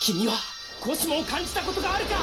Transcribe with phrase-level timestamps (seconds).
[0.00, 0.34] 君は
[0.80, 2.14] コスモを感じたことがあるか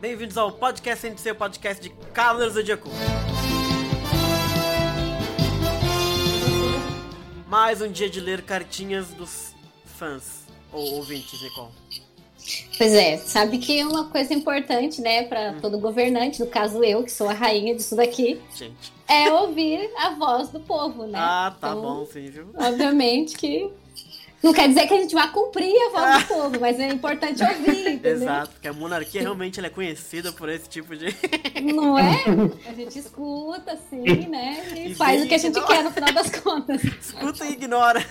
[0.00, 2.88] Bem-vindos ao podcast NC, o podcast de Cavaleiros do Zodíaco.
[7.48, 9.52] Mais um dia de ler cartinhas dos
[9.84, 11.72] fãs, ou ouvintes, Nicole.
[12.77, 17.03] Pois é, sabe que é uma coisa importante, né, para todo governante, no caso eu,
[17.03, 18.91] que sou a rainha disso daqui, Gente.
[19.07, 21.19] é ouvir a voz do povo, né?
[21.21, 22.47] Ah, tá Então, bom, sim, viu?
[22.57, 23.69] Obviamente que.
[24.41, 27.43] Não quer dizer que a gente vai cumprir a voz do povo, mas é importante
[27.43, 28.23] ouvir, entendeu?
[28.23, 31.15] Exato, porque a monarquia realmente ela é conhecida por esse tipo de.
[31.61, 32.23] Não é?
[32.67, 34.63] A gente escuta, assim, né?
[34.75, 35.67] E, E faz o que a gente ignora.
[35.75, 36.83] quer no final das contas.
[36.83, 38.03] Escuta e ignora.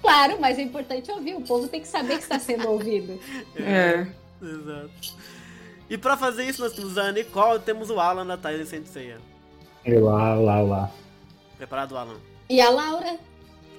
[0.00, 1.34] Claro, mas é importante ouvir.
[1.34, 3.20] O povo tem que saber que está sendo ouvido.
[3.56, 4.06] É.
[4.42, 5.14] Exato.
[5.90, 9.18] E pra fazer isso, nós temos a Nicole e temos o Alan da Thais Senseiya.
[9.86, 10.90] Lá, lá, lá.
[11.58, 12.16] Preparado, Alan?
[12.48, 13.18] E a Laura?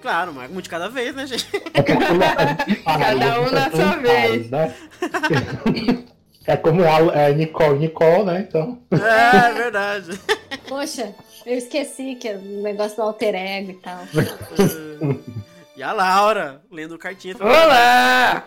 [0.02, 1.48] Claro, mas um de cada vez, né, gente?
[1.74, 1.84] É é
[2.84, 4.50] Cada um na sua vez.
[4.50, 4.76] Né?
[6.48, 8.46] É como a é Nicole, Nicole, né?
[8.48, 8.80] Então.
[8.92, 10.12] É, verdade.
[10.68, 14.02] Poxa, eu esqueci que é o negócio do alter ego e tal.
[15.76, 17.42] E a Laura, lendo cartinhas.
[17.42, 18.46] Olá!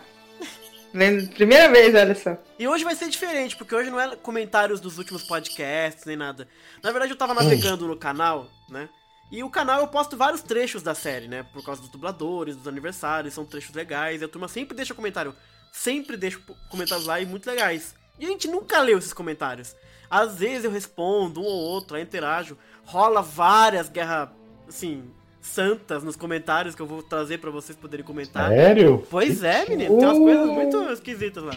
[0.94, 2.36] Lendo- Primeira vez, olha só.
[2.56, 6.46] E hoje vai ser diferente, porque hoje não é comentários dos últimos podcasts, nem nada.
[6.82, 8.88] Na verdade, eu tava navegando no canal, né?
[9.30, 11.44] E o canal eu posto vários trechos da série, né?
[11.52, 14.22] Por causa dos dubladores, dos aniversários, são trechos legais.
[14.22, 15.34] E a turma sempre deixa comentário.
[15.70, 16.40] Sempre deixa
[16.70, 17.94] comentários lá e muito legais.
[18.18, 19.76] E a gente nunca leu esses comentários.
[20.10, 22.56] Às vezes eu respondo um ou outro, aí interajo.
[22.84, 24.30] Rola várias guerras,
[24.66, 25.04] assim,
[25.42, 28.48] santas nos comentários que eu vou trazer pra vocês poderem comentar.
[28.48, 29.06] Sério?
[29.10, 30.52] Pois é, menino, tem umas coisas Uh.
[30.52, 31.54] muito esquisitas lá.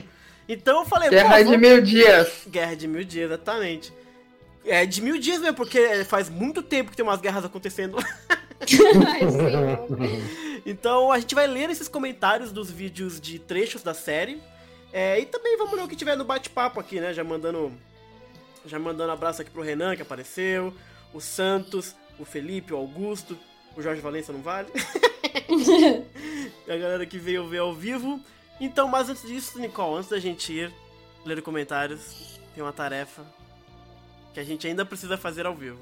[0.47, 2.45] Então eu falei, Guerra de mil dias.
[2.49, 3.93] Guerra de mil dias, exatamente.
[4.65, 7.97] É de mil dias mesmo, porque faz muito tempo que tem umas guerras acontecendo.
[9.07, 9.21] Ai,
[10.65, 14.41] então a gente vai ler esses comentários dos vídeos de trechos da série.
[14.93, 17.13] É, e também vamos ler o que tiver no bate-papo aqui, né?
[17.13, 17.71] Já mandando.
[18.65, 20.73] Já mandando abraço aqui pro Renan, que apareceu.
[21.13, 23.37] O Santos, o Felipe, o Augusto.
[23.75, 24.67] O Jorge Valença não vale.
[26.67, 28.19] A galera que veio ver ao vivo.
[28.59, 30.71] Então, mas antes disso, Nicole, antes da gente ir
[31.25, 33.25] ler comentários, tem uma tarefa
[34.33, 35.79] que a gente ainda precisa fazer ao vivo.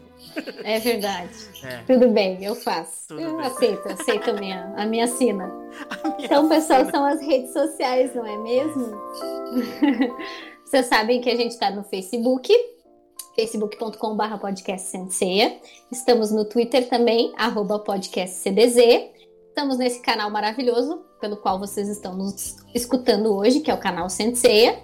[0.64, 1.30] É verdade.
[1.64, 1.84] É.
[1.86, 3.10] Tudo bem, eu faço.
[3.10, 3.46] Tudo eu bem.
[3.46, 5.44] aceito, aceito a minha, a minha sina.
[6.04, 8.96] A minha Então, pessoal, cena- são as redes sociais, não é mesmo?
[10.66, 12.52] Vocês sabem que a gente está no Facebook,
[13.36, 15.60] facebook.com.br podcastsenseia.
[15.92, 18.78] Estamos no Twitter também, arroba podcastcdz.
[19.50, 24.10] Estamos nesse canal maravilhoso, pelo qual vocês estão nos escutando hoje, que é o canal
[24.10, 24.80] Senseia.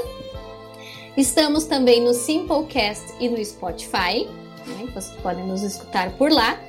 [1.16, 4.28] Estamos também no Simplecast e no Spotify,
[4.66, 4.88] né?
[4.91, 6.59] Vocês podem nos escutar por lá.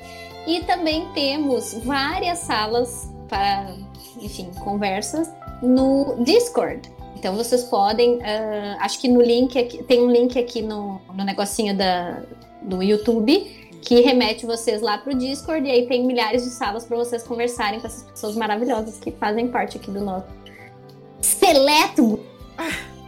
[0.45, 3.75] E também temos várias salas para,
[4.21, 5.27] enfim, conversas
[5.59, 6.93] no Discord.
[7.15, 11.23] Então vocês podem, ah, acho que no link aqui, tem um link aqui no, no
[11.23, 12.21] negocinho da,
[12.65, 16.97] do YouTube que remete vocês lá pro Discord e aí tem milhares de salas para
[16.97, 20.25] vocês conversarem com essas pessoas maravilhosas que fazem parte aqui do nosso
[21.21, 22.19] seleto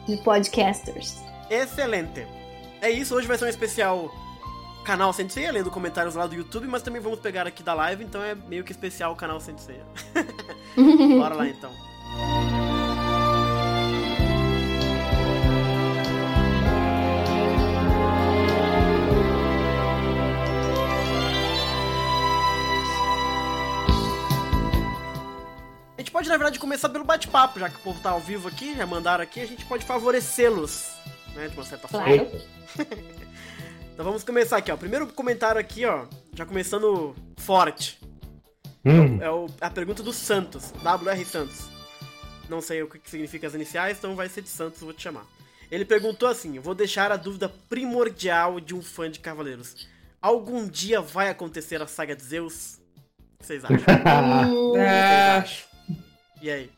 [0.07, 1.17] de podcasters.
[1.49, 2.27] Excelente.
[2.79, 4.11] É isso, hoje vai ser um especial
[4.85, 8.21] canal Sensei, lendo comentários lá do YouTube, mas também vamos pegar aqui da live, então
[8.21, 9.81] é meio que especial o canal Sensei.
[11.17, 11.71] Bora lá então.
[26.17, 28.87] Pode, na verdade, começar pelo bate-papo, já que o povo tá ao vivo aqui, já
[28.87, 30.87] mandaram aqui, a gente pode favorecê-los,
[31.35, 32.07] né, de uma certa forma.
[32.07, 32.41] Claro.
[33.93, 34.77] Então vamos começar aqui, ó.
[34.77, 36.05] Primeiro comentário aqui, ó,
[36.35, 37.99] já começando forte.
[38.85, 41.65] Hum, É o- a pergunta do Santos, WR Santos.
[42.47, 45.01] Não sei o que que significa as iniciais, então vai ser de Santos, vou te
[45.01, 45.25] chamar.
[45.71, 49.87] Ele perguntou assim: vou deixar a dúvida primordial de um fã de Cavaleiros.
[50.21, 52.75] Algum dia vai acontecer a saga de Zeus?
[53.33, 53.77] O que vocês acham?
[54.05, 55.43] Ah,
[56.41, 56.69] E aí?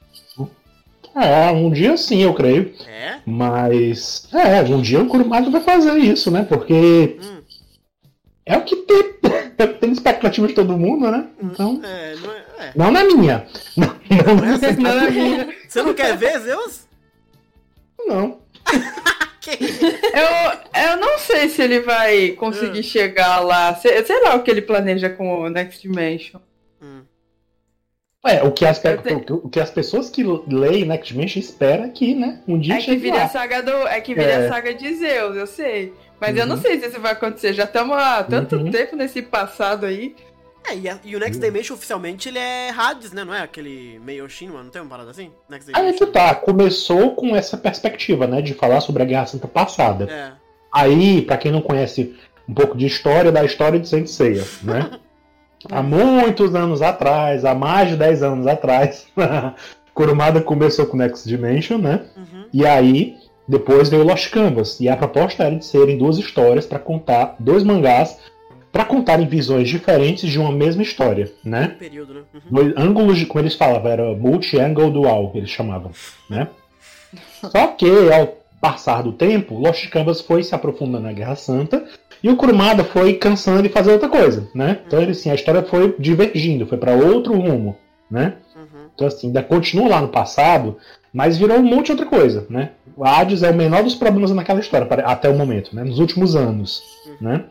[1.16, 2.74] é, um dia sim, eu creio.
[2.88, 3.20] É?
[3.26, 4.28] Mas.
[4.34, 6.44] É, um dia o Kurumada vai fazer isso, né?
[6.48, 7.42] Porque Hum,
[8.46, 9.14] é o que tem,
[9.80, 11.28] tem expectativa de todo mundo, né?
[11.42, 11.82] Então.
[11.84, 12.72] é, não é, é.
[12.76, 13.48] Não na minha.
[13.76, 14.82] Não, não, Não é assim.
[14.82, 14.96] não,
[15.46, 16.88] não, Você não quer ver Zeus?
[18.08, 18.40] não.
[19.50, 23.74] Eu, eu não sei se ele vai conseguir chegar lá.
[23.74, 26.40] Sei, sei lá o que ele planeja com o Next Dimension.
[26.80, 27.02] Hum.
[28.26, 28.82] É, o que as,
[29.30, 32.84] o, que as pessoas que leem Next Dimension espera que, né, um dia É que
[32.84, 33.30] chegue a lá.
[33.30, 33.72] saga do.
[33.88, 34.46] É que vira É.
[34.46, 35.94] a saga de Zeus, eu sei.
[36.20, 36.62] Mas eu não Uhum.
[36.62, 37.54] sei se isso vai acontecer.
[37.54, 38.70] Já estamos há tanto Uhum.
[38.72, 40.14] tempo nesse passado aí.
[40.70, 43.24] É, e, a- e o Next Dimension oficialmente ele é Hades, né?
[43.24, 45.32] Não é aquele meio Shinra, não tem uma parada assim?
[45.50, 49.48] Next Aí que tá, começou com essa perspectiva, né, de falar sobre a Guerra Santa
[49.48, 50.12] passada.
[50.12, 50.32] É.
[50.74, 52.14] Aí, pra quem não conhece
[52.48, 54.92] um pouco de história, da história de Saint Seiya, né?
[55.70, 59.08] há muitos anos atrás, há mais de 10 anos atrás,
[59.94, 62.06] Kurumada começou com Next Dimension, né?
[62.16, 62.46] Uhum.
[62.54, 64.80] E aí, depois veio Lost Canvas.
[64.80, 68.18] E a proposta era de serem duas histórias pra contar, dois mangás,
[68.72, 71.74] pra contarem visões diferentes de uma mesma história, né?
[71.76, 72.22] Um período, né?
[72.34, 72.42] Uhum.
[72.50, 75.92] Dois ângulos, de, como eles falavam, era multi-angle dual, eles chamavam,
[76.30, 76.48] né?
[77.42, 81.86] Só que, ao passar do tempo, Lost Canvas foi se aprofundando na Guerra Santa
[82.24, 84.80] e o Kurumada foi cansando de fazer outra coisa, né?
[84.86, 87.78] Então, ele, assim, a história foi divergindo, foi pra outro rumo,
[88.10, 88.34] né?
[88.56, 88.64] Uhum.
[88.94, 90.78] Então, assim, ainda continua lá no passado,
[91.14, 92.72] mas virou um monte de outra coisa, né?
[92.96, 95.84] O Hades é o menor dos problemas naquela história, até o momento, né?
[95.84, 96.84] Nos últimos anos,
[97.22, 97.46] né?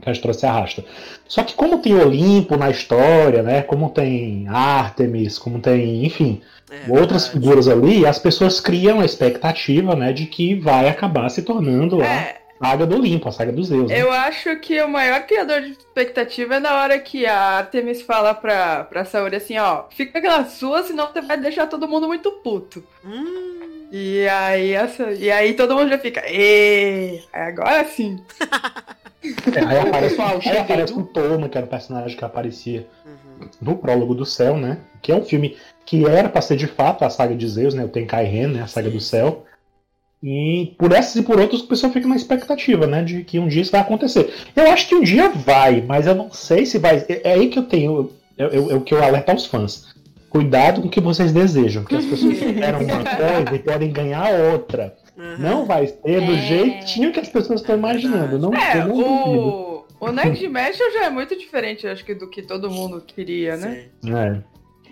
[0.00, 0.82] Que a história se arrasta.
[1.28, 3.60] Só que como tem Olimpo na história, né?
[3.60, 7.32] Como tem Artemis, como tem, enfim, É, outras verdade.
[7.32, 10.12] figuras ali, as pessoas criam a expectativa, né?
[10.14, 13.88] De que vai acabar se tornando É, a saga do Olimpo, a saga dos deuses.
[13.88, 14.00] né?
[14.02, 18.34] eu acho que o maior criador de expectativa é na hora que a Artemis fala
[18.34, 22.30] pra, pra Saori assim, ó, fica aquela sua, senão você vai deixar todo mundo muito
[22.42, 22.84] puto.
[23.04, 28.22] Hum, E aí, essa, e aí todo mundo já fica, "Ê, agora sim.
[29.54, 30.16] É, aí aparece,
[30.48, 33.48] aí aparece o Toma, que era o personagem que aparecia uhum.
[33.60, 34.78] no Prólogo do Céu, né?
[35.02, 37.84] Que é um filme que era pra ser de fato a saga de Zeus, né?
[37.84, 38.62] O Tenkai Ren, né?
[38.62, 39.44] A saga do céu.
[40.22, 43.02] E por essas e por outras, o pessoal fica na expectativa, né?
[43.02, 44.30] De que um dia isso vai acontecer.
[44.54, 47.04] Eu acho que um dia vai, mas eu não sei se vai.
[47.08, 48.10] É é aí que eu tenho.
[48.36, 49.88] É, o que eu alerto aos fãs.
[50.28, 54.30] Cuidado com o que vocês desejam, porque as pessoas esperam uma coisa e podem ganhar
[54.52, 54.94] outra.
[55.16, 55.38] Uhum.
[55.38, 56.36] Não vai ser do É.
[56.46, 58.38] jeitinho que as pessoas estão imaginando.
[58.38, 59.10] Não, É, eu não duvido.
[59.18, 63.56] o, o Next Dimension já é muito diferente, acho que, do que todo mundo queria,
[63.56, 63.86] né?
[64.02, 64.14] Sim.
[64.14, 64.38] É.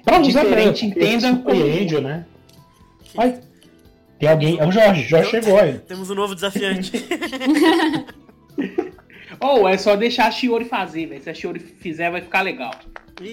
[0.04, 1.30] Pra uns é Diferente, entenda
[2.00, 2.26] né?
[3.14, 3.40] Vai.
[4.18, 4.58] Tem alguém.
[4.58, 5.78] É o Jorge, Jorge chegou aí.
[5.78, 6.92] Temos um novo desafiante.
[9.40, 11.22] Ou é só deixar a Shiori fazer, velho.
[11.22, 12.72] Se a Shiori fizer, vai ficar legal.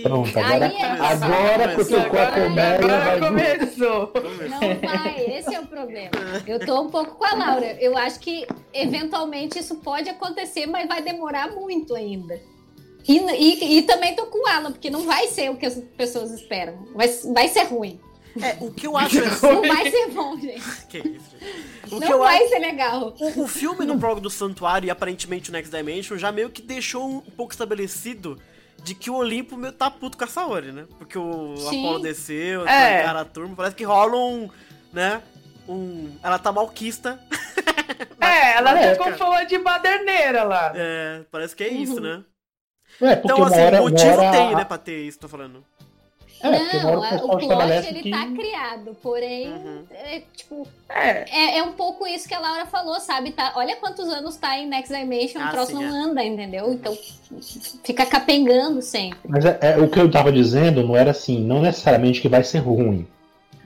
[0.01, 4.13] Pronto, agora, é agora que eu tô com a Agora, comédia, agora vai começou.
[4.49, 6.11] Não vai, esse é o problema.
[6.47, 7.77] Eu tô um pouco com a Laura.
[7.79, 12.39] Eu acho que eventualmente isso pode acontecer, mas vai demorar muito ainda.
[13.07, 15.75] E, e, e também tô com o Alan, porque não vai ser o que as
[15.95, 16.87] pessoas esperam.
[16.95, 17.99] Vai, vai ser ruim.
[18.41, 20.85] É, o que eu acho é Não vai ser bom, gente.
[20.87, 21.93] Que isso, gente.
[21.95, 22.49] O Não vai acho.
[22.49, 23.15] ser legal.
[23.19, 26.61] O, o filme do Prólogo do Santuário e aparentemente o Next Dimension já meio que
[26.61, 28.39] deixou um, pouco estabelecido
[28.83, 30.85] de que o Olimpo meio tá puto com a Saori, né?
[30.97, 31.85] Porque o Sim.
[31.85, 33.03] Apolo desceu, É.
[33.03, 34.49] cara a turma, parece que rola um,
[34.91, 35.21] né?
[35.67, 36.11] Um.
[36.23, 37.19] Ela tá malquista.
[38.19, 40.71] É, ela É, tá com fama de baderneira lá.
[40.75, 42.01] É, parece que é isso, Uhum.
[42.01, 42.23] né?
[43.01, 45.63] É, Então, assim, hora, motivo hora- tem, né, pra ter isso, tô falando.
[46.53, 47.39] É, porque uma hora não, o a- pessoal o
[47.69, 48.11] plot ele que.
[48.11, 49.83] tá criado, porém, Uhum.
[49.91, 51.25] é, tipo, É.
[51.29, 53.31] é, é um pouco isso que a Laura falou, sabe?
[53.31, 55.87] Tá, olha quantos anos tá em Next Dimension, Ah, o troço sim, não é.
[56.09, 56.71] anda, entendeu?
[56.73, 56.97] Então
[57.83, 59.19] fica capengando sempre.
[59.27, 62.43] Mas é, é, o que eu tava dizendo não era assim, não necessariamente que vai
[62.43, 63.07] ser ruim.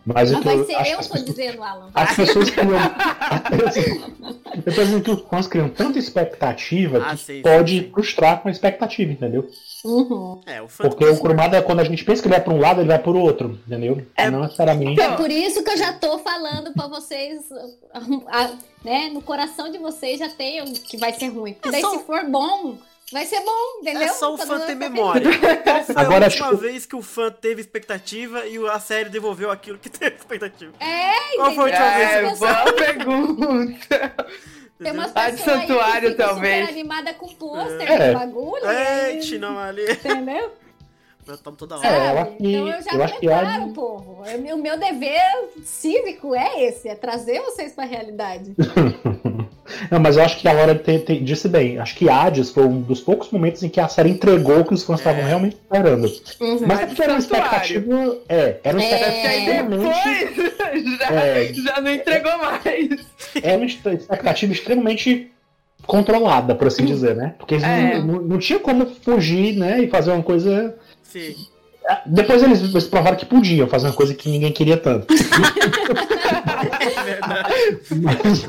[0.05, 1.89] Mas o Mas que vai eu, ser, eu as tô pessoas- dizendo, Alan.
[1.93, 2.69] As pessoas criam.
[4.65, 7.91] eu tô dizendo que os fãs criam tanta expectativa Ah, que sim, pode sim.
[7.91, 9.47] frustrar com a expectativa, entendeu?
[9.85, 10.41] Uhum.
[10.45, 10.67] É, o.
[10.67, 12.99] Porque o Kurumada, quando a gente pensa que ele vai pra um lado, ele vai
[12.99, 14.05] pro outro, entendeu?
[14.17, 14.93] É- Não necessariamente.
[14.93, 17.41] Então- É por isso que eu já tô falando pra vocês,
[18.27, 18.51] a-
[18.83, 19.09] né?
[19.13, 21.53] No coração de vocês já tem o que vai ser ruim.
[21.53, 22.77] Porque É daí só- se for bom,
[23.11, 24.01] vai ser bom, entendeu?
[24.03, 25.21] É só o Todo fã ter memória.
[25.63, 29.09] Qual foi Agora, a última tipo- vez que o fã teve expectativa e a série
[29.09, 30.73] devolveu aquilo que teve expectativa?
[30.79, 32.09] É, Qual foi a última vez?
[32.09, 34.15] É, que você boa pergunta.
[34.81, 38.13] Tem umas de pessoas que santuário, super animada com pôster É.
[38.13, 38.63] bagulho.
[38.63, 39.91] e aí- Eita, não ali.
[39.91, 40.51] Entendeu?
[41.27, 42.11] Eu tomo toda É, hora.
[42.13, 44.23] Eu acho que- então eu já eu preparo de- o povo.
[44.53, 45.21] O meu dever
[45.63, 48.55] cívico é esse, é trazer vocês pra realidade.
[49.91, 51.77] Não, mas eu acho que a Laura te- te- disse bem.
[51.79, 54.73] Acho que Hades foi um dos poucos momentos em que a série entregou o que
[54.73, 55.01] os fãs É.
[55.03, 56.05] estavam realmente esperando.
[56.39, 56.59] Uhum.
[56.67, 57.45] Mas é porque era uma Santuário.
[57.47, 58.17] expectativa.
[58.29, 58.93] É, era uma É.
[58.93, 60.35] Expectativa extremamente.
[60.35, 61.53] depois já, É.
[61.53, 63.05] já não entregou mais.
[63.43, 65.31] Era uma expectativa extremamente
[65.85, 67.33] controlada, por assim dizer, né?
[67.37, 67.99] Porque eles É.
[67.99, 69.81] não, não- tinha como fugir, né?
[69.81, 70.75] E fazer uma coisa.
[71.03, 71.35] Sim.
[72.05, 75.07] Depois eles, eles provaram que podiam fazer uma coisa que ninguém queria tanto.
[76.79, 77.53] É verdade.
[78.01, 78.45] Mas,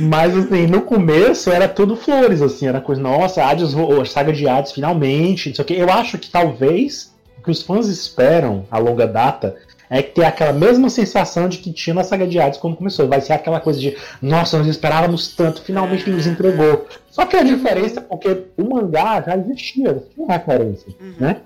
[0.00, 4.48] Mas assim, no começo era tudo flores, assim, era coisa, nossa, Hades, a saga de
[4.48, 5.74] Hades finalmente, não sei o que.
[5.74, 9.54] Eu acho que talvez o que os fãs esperam a longa data
[9.90, 13.08] é que ter aquela mesma sensação de que tinha na saga de Hades quando começou.
[13.08, 16.86] Vai ser aquela coisa de, nossa, nós esperávamos tanto, finalmente nos entregou.
[17.10, 21.14] Só que a diferença é porque o mangá já existia, tinha uma referência, Uhum.
[21.18, 21.36] né?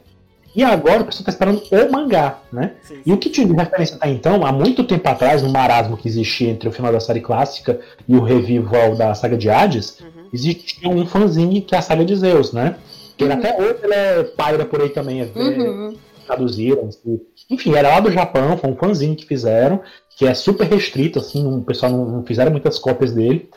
[0.54, 2.74] E agora o pessoal está esperando o mangá, né?
[2.82, 5.96] Sim, E o que tinha de referência até então, há muito tempo atrás, no marasmo
[5.96, 9.98] que existia entre o final da série clássica e o revival da saga de Hades,
[10.00, 10.28] Uhum.
[10.32, 12.76] existia um fanzine que é a saga de Zeus, né?
[13.16, 15.96] Que ele até hoje ele é paira por aí também, é, Uhum.
[16.26, 16.88] traduziram.
[16.88, 17.20] assim.
[17.50, 19.80] Enfim, era lá do Japão, foi um fanzine que fizeram,
[20.16, 23.48] que é super restrito, assim, o pessoal não, não fizeram muitas cópias dele.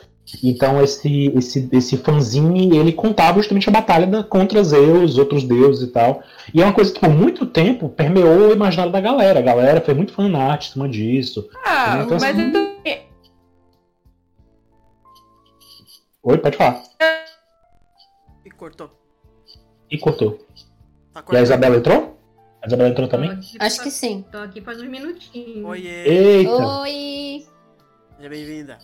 [0.42, 5.88] Então esse, esse, esse fanzine, ele contava justamente a batalha da, contra Zeus, outros deuses
[5.88, 6.22] e tal.
[6.52, 9.38] E é uma coisa que por muito tempo permeou o imaginário da galera.
[9.38, 11.48] A galera foi muito fanart em cima disso.
[11.64, 12.68] Ah, Então, mas assim- então.
[16.22, 16.82] Oi, pode falar.
[18.44, 18.90] E cortou.
[19.90, 20.46] E cortou.
[21.14, 21.42] Tá E a.
[21.42, 22.18] Isabela entrou?
[22.62, 23.30] A Isabela entrou também?
[23.30, 24.24] aqui Acho que sim.
[24.30, 25.64] Tô aqui faz uns minutinhos.
[25.64, 26.80] Oiê, Eita!
[26.80, 27.46] Oi!
[28.16, 28.78] seja bem-vinda.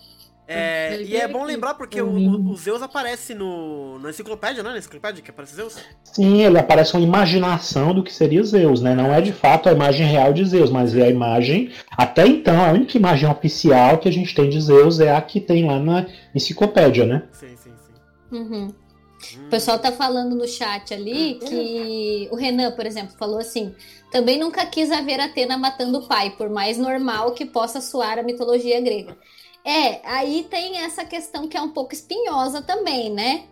[0.46, 4.70] É, e é bom aqui lembrar porque o, o- Zeus aparece no, na enciclopédia, né?
[4.70, 5.88] Na enciclopédia que aparece Zeus.
[6.04, 8.94] Sim, ele aparece uma imaginação do que seria Zeus, né?
[8.94, 11.72] Não é de fato a imagem real de Zeus, mas é a imagem.
[11.96, 15.40] Até então, a única imagem oficial que a gente tem de Zeus é a que
[15.40, 17.24] tem lá na enciclopédia, né?
[17.30, 17.94] Sim, sim, sim.
[18.30, 18.68] Uhum.
[19.32, 19.46] Hum.
[19.46, 23.74] O pessoal tá falando no chat ali que o Renan, por exemplo, falou assim:
[24.10, 28.22] também nunca quis haver Atena matando o pai, por mais normal que possa soar a
[28.22, 29.18] mitologia grega.
[29.64, 33.44] É, aí tem essa questão que é um pouco espinhosa também, né?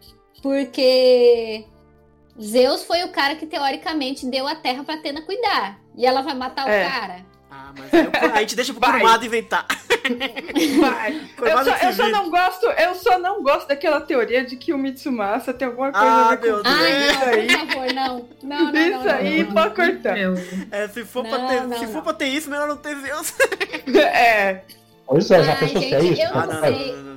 [0.42, 1.64] Porque
[2.40, 5.78] Zeus foi o cara que teoricamente deu a terra pra Atena cuidar.
[5.96, 6.86] E ela vai matar É.
[6.86, 7.32] o cara.
[7.50, 8.92] Ah, mas aí eu- a gente deixa pro Vai.
[8.92, 9.66] Kurumada inventar.
[10.80, 11.20] Vai.
[11.38, 14.78] Eu só, eu só não gosto, eu só não gosto daquela teoria de que o
[14.78, 16.74] Mitsumasa tem alguma coisa Ah, a ver com meu Deus.
[16.74, 18.28] Ai, não, por favor, não.
[18.42, 18.80] Não, não, não.
[18.80, 19.52] Isso não, aí, não.
[19.54, 20.16] pode cortar.
[20.70, 21.92] É, se for, pra, Não, ter, não, se não.
[21.92, 23.32] for pra ter isso, melhor não ter Zeus.
[23.96, 24.62] É.
[25.12, 26.22] Pois é, já pensou que é isso?
[26.22, 26.92] eu Ah, não sei.
[26.96, 27.12] não.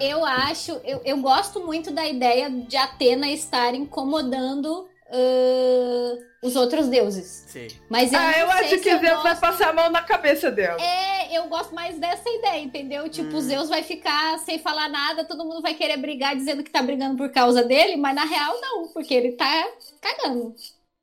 [0.00, 6.86] Eu acho, eu, eu gosto muito da ideia de Atena estar incomodando ãh, os outros
[6.88, 7.44] deuses.
[7.48, 7.66] Sim.
[7.88, 10.50] Mas eu Ah, eu acho que eu Zeus vai gosto- passar a mão na cabeça
[10.50, 10.80] dela.
[10.80, 13.08] É, eu gosto mais dessa ideia, entendeu?
[13.08, 13.40] Tipo, Hum.
[13.40, 17.16] Zeus vai ficar sem falar nada, todo mundo vai querer brigar dizendo que tá brigando
[17.16, 19.66] por causa dele, mas na real não, porque ele tá
[20.00, 20.54] cagando.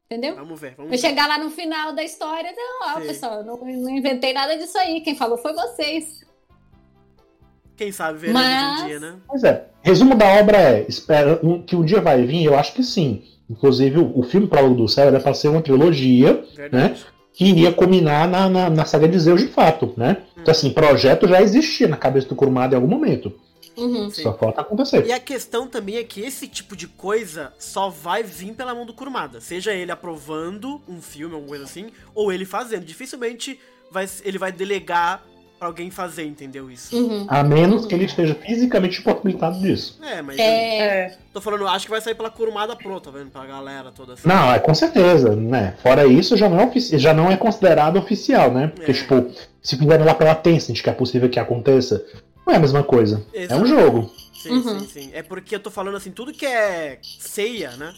[0.06, 0.36] Entendeu?
[0.36, 1.08] Vamos ver, vamos Vai ver.
[1.08, 3.08] chegar lá no final da história, não, ó, Sim.
[3.08, 5.02] pessoal, eu não, não inventei nada disso aí.
[5.02, 6.24] Quem falou foi vocês.
[7.78, 9.14] Quem sabe veremos Mas- um dia, né?
[9.28, 9.66] Pois é.
[9.82, 13.24] Resumo da obra é: espera um- que o dia vai vir, eu acho que sim.
[13.50, 17.06] Inclusive, o, o filme Prólogo do Céu era para ser uma trilogia Verdade.
[17.34, 20.24] que iria culminar na, na, na saga de Zeus de fato, né?
[20.38, 23.32] Então, assim, projeto já existia na cabeça do Kurumada em algum momento.
[23.78, 24.10] Uhum.
[24.10, 24.24] Sim.
[24.24, 25.06] Só falta acontecer.
[25.06, 28.86] E a questão também é que esse tipo de coisa só vai vir pela mão
[28.86, 29.42] do Kurumada.
[29.42, 32.86] Seja ele aprovando um filme, alguma coisa assim, ou ele fazendo.
[32.86, 33.60] Dificilmente
[33.92, 35.22] vai, ele vai delegar
[35.66, 36.96] alguém fazer, entendeu isso?
[36.96, 37.26] Uhum.
[37.28, 40.00] A menos que ele esteja fisicamente possibilitado disso.
[40.04, 41.18] É, mas É, É.
[41.34, 43.32] tô falando, eu acho que vai sair pela Kurumada pronta, tá vendo?
[43.32, 44.28] Pra galera toda assim.
[44.28, 45.76] Não, é com certeza, né?
[45.82, 48.68] Fora isso, já não é, ofici- já não é considerado oficial, né?
[48.68, 48.94] Porque, É.
[48.94, 49.30] tipo,
[49.62, 52.06] se fizeram lá pela Tencent, que é possível que aconteça,
[52.46, 53.26] não é a mesma coisa.
[53.34, 54.10] É um jogo.
[54.34, 54.80] Sim, Uhum.
[54.82, 55.10] sim, sim.
[55.14, 57.92] É porque eu tô falando assim, tudo que é ceia, né?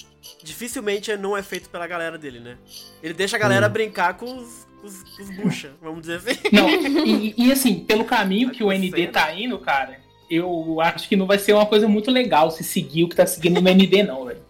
[0.43, 2.55] Dificilmente não é feito pela galera dele, né?
[3.03, 3.71] Ele deixa a galera Hum.
[3.71, 6.39] brincar com os, com os, os bucha, vamos dizer assim.
[6.51, 6.69] Não,
[7.05, 11.25] e, e, assim, pelo caminho que o ND tá indo, cara, eu acho que não
[11.25, 14.25] vai ser uma coisa muito legal se seguir o que tá seguindo no ND, não,
[14.25, 14.46] velho.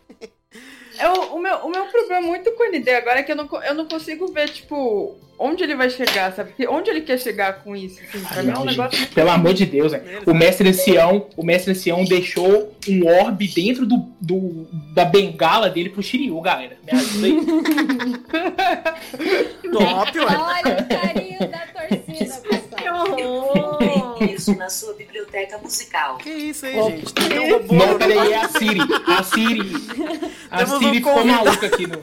[0.99, 3.47] Eu, o, meu, o meu problema muito com o ND agora é que eu não,
[3.63, 6.49] eu não consigo ver, tipo, onde ele vai chegar, sabe?
[6.49, 7.99] Porque onde ele quer chegar com isso?
[8.01, 10.03] Assim, Ai, mim é um não, gente, pelo amor de Deus, velho.
[10.25, 15.89] O mestre ancião, o mestre ancião deixou um orbe dentro do, do- da bengala dele
[15.89, 16.77] pro Shiryu, galera.
[16.83, 17.37] Me ajuda aí.
[19.71, 20.25] Top, ué.
[20.25, 23.77] olha o carinho da torcida, pessoal.
[24.23, 26.17] Isso na sua biblioteca musical.
[26.17, 27.13] Que isso aí, gente?
[27.13, 28.79] Tem um robô, Não, peraí, é a Siri.
[29.07, 29.71] A Siri.
[30.49, 31.45] A Temos um Siri ficou convidado.
[31.45, 32.01] maluca aqui no.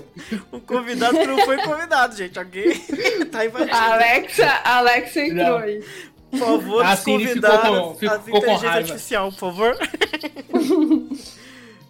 [0.53, 2.39] um convidado que não foi convidado, gente.
[2.39, 2.79] Alguém
[3.31, 3.75] tá invadindo.
[3.77, 5.57] A Alexa, a Alexa entrou Não.
[5.59, 5.85] aí.
[6.31, 9.79] Por favor, A Siri ficou com- as, ficou as inteligência artificial, por favor.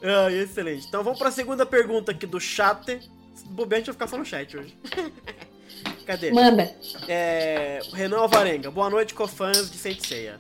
[0.03, 0.87] ah, excelente.
[0.87, 3.01] Então vamos pra segunda pergunta aqui do chat.
[3.35, 4.77] Se bobear, a gente vai ficar só no chat hoje.
[6.07, 6.31] Cadê?
[6.33, 6.71] Manda.
[7.09, 8.71] É, Renan Alvarenga.
[8.71, 10.37] Boa noite, cofãs de Saint Seiya.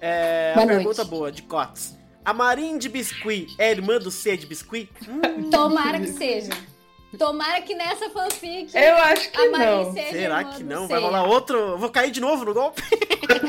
[0.00, 1.98] É, Boa pergunta boa, de Cotes.
[2.24, 4.88] A Marin de Biscuit é irmã do C de Biscuit?
[5.08, 6.50] Hum, Tomara que seja.
[7.18, 9.92] Tomara que nessa fanfic Eu acho que não.
[9.92, 10.86] seja será irmã que do não?
[10.86, 11.58] Vai rolar outro?
[11.58, 12.82] Eu Vou cair de novo no golpe?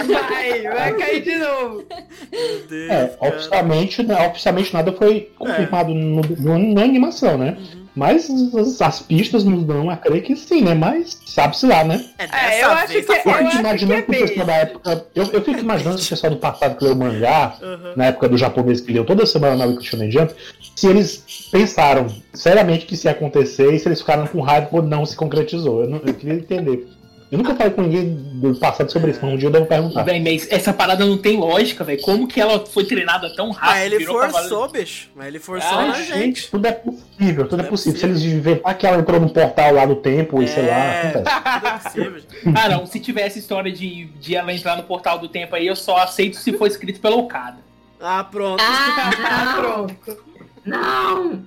[0.07, 1.85] Vai, vai cair de novo.
[2.31, 7.55] Meu Deus, É, oficialmente, né, oficialmente nada foi confirmado no, no- na animação, né?
[7.59, 7.90] Uhum.
[7.93, 10.73] Mas as, as pistas nos dão a crer que sim, né?
[10.73, 12.05] Mas sabe-se lá, né?
[12.17, 14.53] É, É, eu acho que- tá Eu fico acho imaginando que é o pessoal da
[14.55, 15.05] época.
[15.13, 17.93] Eu, eu fico imaginando que o pessoal do passado que leu o mangá, Aham.
[17.97, 20.33] na época do japonês que leu toda semana na Weekly Shonen Jump,
[20.75, 24.83] se eles pensaram seriamente que isso ia acontecer e se eles ficaram com raiva por
[24.83, 25.83] não se concretizou.
[25.83, 26.87] Eu, não- eu queria entender.
[27.31, 30.03] Eu nunca falei com ninguém do passado sobre isso, mas um dia eu devo perguntar.
[30.03, 32.01] Véi, mas essa parada não tem lógica, velho.
[32.01, 33.69] Como que ela foi treinada tão rápido?
[33.71, 35.09] Mas ele virou forçou, bicho.
[35.15, 36.07] Mas ele forçou Ah, na gente.
[36.17, 36.51] gente.
[36.51, 37.99] Tudo é possível, tudo é é possível.
[37.99, 38.09] Se possível.
[38.31, 41.27] eles inventar que ela entrou no portal lá do tempo e sei lá, É, tudo
[41.29, 42.21] é possível.
[42.53, 42.85] Ah, não.
[42.85, 46.35] Se tivesse história de, de ela entrar no portal do tempo aí, eu só aceito
[46.35, 47.57] se for escrito pela Okada.
[48.01, 48.61] Ah, pronto.
[48.61, 50.17] Ah, Não, pronto.
[50.65, 51.41] não.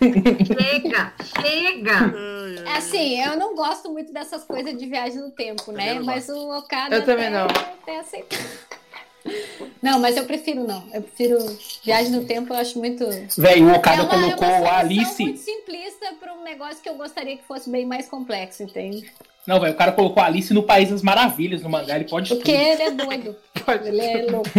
[0.00, 1.12] Chega,
[1.42, 2.14] chega.
[2.66, 5.98] É assim, eu não gosto muito dessas coisas de viagem no tempo, né?
[6.00, 7.46] Mas o Okada Eu também até, não.
[7.46, 8.24] até.
[9.82, 10.86] Não, mas eu prefiro não.
[10.92, 11.38] Eu prefiro
[11.82, 13.06] viagem no tempo, eu acho muito.
[13.38, 15.22] Velho, o Okada é uma, colocou é uma a Alice.
[15.22, 19.10] muito simplista para um negócio que eu gostaria que fosse bem mais complexo, entende?
[19.46, 21.96] Não, velho, o cara colocou a Alice no País das Maravilhas no mangá.
[21.96, 22.64] Ele pode Porque tudo.
[22.64, 23.36] ele é doido.
[23.86, 24.50] Ele é louco.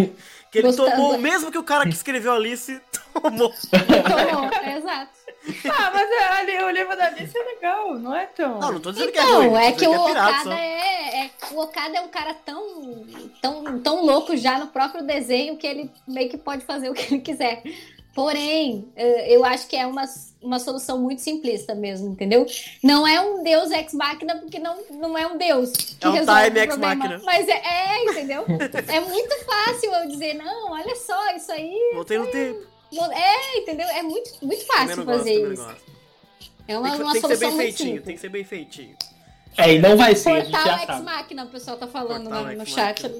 [0.51, 0.91] Que ele Gostando.
[0.91, 2.79] tomou o mesmo que o cara que escreveu Alice
[3.21, 3.53] tomou.
[3.53, 5.11] Tomou, exato.
[5.69, 8.59] Ah, mas a- ali, o livro da Alice é legal, não é tão.
[8.59, 9.45] Não, não tô dizendo que é ruim.
[9.47, 12.33] Então, tô é que o é pirata Okada é, é- O Okada é um cara
[12.33, 13.05] tão,
[13.41, 17.13] tão, tão louco já no próprio desenho que ele meio que pode fazer o que
[17.13, 17.61] ele quiser.
[18.15, 20.05] Porém, eh, eu acho que é uma,
[20.41, 22.45] uma solução muito simplista mesmo, entendeu?
[22.81, 26.43] Não é um deus ex-máquina, porque não, não é um deus que É um resolve
[26.45, 27.21] time o problema.
[27.25, 28.45] Mas é, é, entendeu?
[28.87, 31.77] é muito fácil eu dizer, não, olha só, isso aí...
[31.93, 32.74] Voltei no tempo.
[33.11, 33.87] É, entendeu?
[33.89, 35.63] É muito, muito fácil gosto, fazer isso.
[35.63, 35.81] gosto.
[36.67, 38.05] É uma, Tem que, uma tem que ser solução bem feitinho, simples.
[38.05, 38.95] tem que ser bem feitinho.
[39.57, 41.03] É, e não vai ser, a Portal já Ex.
[41.03, 43.03] Machina, o pessoal tá falando no, no chat.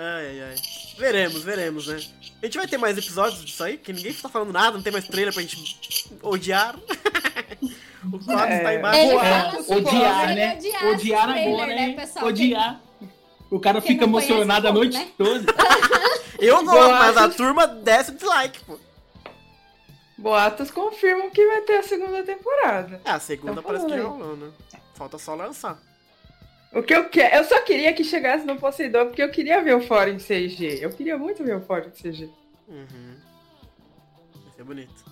[0.00, 0.54] Ai, ai, ai.
[0.96, 1.96] Veremos, veremos, né?
[2.40, 4.92] A gente vai ter mais episódios disso aí, que ninguém tá falando nada, não tem
[4.92, 6.76] mais trailer pra gente odiar.
[8.12, 8.56] o quadro É.
[8.58, 9.00] está embaixo.
[9.00, 10.54] Ele fala é, odiar, né?
[10.56, 11.92] odiar Odiar agora, né, né?
[11.94, 12.26] pessoal?
[12.26, 12.80] Odiar.
[13.50, 15.08] O cara Quem fica emocionado a noite né?
[15.18, 15.52] toda.
[16.38, 18.78] Eu gosto, Eu mas a turma desce o dislike, pô.
[20.16, 23.00] Boatos confirmam que vai ter a segunda temporada.
[23.04, 24.52] Ah, a segunda Então parece que já falando rolou, né?
[24.94, 25.78] Falta só lançar.
[26.72, 27.36] O que eu quero.
[27.36, 30.78] Eu só queria que chegasse no Poseidon, porque eu queria ver o fora em CG.
[30.80, 32.28] Eu queria muito ver o fora em CG.
[32.66, 33.16] Uhum.
[34.34, 35.04] Vai ser bonito.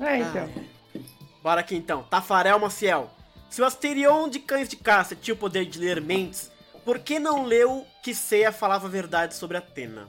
[0.00, 0.48] É, então.
[0.56, 1.00] Ah,
[1.42, 2.02] Bora aqui então.
[2.02, 3.10] Tafarel Maciel.
[3.48, 6.50] Se o Asterion de Cães de Caça tinha o poder de ler mentes,
[6.84, 10.08] por que não leu que Seiya falava a verdade sobre Atena?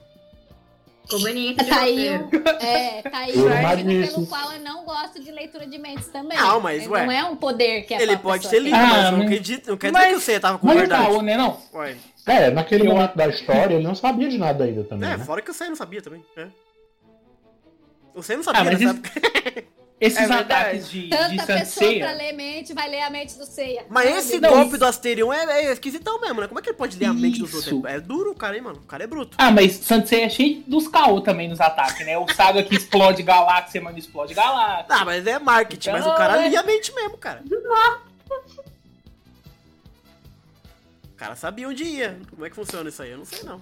[1.10, 2.48] Conveniente de Tá aí, roteiro.
[2.60, 4.26] é, tá aí Eu imagino pelo isso.
[4.26, 6.38] qual eu não gosto de leitura de mentes também.
[6.38, 8.60] Não, mas, Não ué, é um poder que é Ele pra pode ser ter.
[8.60, 10.66] lindo, Ah, mas não, mas- acredito, não quer dizer mas- que o Seiya tava com
[10.66, 11.06] Mas não verdade.
[11.06, 11.56] caô, né, não?
[11.74, 11.96] Ué.
[12.26, 15.24] É, naquele Eu- momento da história ele não sabia de nada ainda também, É, né?
[15.24, 16.24] fora que o Seiya não sabia também.
[16.36, 16.46] É.
[18.14, 19.70] O Seiya não sabia Ah, mas nessa esse- época.
[20.00, 22.12] Esses É ataques de, de Tanta pessoa pra Sanseia.
[22.12, 23.84] ler mente, vai ler a mente do Ceia.
[23.90, 24.54] Mas esse Deus.
[24.54, 26.48] golpe do Asterion é, é esquisitão mesmo, né?
[26.48, 27.74] Como é que ele pode ler a mente dos Isso.
[27.76, 27.92] outros?
[27.94, 28.78] É duro o cara, hein, mano?
[28.78, 29.36] O cara é bruto.
[29.38, 32.16] Ah, mas Sansei é cheio dos caô também nos ataques, né?
[32.16, 34.86] O Saga que explode galáxia, mano, explode galáxia.
[34.88, 36.48] Ah, mas é marketing, mas o Então, cara é.
[36.48, 37.42] lia a mente mesmo, cara.
[41.04, 42.18] O cara sabia onde ia.
[42.30, 43.10] Como é que funciona isso aí?
[43.10, 43.60] Eu não sei, não.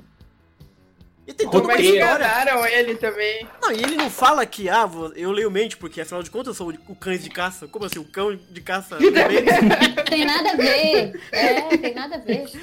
[1.29, 1.97] E tem uma é história.
[1.97, 3.47] enganaram ele também?
[3.61, 6.55] Não, e ele não fala que, ah, eu leio mente, porque afinal de contas eu
[6.55, 7.69] sou o cães de caça.
[7.69, 8.97] Como assim, o cão de caça?
[10.09, 11.21] Tem nada a ver.
[11.31, 12.45] É, tem nada a ver.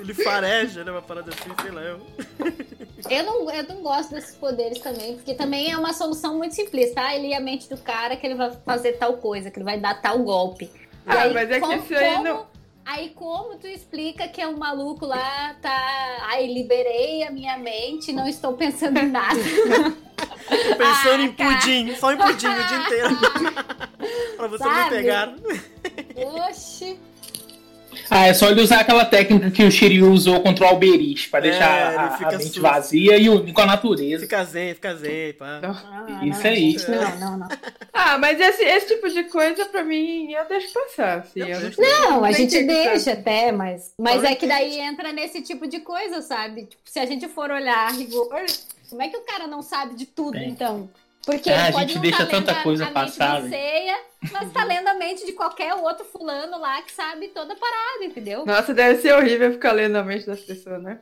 [0.00, 0.90] ele fareja, né?
[0.90, 1.82] Uma parada assim, sei lá.
[1.82, 2.00] Eu...
[3.10, 7.00] Eu não, eu não gosto desses poderes também, porque também é uma solução muito simplista.
[7.00, 9.64] Ah, ele é a mente do cara que ele vai fazer tal coisa, que ele
[9.64, 10.70] vai dar tal golpe.
[11.04, 12.46] Ah, mas é que isso aí como- não-
[12.84, 16.18] Aí como tu explica que é um maluco lá, tá...
[16.28, 19.38] Ai, liberei a minha mente, não estou pensando em nada.
[19.38, 21.54] Tô pensando Ah, em cara.
[21.60, 23.16] pudim, só em pudim o dia inteiro.
[24.36, 24.90] pra você me Sabe?
[24.90, 25.34] pegar.
[26.48, 26.98] Oxi.
[28.10, 31.38] Ah, é só ele usar aquela técnica que o Shiryu usou contra o Alberich, pra
[31.40, 34.22] É, deixar ele a, a mente vazia e unir com a natureza.
[34.22, 35.60] Fica zen, fica zen, pá.
[35.62, 36.24] Ah,
[36.56, 37.48] Isso não, Não, não, não.
[37.94, 41.18] Ah, mas esse, esse tipo de coisa, pra mim, eu deixo passar.
[41.20, 41.80] Assim, Eu eu deixo.
[41.80, 46.20] Não, a gente deixa até, mas, mas é que daí entra nesse tipo de coisa,
[46.22, 46.62] sabe?
[46.66, 48.44] Tipo, se a gente for olhar a rigor,
[48.90, 50.48] como é que o cara não sabe de tudo, Bem.
[50.50, 50.90] então?
[51.24, 53.42] Porque É, ele a pode gente não deixa tá tanta a- coisa a mente passar.
[53.42, 53.96] Ceia,
[54.30, 58.04] mas tá lendo a mente de qualquer outro fulano lá que sabe toda a parada,
[58.04, 58.44] entendeu?
[58.46, 61.00] Nossa, deve ser horrível ficar lendo a mente das pessoas, né?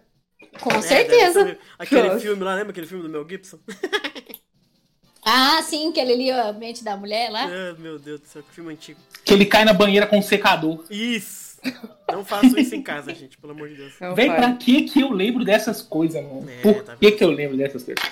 [0.60, 1.58] Com É, certeza.
[1.78, 2.20] Aquele Nossa.
[2.20, 3.58] filme lá, lembra aquele filme do Mel Gibson?
[5.22, 7.44] Ah, sim, que ele lia a mente da mulher lá.
[7.44, 8.98] Ah, meu Deus do céu, que filme antigo.
[9.22, 10.82] Que ele cai na banheira com um secador.
[10.90, 11.58] Isso!
[12.10, 13.92] Não façam isso em casa, gente, pelo amor de Deus.
[14.00, 14.40] Não Vem, faz.
[14.40, 16.48] pra que que eu lembro dessas coisas, mano?
[16.48, 18.02] É, Por tá que que eu lembro dessas coisas?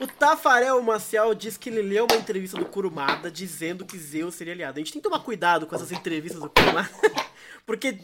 [0.00, 4.52] O Tafarel Maciel diz que ele leu uma entrevista do Kurumada dizendo que Zeus seria
[4.52, 4.78] aliado.
[4.78, 6.88] A gente tem que tomar cuidado com essas entrevistas do Kurumada,
[7.66, 7.98] porque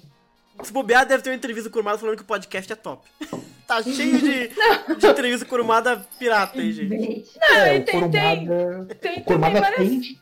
[0.63, 3.07] se bobear deve ter uma entrevista do Kurumada falando que o podcast é top.
[3.67, 4.49] Tá cheio de,
[4.99, 7.25] de entrevista do Kurumada pirata aí, gente.
[7.41, 8.95] É, e o tem- tem- Kurumada.
[8.95, 9.79] Tem, O tem Kurumada várias...
[9.89, 10.21] tem.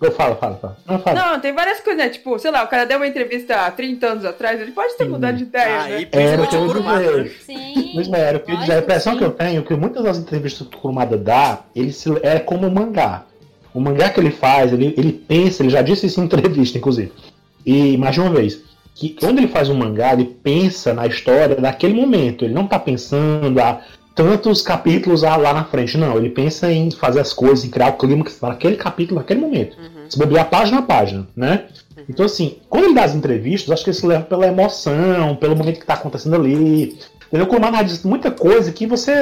[0.00, 0.76] Eu falo, falo, falo.
[0.86, 1.32] Não, fala.
[1.32, 2.10] Não, tem várias coisas, né?
[2.10, 5.04] Tipo, sei lá, o cara deu uma entrevista há 30 anos atrás, ele pode ter
[5.04, 5.10] Sim.
[5.10, 6.08] mudado de ideia, Aí, né?
[6.12, 7.16] Era o principalmente que eu o ia Kurumada.
[7.16, 7.30] né?
[7.44, 7.92] Sim.
[7.94, 9.18] Mas não era, o que eu a impressão sim.
[9.18, 12.38] que eu tenho é que muitas das entrevistas que o Kurumada dá, ele se, é
[12.38, 13.24] como um mangá.
[13.72, 17.12] O mangá que ele faz, ele, ele pensa, ele já disse isso em entrevista, inclusive.
[17.64, 18.60] E mais de uma vez,
[18.94, 22.44] que quando ele faz um mangá, ele pensa na história daquele momento.
[22.44, 23.82] Ele não tá pensando a
[24.16, 25.98] tantos capítulos lá na frente.
[25.98, 29.40] Não, ele pensa em fazer as coisas, em criar o clímax para aquele capítulo, naquele
[29.40, 29.76] momento.
[29.76, 30.10] Uhum.
[30.10, 31.66] Se bobear página a página, né?
[32.08, 35.54] Então, assim, quando ele dá as entrevistas, acho que ele se leva pela emoção, pelo
[35.54, 36.98] momento que tá acontecendo ali.
[37.26, 37.44] Entendeu?
[37.44, 39.12] O Kurumada diz muita coisa que você.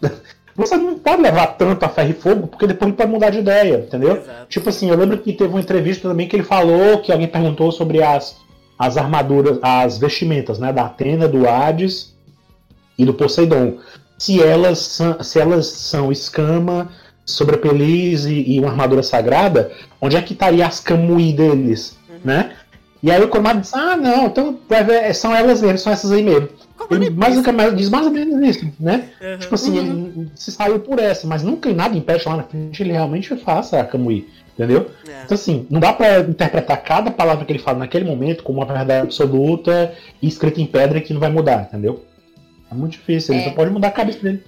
[0.54, 3.38] Você não pode levar tanto a ferro e fogo, porque depois ele pode mudar de
[3.38, 4.16] ideia, entendeu?
[4.16, 4.46] Exato.
[4.48, 7.70] Tipo assim, eu lembro que teve uma entrevista também que ele falou que alguém perguntou
[7.70, 8.36] sobre as,
[8.76, 10.72] as armaduras, as vestimentas, né?
[10.72, 12.17] Da Atena, do Hades
[12.98, 13.78] e do Poseidon.
[14.18, 16.90] Se elas, são- se elas são escama,
[17.24, 22.52] sobrepeliz e, e uma armadura sagrada, onde é que estaria as camui deles, né?
[23.00, 26.22] E aí o Kurumada diz, ah, não, então ver, são elas mesmo, são essas aí
[26.22, 26.48] mesmo.
[26.90, 29.10] Ele mais ou menos, diz mais ou menos isso, né?
[29.20, 29.38] Uhum.
[29.38, 32.92] Tipo assim, ele se saiu por essa, mas nunca nada impede lá na frente ele
[32.92, 34.90] realmente faça a Kamui, entendeu?
[35.06, 35.22] É.
[35.24, 38.66] Então assim, não dá pra interpretar cada palavra que ele fala naquele momento como uma
[38.66, 42.04] verdade absoluta e escrita em pedra que não vai mudar, entendeu?
[42.70, 43.48] É muito difícil, ele É.
[43.48, 44.44] só pode mudar a cabeça dele.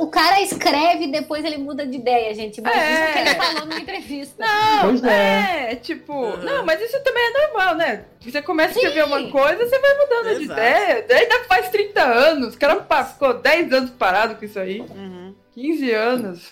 [0.00, 2.60] O cara escreve e depois ele muda de ideia, gente.
[2.60, 3.04] Mas É.
[3.04, 4.44] isso que ele falou numa entrevista.
[4.44, 5.72] Não, Pois é.
[5.72, 6.36] é, tipo, Uhum.
[6.38, 8.04] não, mas isso também é normal, né?
[8.20, 9.08] Você começa a escrever Sim.
[9.08, 10.60] uma coisa, você vai mudando de Exato.
[10.60, 11.04] ideia.
[11.08, 15.36] Daí ainda faz 30 anos, o cara ficou 10 anos parado com isso aí, Uhum.
[15.54, 16.50] 15 anos.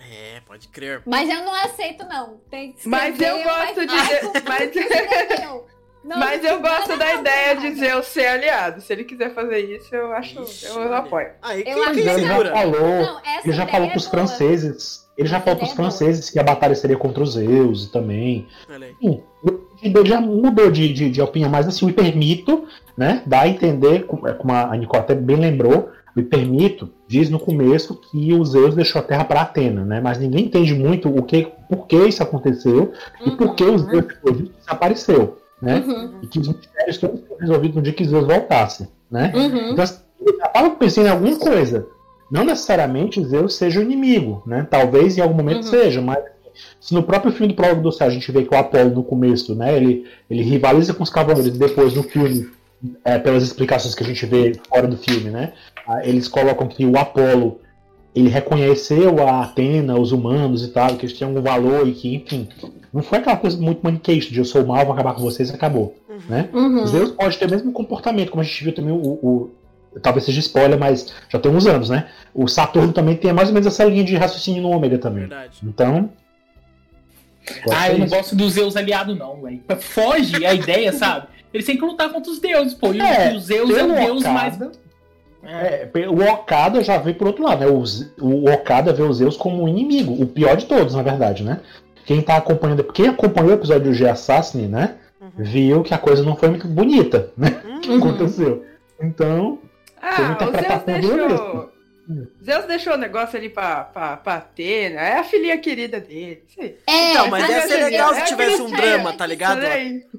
[0.00, 1.00] É, pode crer.
[1.06, 2.38] Mas eu não aceito, não.
[2.50, 5.66] Tem que Mas eu escrever, gosto mas de mas- escreveu.
[6.04, 7.60] Não mas eu gosto da ideia nada.
[7.70, 8.80] de Zeus ser aliado.
[8.80, 10.96] Se ele quiser fazer isso, eu acho, Ixi, eu olha.
[10.96, 11.28] apoio.
[11.40, 14.10] Aí, Eu quem, quem Mas ele já falou, Não, ele já falou é pros boa.
[14.10, 15.90] franceses, ele já Essa falou pros é boa.
[15.90, 18.46] franceses que a batalha seria contra os Zeus também.
[19.82, 22.64] Ele já mudou de, de, de opinião, mas assim, me permito,
[22.96, 27.38] né, dar a entender, como como a Nicole até bem lembrou, me permito, diz no
[27.40, 31.22] começo que o Zeus deixou a Terra para Atena, né, mas ninguém entende muito o
[31.22, 32.92] que, por que isso aconteceu
[33.24, 37.20] e por que o Zeus depois disso desapareceu, né, Uhum, e que os mistérios todos
[37.26, 39.32] foram resolvidos no dia que Zeus voltasse, né.
[39.34, 39.70] uhum.
[39.70, 40.00] Então, assim,
[40.40, 41.86] já estava pensando em alguma coisa.
[42.30, 44.66] Não necessariamente Zeus seja o inimigo, né?
[44.70, 45.70] Talvez em algum momento Uhum.
[45.70, 46.18] seja, mas
[46.80, 49.02] se no próprio filme do Prólogo do Céu a gente vê que o Apolo no
[49.04, 49.76] começo, né?
[49.76, 52.48] Ele, ele rivaliza com os cavaleiros e depois no filme,
[53.04, 55.52] é, pelas explicações que a gente vê fora do filme, né?
[55.86, 57.60] ah, Eles colocam que o Apolo
[58.14, 62.14] ele reconheceu a Atena, os humanos e tal, que eles tinham algum valor e que,
[62.16, 62.48] enfim,
[62.92, 65.48] não foi aquela coisa muito maniqueísta de eu sou o mal, vou acabar com vocês
[65.50, 65.96] e acabou,
[66.28, 66.48] né?
[66.52, 66.86] Uhum.
[66.86, 69.50] Zeus pode ter o mesmo comportamento, como a gente viu também o, o-
[70.02, 72.08] Talvez seja spoiler, mas já tem uns anos, né?
[72.32, 75.20] O Saturno também tem mais ou menos essa linha de raciocínio no Ômega também.
[75.26, 75.58] Verdade.
[75.62, 76.08] Então.
[77.70, 78.16] Ah, eu não gosto.
[78.16, 79.60] gosto dos Zeus aliado, não, velho.
[79.80, 81.26] Foge a ideia, sabe?
[81.52, 82.94] Eles têm que lutar contra os deuses, pô.
[82.94, 84.58] E o- É, o Zeus é o deus mais.
[85.44, 87.66] É, o Okada já veio por outro lado, né?
[87.66, 87.82] O,
[88.24, 91.60] o Okada vê os Zeus como um inimigo, o pior de todos, na verdade, né?
[92.06, 94.96] Quem tá acompanhando, quem acompanhou o episódio do G Assassin, né?
[95.20, 95.30] Uhum.
[95.38, 97.60] Viu que a coisa não foi muito bonita, né?
[97.82, 97.98] Que Uhum.
[97.98, 98.64] aconteceu.
[99.00, 99.58] Então,
[100.00, 101.72] Tem Ah, o Zeus deixou.
[102.44, 105.00] Zeus deixou o negócio ali pra, pra, pra Atena.
[105.00, 106.42] É a filhinha querida dele.
[106.58, 109.30] É, Então, mas ia ser assim, legal é se tivesse um aquele drama, tá que-
[109.30, 109.60] ligado?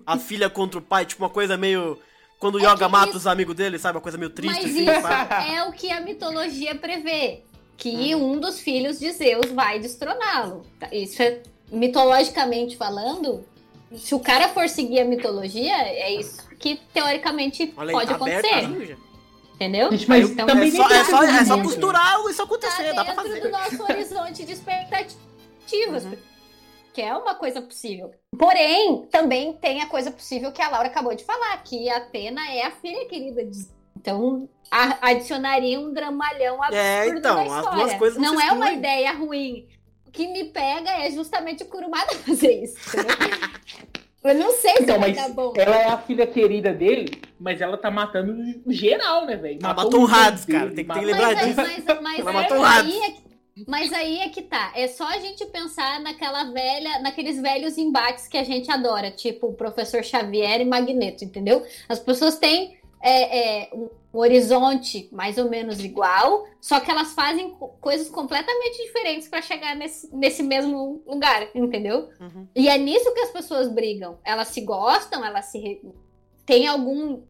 [0.05, 1.97] A filha contra o pai, tipo uma coisa meio.
[2.43, 3.95] Quando o É Yoga que mata isso- os amigos dele, sabe?
[3.97, 5.53] Uma coisa meio triste Mas assim, isso sabe?
[5.55, 7.41] é o que a mitologia prevê.
[7.77, 10.65] Que um dos filhos de Zeus vai destroná-lo.
[10.79, 10.89] Tá?
[10.91, 13.45] Isso é mitologicamente falando.
[13.95, 18.87] Se o cara for seguir a mitologia, é isso que teoricamente Olha pode tá acontecer.
[18.87, 18.95] já.
[19.55, 19.91] Entendeu?
[19.91, 21.63] Gente, mas Então, também É só, é, só, é só desenvolvimento.
[21.65, 23.39] costurar isso tá acontecer, dá pra dentro fazer.
[23.41, 26.03] do nosso horizonte de expectativas.
[26.05, 26.17] Uhum.
[26.93, 28.11] Que é uma coisa possível.
[28.37, 32.41] Porém, também tem a coisa possível que a Laura acabou de falar, que a Atena
[32.51, 33.65] é a filha querida de
[33.97, 37.71] Então, a- adicionaria um dramalhão absurdo É, então, na as história.
[37.79, 39.67] duas coisas não não é uma ideia ruim.
[40.05, 42.77] O que me pega é justamente o Kurumada fazer isso.
[44.23, 45.53] Eu não sei se Então, vai mas dar bom.
[45.57, 48.33] ela é a filha querida dele, mas ela tá matando
[48.65, 49.59] o geral, né, velho?
[49.61, 51.57] Ela matou o irmão Hades, cara, tem que- tem que matou- lembrar Mas, disso.
[51.57, 52.95] mas, mas Ela é matou o aí Hades.
[53.01, 53.32] é que-
[53.67, 54.71] Mas aí é que tá.
[54.75, 59.47] É só a gente pensar naquela velha, naqueles velhos embates que a gente adora, tipo
[59.47, 61.63] o professor Xavier e Magneto, entendeu?
[61.87, 67.51] As pessoas têm é, é, um horizonte mais ou menos igual, só que elas fazem
[67.51, 72.09] co- coisas completamente diferentes para chegar nesse, nesse mesmo lugar, entendeu?
[72.19, 72.47] Uhum.
[72.55, 74.17] E é nisso que as pessoas brigam.
[74.23, 75.59] Elas se gostam, elas se.
[75.59, 75.81] re-
[76.45, 77.21] Tem algum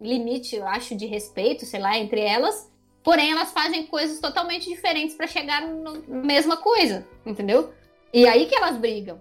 [0.00, 2.69] limite, eu acho, de respeito, sei lá, entre elas.
[3.02, 7.72] Porém, elas fazem coisas totalmente diferentes para chegar na mesma coisa, entendeu?
[8.12, 9.20] E aí que elas brigam.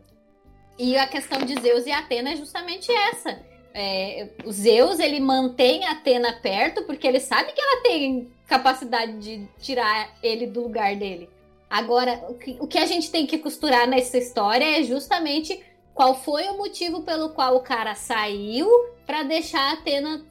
[0.77, 3.39] E a questão de Zeus e Atena é justamente essa.
[3.73, 9.47] É, o Zeus, ele mantém Atena perto porque ele sabe que ela tem capacidade de
[9.59, 11.29] tirar ele do lugar dele.
[11.69, 15.63] Agora, o que, o que a gente tem que costurar nessa história é justamente
[15.93, 18.67] qual foi o motivo pelo qual o cara saiu
[19.05, 20.25] para deixar Atena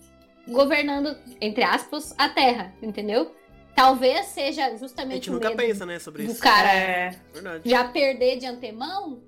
[0.48, 3.30] governando, entre aspas, a Terra, entendeu?
[3.78, 6.40] Talvez seja A justamente gente o nunca medo pensa, né, sobre do isso.
[6.40, 7.14] cara É.
[7.64, 9.20] Já perder de antemão.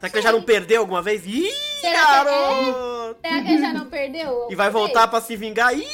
[0.00, 1.24] Será que ele já não perdeu alguma vez?
[1.24, 1.48] Ih,
[1.80, 3.18] Será que, é, garoto!
[3.24, 4.48] será que ele já não perdeu?
[4.50, 5.72] E vai voltar pra se vingar?
[5.78, 5.86] Ih!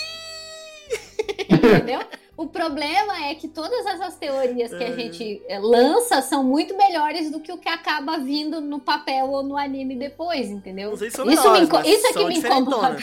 [1.51, 2.01] entendeu?
[2.37, 4.97] O problema é que todas essas teorias que a É.
[4.97, 9.42] gente eh, lança são muito melhores do que o que acaba vindo no papel ou
[9.42, 10.90] no anime depois, entendeu?
[10.90, 12.99] Não sei se são Isso, melhores, me inco- mas isso é que me incomoda.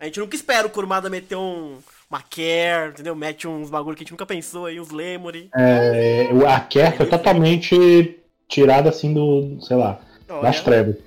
[0.00, 1.78] A gente nunca espera o Kurumada meter um...
[2.10, 3.14] Uma care, entendeu?
[3.14, 5.48] Mete uns bagulho que a gente nunca pensou aí, uns lemuri.
[5.56, 8.18] É, o- a Care foi totalmente
[8.48, 10.96] tirada assim do, sei lá, Olha, das trevas.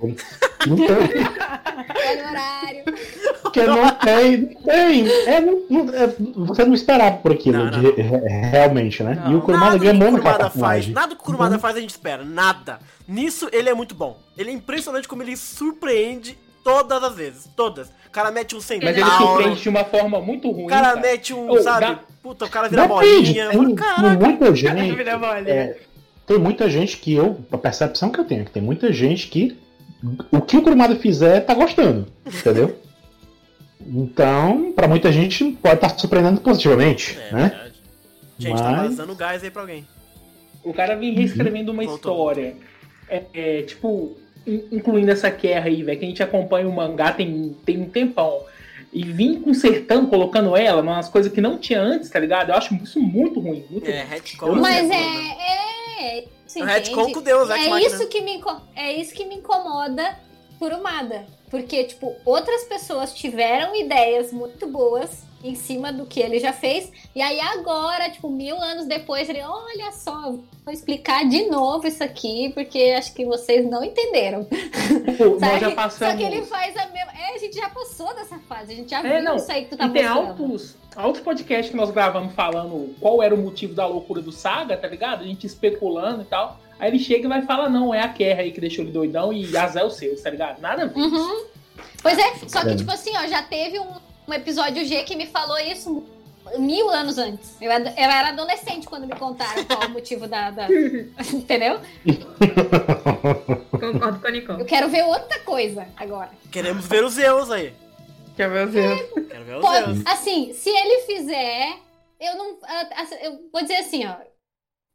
[0.66, 2.84] Não tem, o horário.
[3.42, 5.08] porque não tem, não tem.
[5.26, 6.06] É, não- não- é,
[6.46, 9.20] você não esperava por aquilo, Não, não, de- re- realmente, né?
[9.22, 9.32] Não.
[9.32, 10.94] e o Kurumada ganhou naquela Kurumada faz, personagem.
[10.94, 12.78] nada que o Kurumada faz a gente espera, nada.
[13.06, 14.18] Nisso ele é muito bom.
[14.38, 17.88] Ele é impressionante como ele surpreende todas as vezes, todas.
[18.06, 20.64] O cara mete um centauro, Mas ele surpreende de uma forma muito ruim.
[20.64, 21.00] o cara cara.
[21.00, 21.80] mete um, Ô, sabe?
[21.86, 23.50] dá- Puta, o cara vira bolinha.
[23.50, 24.94] tem, Caraca, muita gente.
[24.96, 25.48] Vira bolinha.
[25.54, 25.78] é,
[26.26, 29.28] tem muita gente que eu, a percepção que eu tenho, é que tem muita gente
[29.28, 29.56] que
[30.32, 32.78] o que o Kurumada fizer tá gostando, entendeu?
[33.86, 37.48] Então, pra muita gente pode estar surpreendendo positivamente, é né?
[37.50, 37.74] verdade.
[38.38, 39.86] Gente, tá Mas- vazando gás aí pra alguém.
[40.62, 41.96] O cara vem reescrevendo uma Voltou.
[42.30, 42.56] história.
[43.08, 47.56] É, é, tipo, incluindo essa guerra aí, velho, que a gente acompanha o mangá tem,
[47.64, 48.42] tem um tempão.
[48.92, 52.50] E vim consertando, colocando ela nas coisas que não tinha antes, tá ligado?
[52.50, 53.64] Eu acho isso muito ruim.
[53.68, 54.54] Muito É, retcon.
[54.54, 54.94] Mas é.
[54.94, 57.80] é você É o retcon com Deus, É Machina.
[57.80, 58.40] isso, que me,
[58.76, 60.16] é isso que me incomoda
[60.58, 61.26] por Umada.
[61.50, 66.90] Porque, tipo, outras pessoas tiveram ideias muito boas em cima do que ele já fez.
[67.14, 70.32] E aí agora, tipo, mil anos depois, ele, olha só,
[70.64, 74.44] vou explicar de novo isso aqui, porque acho que vocês não entenderam.
[75.18, 76.16] Pô, nós já Só passamos.
[76.16, 77.12] que ele faz a mesma.
[77.12, 79.36] É, a gente já passou dessa fase, a gente já É, viu não.
[79.36, 80.28] isso aí que tu tá E tem mostrando.
[80.42, 84.76] altos, altos podcasts que nós gravamos falando qual era o motivo da loucura do Saga,
[84.76, 85.22] tá ligado?
[85.22, 86.58] A gente especulando e tal.
[86.78, 89.32] Aí ele chega e vai falar, não, é a Kerra aí que deixou ele doidão
[89.32, 90.60] e azar é o seu, tá ligado?
[90.60, 90.98] Nada a ver.
[90.98, 91.44] Uhum.
[92.02, 93.86] Pois é, só que, tipo assim, ó, já teve um,
[94.26, 96.04] um episódio G que me falou isso
[96.58, 97.56] mil anos antes.
[97.60, 100.50] Eu, eu era adolescente quando me contaram qual o motivo da.
[100.50, 100.68] da-
[101.32, 101.80] Entendeu?
[103.70, 104.60] Concordo com a Nicole.
[104.60, 106.30] Eu quero ver outra coisa agora.
[106.50, 107.74] Queremos ver os Zeus aí.
[108.36, 109.00] Quer ver o Zeus?
[109.28, 110.06] Quero ver os Pode- Zeus.
[110.06, 111.76] assim, se ele fizer,
[112.20, 112.58] eu não.
[113.22, 114.14] Eu vou dizer assim, ó.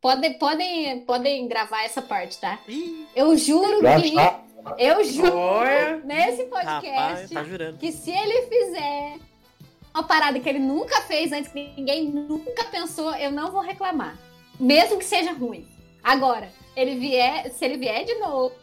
[0.02, 2.58] Podem, podem, podem gravar essa parte, tá?
[3.16, 4.14] Eu juro que.
[4.78, 5.98] Eu juro Olha.
[6.04, 7.78] nesse rapaz, podcast tá jurando.
[7.78, 9.18] que se ele fizer
[9.94, 14.18] uma parada que ele nunca fez antes, que ninguém nunca pensou, eu não vou reclamar.
[14.60, 15.68] Mesmo que seja ruim.
[16.04, 18.54] Agora, ele vier, se ele vier de novo,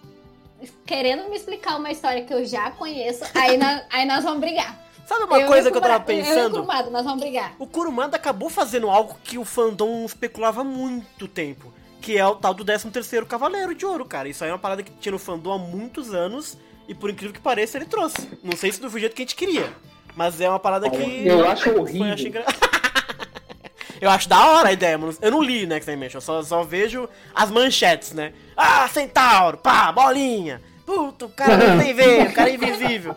[0.84, 4.84] querendo me explicar uma história que eu já conheço, aí, na- aí nós vamos brigar.
[5.06, 6.50] Sabe uma Eu coisa e que eu tava Kurumada- Eu e o pensando?
[6.52, 7.54] Kurumada, nós vamos brigar.
[7.58, 11.72] O Kurumada acabou fazendo algo que o fandom especulava há muito tempo.
[12.00, 14.28] Que é o tal do 13 terceiro Cavaleiro de Ouro, cara.
[14.28, 16.56] Isso aí é uma parada que tinha no fandom há muitos anos.
[16.88, 18.28] E por incrível que pareça, ele trouxe.
[18.44, 19.72] Não sei se do jeito que a gente queria.
[20.14, 21.26] Mas é uma parada que.
[21.26, 22.12] Eu acho horrível.
[22.12, 22.32] achei
[24.00, 25.16] Eu acho da hora a ideia, mano.
[25.20, 28.32] Eu não li Next Dimension, eu só, só vejo as manchetes, né?
[28.56, 30.60] Ah, centauro, pá, bolinha.
[30.84, 33.16] Puta, o cara não tem veio, o cara é invisível.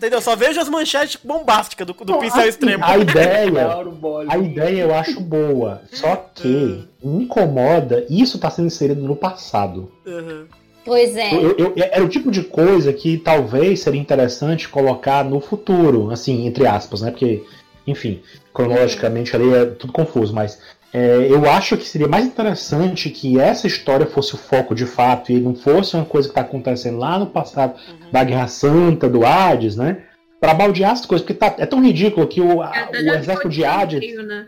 [0.00, 0.18] Entendeu?
[0.22, 2.82] Só vejo as manchetes bombásticas do, do pincel assim, extremo.
[2.82, 3.68] A ideia,
[4.28, 5.82] a ideia eu acho boa.
[5.92, 9.92] Só que me incomoda, isso tá sendo inserido no passado.
[10.06, 10.46] Uhum.
[10.86, 11.34] Pois é.
[11.34, 16.46] Eu- eu- era o tipo de coisa que talvez seria interessante colocar no futuro, assim,
[16.46, 17.10] entre aspas, né?
[17.10, 17.44] Porque,
[17.86, 18.22] enfim,
[18.54, 20.58] cronologicamente ali é tudo confuso, mas
[20.92, 25.30] é, eu acho que seria mais interessante que essa história fosse o foco de fato
[25.30, 28.10] e não fosse uma coisa que tá acontecendo lá no passado Uhum.
[28.10, 29.98] da Guerra Santa, do Hades, né?
[30.40, 33.48] Pra baldear as coisas, porque tá, é tão ridículo que o, a- Até o exército
[33.48, 34.00] de Hades.
[34.00, 34.46] desafio, né?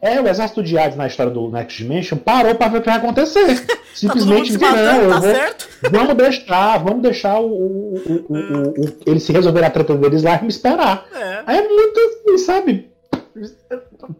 [0.00, 2.88] É, o exército de Hades na história do Next Dimension parou pra ver o que
[2.88, 3.64] vai acontecer.
[3.92, 9.22] Tá Simplesmente disse, não, tá vou, vamos deixar, vamos deixar o, o, o, o, eles
[9.22, 11.06] se resolverem a treta deles lá e me esperar.
[11.14, 11.42] É.
[11.46, 12.90] Aí é muito assim, sabe?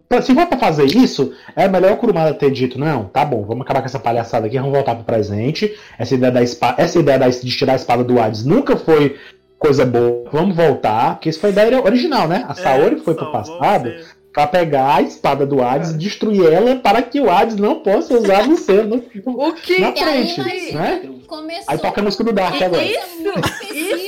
[0.09, 3.43] Pra- Se for pra fazer isso, é melhor o Kurumada ter dito, não, tá bom,
[3.45, 5.75] vamos acabar com essa palhaçada aqui, vamos voltar pro presente.
[5.99, 9.17] Essa ideia, da espa- essa ideia da- de tirar a espada do Hades nunca foi
[9.59, 10.25] coisa boa.
[10.33, 12.45] Vamos voltar, porque isso foi a ideia original, né?
[12.49, 13.93] A Saori foi pro É, passado
[14.33, 18.15] pra pegar a espada do Hades e destruir ela para que o Hades não possa
[18.15, 21.09] usar no seu, no, O que na aí frente, nós- né?
[21.27, 22.83] Começou Aí toca a música do Dark agora.
[22.83, 22.95] Isso,
[23.73, 24.02] isso.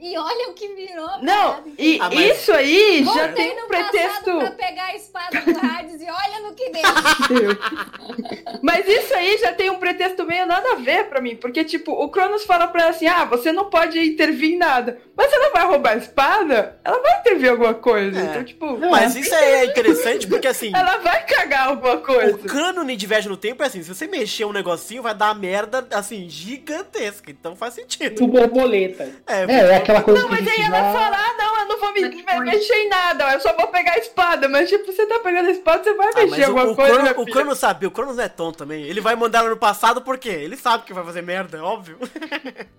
[0.00, 1.08] E olha o que virou.
[1.22, 1.70] Não, parada.
[1.78, 4.38] e Ah, isso aí já tem um pretexto.
[4.38, 6.82] pra pegar a espada do Hades e olha no que deu.
[8.62, 11.36] Mas isso aí já tem um pretexto meio nada a ver pra mim.
[11.36, 14.98] Porque, tipo, o Cronos fala pra ela assim: ah, você não pode intervir em nada.
[15.16, 18.18] Mas ela vai roubar a espada, ela vai intervir em alguma coisa.
[18.20, 18.24] É.
[18.24, 20.70] Então, tipo, Mas isso é interessante porque assim.
[20.74, 22.38] ela vai cagar alguma O coisa.
[22.48, 25.86] cânone de Viagem no Tempo é assim, se você mexer um negocinho, vai dar merda,
[25.92, 27.30] assim, gigantesca.
[27.30, 28.14] Então faz sentido.
[28.14, 29.08] Do borboleta.
[29.26, 31.66] É, É, é aquela coisa Não, que mas aí ela já- fala, ah, não, eu
[31.68, 34.48] não vou me, Mas mexer em nada, eu só vou pegar a espada.
[34.48, 36.72] Mas, tipo, você tá pegando a espada, você vai Ah, mexer em mas o, alguma
[36.72, 37.26] o, coisa, Crono, o.
[37.26, 38.82] Cronos sabe, o Cronos não é tonto também.
[38.84, 40.28] Ele vai mandar ela no passado por quê?
[40.28, 41.96] Ele sabe que vai fazer merda, é óbvio.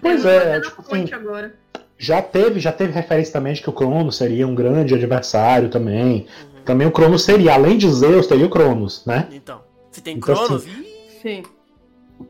[0.00, 1.54] Pois é, tipo assim, agora.
[1.96, 6.26] já teve, já teve referência também de que o Cronos seria um grande adversário também.
[6.64, 9.28] Também o Cronos seria, além de Zeus, teria o Cronos, né?
[9.30, 10.86] Então, se tem Então, Cronos, ih,
[11.22, 11.42] Sim.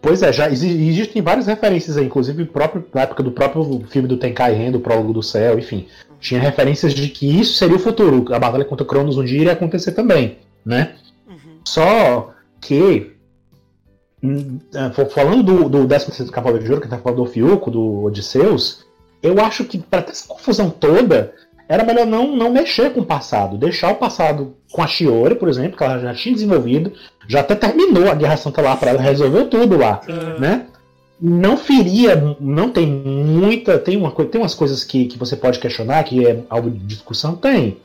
[0.03, 4.09] Pois é, já exi- existem várias referências aí, inclusive próprio, na época do próprio filme
[4.09, 5.87] do Tenkai Ren, do Prólogo do Céu, enfim.
[6.20, 8.25] Tinha referências de que isso seria o futuro.
[8.35, 10.94] A batalha contra o Cronos um dia iria acontecer também, né?
[11.29, 11.37] uhum.
[11.64, 13.12] Só que.
[14.22, 17.70] hum, é, fal- Falando do, do 16 Cavaleiro de Ouro, que tá falando do Fiuco,
[17.70, 18.85] do Odisseus,
[19.22, 21.33] eu acho que para ter essa confusão toda,
[21.68, 23.59] era melhor não, não mexer com o passado.
[23.59, 26.92] Deixar o passado com a Shiori, por exemplo, que ela já tinha desenvolvido,
[27.26, 30.00] já até terminou a Guerra Santa lá para ela, resolveu tudo lá,
[30.38, 30.66] né?
[31.20, 33.79] Não feria, não tem muita.
[33.79, 37.35] Tem, uma, tem umas coisas que, que você pode questionar, que é alvo de discussão,
[37.35, 37.79] tem.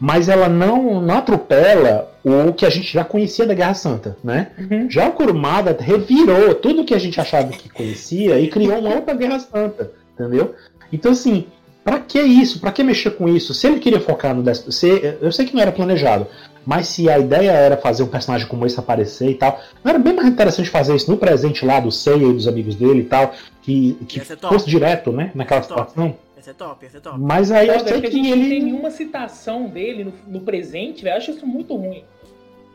[0.00, 4.52] Mas ela não, não atropela o que a gente já conhecia da Guerra Santa, né?
[4.58, 4.90] Uhum.
[4.90, 9.14] Já o Kurumada revirou tudo que a gente achava que conhecia e criou uma outra
[9.14, 10.54] Guerra Santa, entendeu?
[10.90, 11.46] Então, assim,
[11.90, 12.60] pra que isso?
[12.60, 13.52] Pra que mexer com isso?
[13.52, 16.26] Se ele queria focar no 10, se, eu sei que não era planejado,
[16.64, 19.98] mas se a ideia era fazer um personagem como esse aparecer e tal, não era
[19.98, 23.04] bem mais interessante fazer isso no presente lá do Seiya e dos amigos dele e
[23.04, 26.16] tal, que, que fosse direto, né, naquela situação.
[26.38, 27.18] Esse é top, esse é top.
[27.20, 28.64] Mas aí eu Foda, sei que gente não tem ele.
[28.64, 31.14] nenhuma citação dele no, no presente, velho.
[31.14, 32.04] Eu acho isso muito ruim.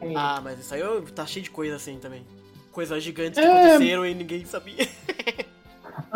[0.01, 0.13] Ruim.
[0.15, 2.21] Ah, mas isso aí eu- tá cheio de coisa assim também.
[2.71, 3.49] Coisas gigantes que É.
[3.49, 4.85] aconteceram e ninguém sabia.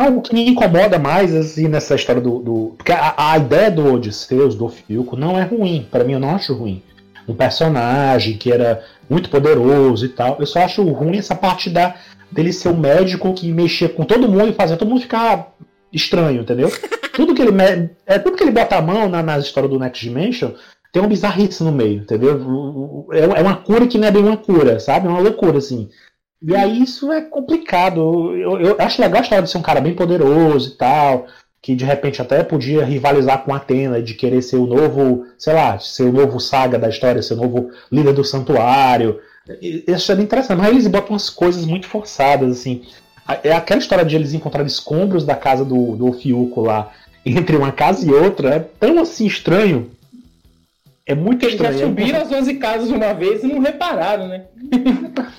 [0.01, 2.39] Ah, o que me incomoda mais, assim, nessa história do.
[2.39, 5.85] do- porque a, a ideia do Odisseus, do Fiuco, não é ruim.
[5.91, 6.81] Pra mim, eu não acho ruim.
[7.27, 10.37] Um personagem que era muito poderoso e tal.
[10.39, 11.95] Eu só acho ruim essa parte da,
[12.31, 15.53] dele ser um médico que mexia com todo mundo e fazia todo mundo ficar
[15.91, 16.69] estranho, entendeu?
[17.13, 17.51] tudo que ele
[18.05, 20.51] é tudo que ele bota a mão na, nas histórias do Next Dimension
[20.93, 22.35] tem uma bizarrice no meio, entendeu?
[22.37, 25.07] O- o- É é uma cura que não é bem uma cura, sabe?
[25.07, 25.89] É uma loucura, assim.
[26.41, 28.35] E aí isso é complicado.
[28.35, 31.27] Eu, eu acho legal a história de ser um cara bem poderoso e tal,
[31.61, 35.77] que de repente até podia rivalizar com Atena, de querer ser o novo, sei lá,
[35.79, 39.19] ser o novo saga da história, ser o novo líder do santuário.
[39.61, 42.83] Isso é bem interessante, mas eles botam umas coisas muito forçadas, assim.
[43.43, 46.91] É aquela história de eles encontrarem escombros da casa do, do Fiuco lá,
[47.25, 49.91] entre uma casa e outra, é tão assim estranho.
[51.05, 51.89] É muito Eles já estranho.
[51.89, 54.45] subiram as 11 casas de uma vez e não repararam, né?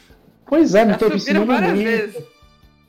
[0.50, 2.22] Pois é, não Já teve cinema várias vezes.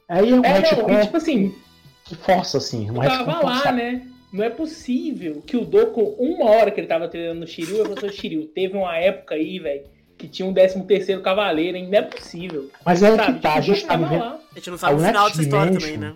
[0.09, 1.55] Aí é um É, retcon não, e tipo assim,
[2.03, 2.91] que força, assim.
[2.91, 3.77] Um tava lá, forçado.
[3.77, 4.01] né?
[4.33, 7.95] Não é possível que o Doku, uma hora que ele tava treinando no Shiryu, eu
[7.95, 9.83] falei, Shiryu, teve uma época aí, velho,
[10.17, 11.87] que tinha um 13 terceiro cavaleiro, hein?
[11.89, 12.69] Não é possível.
[12.85, 13.33] Mas é Sabe?
[13.35, 14.39] que tá, a gente tá lá.
[14.51, 15.95] A gente não sabe Ah, o final Next dessa história Dimension.
[15.95, 16.15] também, né?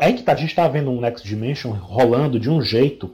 [0.00, 3.12] É, é que tá, a gente tá vendo um Next Dimension rolando de um jeito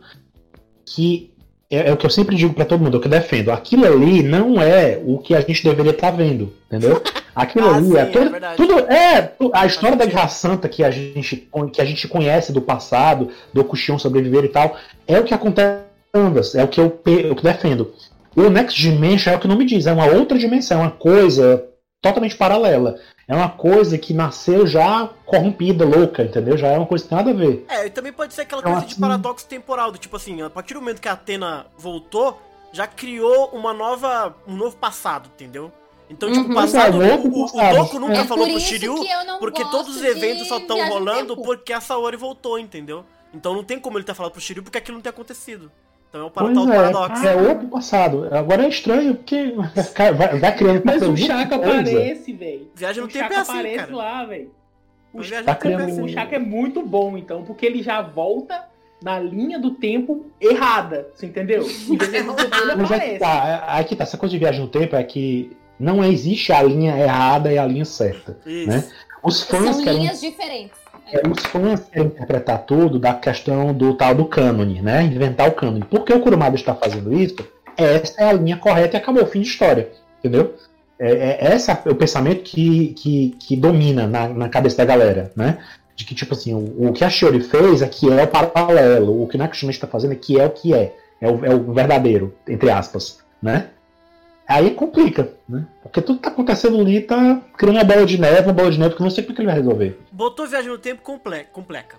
[0.85, 1.32] que
[1.73, 3.51] é, é o que eu sempre digo pra todo mundo, é o que eu defendo.
[3.51, 7.03] Aquilo ali não é o que a gente deveria estar vendo, entendeu?
[7.35, 10.05] Aquilo Ah, ali sim, é, é tudo, é a história da.
[10.05, 14.49] Guerra Santa que a gente que a gente conhece do passado, do Kuxion sobreviver e
[14.49, 14.77] tal,
[15.07, 17.94] é o que acontece Canvas, é o que eu, eu defendo.
[18.37, 20.90] O Next Dimension é o que não me diz, é uma outra dimensão, é uma
[20.90, 21.65] coisa
[22.03, 22.98] totalmente paralela.
[23.29, 26.59] É uma coisa que nasceu já corrompida, louca, entendeu?
[26.59, 27.65] Já é uma coisa que tem nada a ver.
[27.69, 30.42] É, e também pode ser aquela Então, coisa de assim- paradoxo temporal, do tipo assim,
[30.42, 32.38] a partir do momento que a Atena voltou,
[32.73, 35.73] já criou uma nova, um novo passado, entendeu?
[36.11, 36.50] Então, tipo, Uhum.
[36.50, 37.77] o passado, é, o, o, o passado.
[37.77, 38.96] Doku nunca É falou por pro Shiryu,
[39.38, 43.05] porque todos os de eventos só estão rolando porque a Saori voltou, entendeu?
[43.33, 45.71] Então não tem como ele ter falado pro Shiryu porque aquilo não tem acontecido.
[46.13, 47.27] Então é o Pois é, paradoxo.
[47.27, 48.29] é outro passado.
[48.31, 49.54] Agora é estranho porque
[50.15, 52.69] vai, vai, criando Mas o Chaka aparece, velho.
[52.75, 53.96] Viagem no tempo Chaka é assim, aparece cara.
[53.96, 54.50] lá, velho.
[55.15, 56.08] O Chaka, Tá é criando- o assim.
[56.08, 58.63] Chaka é muito bom, então, porque ele já volta
[59.02, 61.65] na linha do tempo errada, você entendeu?
[62.77, 65.02] Mas é que tá, é- aí que tá, essa coisa de viagem no tempo é
[65.02, 68.38] que não existe a linha errada e a linha certa.
[68.44, 68.69] Isso.
[68.69, 68.85] né?
[69.23, 70.79] Os fãs São querem linhas diferentes.
[71.13, 75.04] É, os fãs querem interpretar tudo da questão do tal do cânone, né?
[75.04, 75.85] Inventar o cânone.
[75.85, 77.37] Por que o Kurumada está fazendo isso?
[77.77, 79.90] Essa é a linha correta e acabou, fim de história.
[80.19, 80.54] Entendeu?
[80.98, 85.31] É, é esse é o pensamento que, que, que domina na, na cabeça da galera,
[85.37, 85.58] né?
[85.94, 89.23] De que, tipo assim, o, o que a Shiori fez é que é o paralelo,
[89.23, 90.94] o que o Nakashima está fazendo é que é o que é.
[91.21, 93.69] É o, é o verdadeiro, entre aspas, né?
[94.47, 95.67] Aí complica, né?
[95.83, 98.79] Porque tudo que tá acontecendo ali tá criando uma bola de neve, uma bola de
[98.79, 99.99] neve que eu não sei como é que ele vai resolver.
[100.11, 101.97] Botou Viagem no Tempo comple compleca.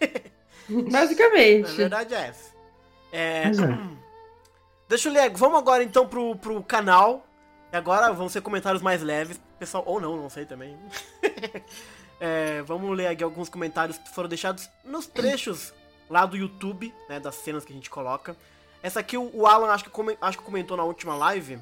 [0.68, 1.70] Na Basicamente.
[1.72, 2.50] verdade é essa.
[3.12, 3.42] É...
[3.44, 3.50] É.
[4.88, 5.30] Deixa eu ler.
[5.30, 7.26] Vamos agora então pro, pro canal.
[7.72, 9.38] E agora vão ser comentários mais leves.
[9.58, 10.76] Pessoal, ou não, não sei também.
[12.20, 15.72] É, vamos ler aqui alguns comentários que foram deixados nos trechos
[16.10, 17.20] lá do YouTube, né?
[17.20, 18.36] Das cenas que a gente coloca.
[18.82, 21.58] Essa aqui o o Alan acho que, come- acho que comentou na última live.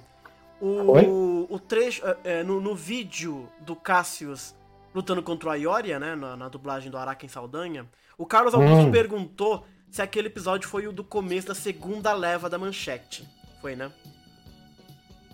[0.61, 1.05] Oi?
[1.07, 2.03] O, o trecho.
[2.07, 4.55] é, é, no, no vídeo do Cassius
[4.95, 6.15] lutando contra o Ayoria, né?
[6.15, 7.87] Na, na dublagem do Araken Saldanha.
[8.17, 8.91] O Carlos Augusto Hum.
[8.91, 13.29] perguntou se aquele episódio foi o do começo da segunda leva da manchete.
[13.61, 13.91] Foi, né?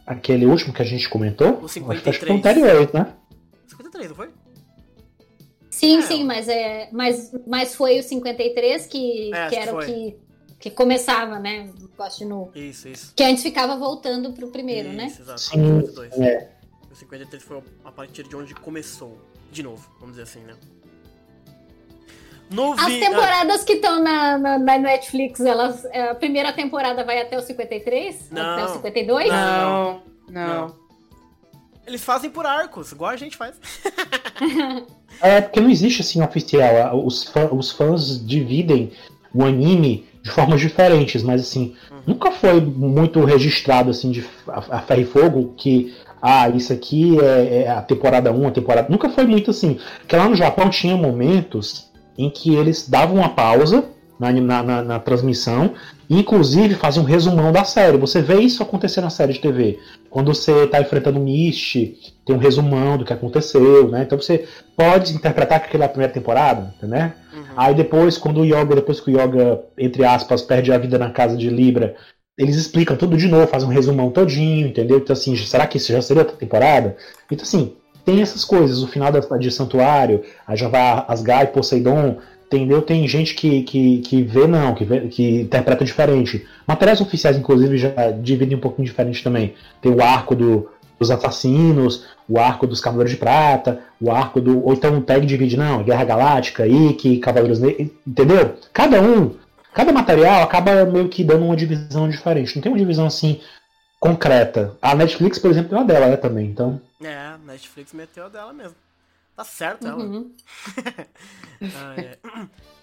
[0.05, 1.61] Aquele último que a gente comentou?
[1.61, 2.31] O Acho que- Acho que foi 53.
[2.31, 3.15] o anterior, né?
[3.69, 4.31] 53, não foi?
[5.71, 6.03] Sim, É.
[6.03, 10.17] sim, mas, é, mas, mas foi o 53 que, É, que que era o que,
[10.63, 11.69] que começava, né?
[11.83, 12.51] O Gosto Nu.
[12.55, 13.13] Isso, isso.
[13.17, 15.07] Que antes ficava voltando pro primeiro, né?
[15.07, 15.41] Isso, exato.
[15.41, 16.13] Sim, 52.
[16.21, 16.51] é.
[16.91, 19.19] O 53 foi a partir de onde começou.
[19.51, 20.55] De novo, vamos dizer assim, né?
[22.51, 27.03] No As vi- temporadas que estão na, na, na Netflix, elas, é, a primeira temporada
[27.03, 28.31] vai até o 53?
[28.31, 28.43] Não.
[28.43, 29.29] Até o 52?
[29.31, 30.03] Não.
[30.29, 30.67] Não, não.
[30.67, 30.73] Ah,
[31.87, 33.57] eles fazem por arcos, igual a gente faz.
[35.21, 37.05] É porque não existe assim oficial.
[37.07, 38.91] Os, fã- os fãs dividem
[39.33, 41.99] o anime de formas diferentes, mas assim, Uhum.
[42.09, 47.19] nunca foi muito registrado assim de a, a ferro e fogo que ah, isso aqui
[47.21, 48.87] é, é a temporada 1, a temporada.
[48.89, 49.79] Nunca foi muito assim.
[49.99, 53.85] Porque lá no Japão tinha momentos em que eles davam uma pausa
[54.21, 55.73] na, na, na- na transmissão
[56.09, 57.97] e inclusive faziam um resumão da série.
[57.99, 59.81] Você vê isso acontecer na série de TV.
[60.09, 61.75] Quando você está enfrentando o Mist,
[62.25, 64.03] tem um resumão do que aconteceu, né?
[64.03, 64.47] Então você
[64.77, 67.15] pode interpretar que aquela é a primeira temporada, né?
[67.57, 71.11] Aí depois, quando o Yoga, depois que o Yoga, entre aspas, perde a vida na
[71.11, 71.97] casa de Libra,
[72.37, 74.99] eles explicam tudo de novo, fazem um resumão todinho, entendeu?
[74.99, 76.97] Então assim, será que isso já seria outra temporada?
[77.31, 80.23] Então assim, tem essas coisas, o final da, de Santuário,
[80.55, 82.83] já vai Asgard Poseidon, entendeu?
[82.83, 86.47] Tem gente que, que, que vê não, que, vê, que interpreta diferente.
[86.67, 89.55] Materiais oficiais, inclusive, já dividem um pouquinho diferente também.
[89.81, 90.69] Tem o arco do,
[91.03, 94.65] dos assassinos, o arco dos Cavaleiros de Prata, o arco do.
[94.65, 98.57] Ou então o tag divide, não, Guerra Galáctica, Ikki, Cavaleiros Negros, entendeu?
[98.73, 99.37] Cada um,
[99.75, 102.55] cada material acaba meio que dando uma divisão diferente.
[102.55, 103.41] Não tem uma divisão assim
[104.01, 104.77] concreta.
[104.81, 106.47] A Netflix, por exemplo, tem uma dela, né, também.
[106.47, 106.81] Então.
[107.01, 108.75] É, a Netflix meteu a dela mesmo.
[109.37, 110.03] Tá certo ela.
[110.03, 110.33] Uhum.
[111.77, 112.19] Ah, é.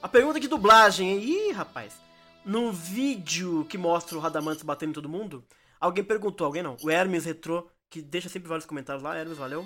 [0.02, 1.20] A pergunta de dublagem.
[1.22, 2.00] Ih, rapaz.
[2.46, 5.44] No vídeo que mostra o Radamantes batendo em todo mundo,
[5.82, 9.66] alguém perguntou, alguém não, o Hermes Retro, que deixa sempre vários comentários lá, Hermes, valeu.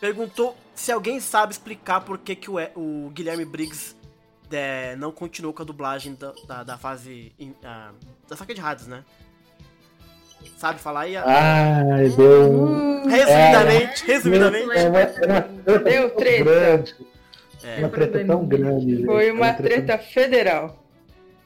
[0.00, 3.94] Perguntou se alguém sabe explicar por que, que o, o Guilherme Briggs
[4.50, 7.32] é, não continuou com a dublagem da, da, da fase.
[7.38, 7.54] in-
[8.28, 9.04] da saca de rádios, né?
[10.56, 11.16] Sabe falar aí?
[11.16, 12.50] Ai, deu.
[12.50, 14.70] Hum, resumidamente, resumidamente.
[14.70, 16.44] É uma, é uma treta Deu treta.
[16.44, 16.94] grande.
[17.62, 17.78] É.
[17.80, 19.04] uma treta tão grande.
[19.04, 20.82] Foi É uma treta federal.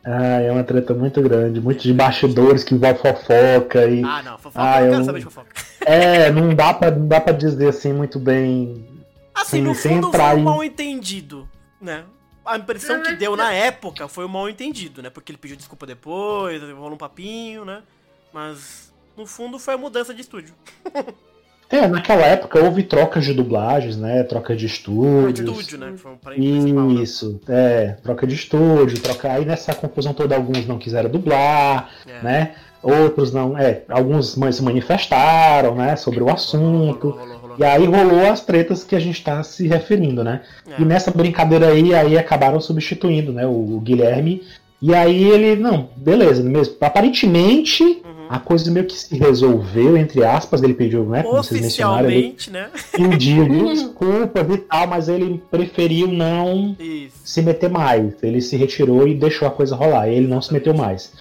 [0.06, 4.38] Ah, é uma treta muito grande, muitos de bastidores que envolve fofoca e Ah, não,
[4.38, 5.48] fofoca, Ah, eu não eu- quero saber de fofoca.
[5.84, 8.84] É, não dá pra, não dá para dizer assim muito bem.
[9.34, 11.48] Assim, Sem- no fundo foi um mal entendido,
[11.80, 12.04] né?
[12.44, 15.08] A impressão que deu na época foi um mal entendido, né?
[15.10, 17.82] Porque ele pediu desculpa depois, rolou um papinho, né?
[18.32, 20.54] Mas no fundo foi a mudança de estúdio.
[21.70, 24.22] É, naquela época houve trocas de dublagens, né?
[24.24, 25.60] Troca de Foi de estúdios.
[25.60, 25.96] estúdio, né?
[25.96, 26.16] Foi um
[26.94, 27.02] né?
[27.02, 29.32] Isso, é, troca de estúdio, troca.
[29.32, 32.22] Aí nessa confusão toda, alguns não quiseram dublar, É.
[32.22, 32.54] né?
[32.84, 37.08] Outros não, é, alguns se manifestaram, né, sobre o assunto.
[37.10, 37.56] Rolou, rolou, rolou.
[37.58, 40.42] E aí rolou as tretas que a gente está se referindo, né?
[40.68, 40.82] É.
[40.82, 44.42] E nessa brincadeira aí, aí acabaram substituindo, né, o, o Guilherme.
[44.82, 46.74] E aí ele, não, beleza, mesmo.
[46.78, 48.26] Aparentemente, Uhum.
[48.28, 52.34] a coisa meio que se resolveu, entre aspas, ele pediu, né, como vocês mencionaram, ele
[52.34, 52.68] Oficialmente, né?
[52.92, 57.16] pediu desculpas e tal, mas ele preferiu não Isso.
[57.24, 58.12] se meter mais.
[58.22, 60.08] Ele se retirou e deixou a coisa rolar.
[60.08, 61.12] Ele não se meteu mais.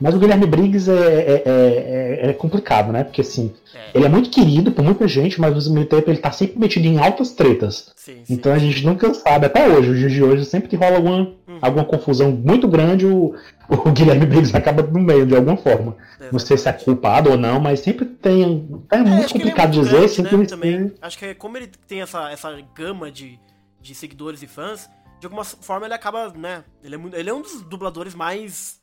[0.00, 3.04] Mas o Guilherme Briggs é, é, é- é- é complicado, né?
[3.04, 6.18] Porque assim, É, ele é muito querido por muita gente, mas ao mesmo tempo ele
[6.18, 7.92] tá sempre metido em altas tretas.
[7.96, 8.32] sim, sim.
[8.34, 11.18] Então a gente nunca sabe, até hoje, os dias de hoje, sempre que rola alguma,
[11.46, 11.58] Uhum.
[11.60, 13.34] alguma confusão muito grande, o,
[13.68, 15.96] o Guilherme Briggs acaba no meio de alguma forma.
[16.32, 18.68] Não sei se é culpado ou não, mas sempre tem.
[18.90, 20.88] É, É, muito complicado muito dizer, grande, sempre né, também.
[20.88, 23.38] tem- Acho que é como ele tem essa, essa gama de,
[23.80, 24.88] de seguidores e fãs,
[25.20, 26.64] de alguma forma ele acaba, né?
[26.82, 28.79] Ele é, muito, ele é um dos dubladores mais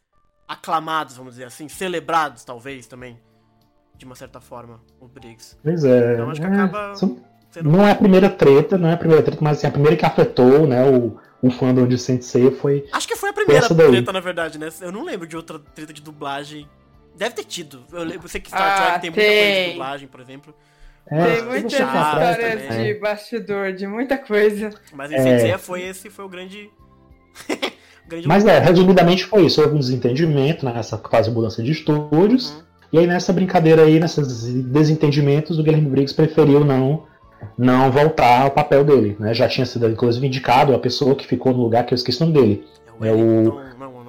[0.48, 3.20] aclamados, vamos dizer assim, celebrados, talvez, também.
[3.96, 5.58] De uma certa forma, o Briggs.
[5.64, 6.14] Pois é.
[6.14, 7.20] Então acho que é, acaba são-
[7.50, 9.98] sendo- Não é a primeira treta, não é a primeira treta, mas assim, a primeira
[9.98, 12.88] que afetou, né, o, o fandom de Sensei foi.
[12.94, 14.70] Acho que foi a primeira treta, na verdade, né?
[14.82, 16.70] Eu não lembro de outra treta de dublagem.
[17.16, 17.84] Deve ter tido.
[17.92, 19.72] Eu, lembro, eu sei que Star Ah, Trek tem muita coisa de tem.
[19.72, 20.56] dublagem, por exemplo.
[21.10, 24.70] É, Tem muitas histórias de bastidor, de muita coisa.
[24.94, 25.24] Mas em É.
[25.24, 26.70] Sensei foi esse foi o grande.
[28.08, 29.62] grande Mas é, resumidamente foi isso.
[29.62, 32.52] Houve um desentendimento nessa fase de mudança de estúdios.
[32.52, 32.62] Uhum.
[32.94, 37.04] E aí nessa brincadeira aí, nesses desentendimentos, o Guilherme Briggs preferiu não,
[37.58, 39.18] não voltar ao papel dele.
[39.20, 39.34] Né?
[39.34, 42.26] Já tinha sido, inclusive, indicado a pessoa que ficou no lugar que eu esqueci o
[42.26, 42.64] nome dele.
[42.88, 43.60] É É o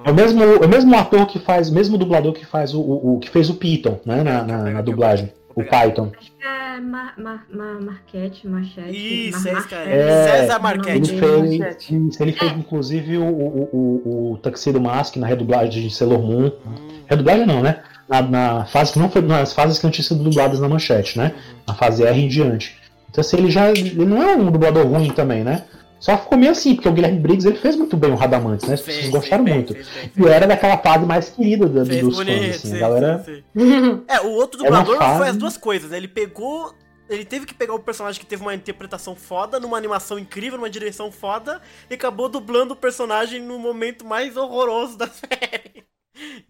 [0.05, 2.79] É o mesmo, é o mesmo ator que faz, o mesmo dublador que faz o,
[2.79, 5.31] o, o que fez o Piton, né, na, na, na dublagem.
[5.55, 6.11] O Python.
[6.17, 9.29] Acho que é Mar, Mar, Mar, Marquete, Machete.
[9.29, 9.53] Isso, Mar- é.
[9.55, 9.89] Machete.
[9.89, 11.15] É, César Ele Marchetti.
[11.15, 11.19] Entendi.
[11.59, 16.51] fez, ele fez inclusive o, o, o, o Tuxedo Mask na redublagem de Sailor Moon.
[16.65, 17.81] Hum, Redublagem não, né?
[18.07, 21.17] Na, na fase que não foi, nas fases que não tinham sido dubladas na manchete,
[21.17, 21.33] né?
[21.67, 22.77] Na fase R em diante.
[23.09, 25.63] Então assim, ele já ele não é um dublador ruim também, né?
[25.99, 28.75] Só ficou meio assim, porque o Guilherme Briggs ele fez muito bem o Radamantes, né?
[28.75, 29.73] As fez, pessoas gostaram fez muito.
[29.73, 32.69] fez E era daquela fase mais querida da- Fez dos bonito, fãs, assim.
[32.69, 34.03] sim, galera sim, sim.
[34.07, 35.97] É, o outro É dublador fase- foi as duas coisas, né?
[35.97, 36.73] Ele pegou.
[37.09, 40.69] Ele teve que pegar o personagem que teve uma interpretação foda, numa animação incrível, numa
[40.69, 45.83] direção foda, e acabou dublando o personagem no momento mais horroroso da série.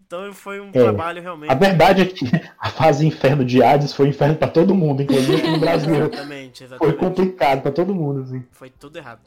[0.04, 1.50] Então foi um trabalho realmente.
[1.50, 2.26] A verdade é que
[2.58, 5.94] a fase inferno de Hades foi inferno pra todo mundo, inclusive no Brasil.
[5.94, 6.98] Exatamente, Foi exatamente.
[6.98, 8.44] complicado pra todo mundo, assim.
[8.50, 9.20] Foi tudo errado.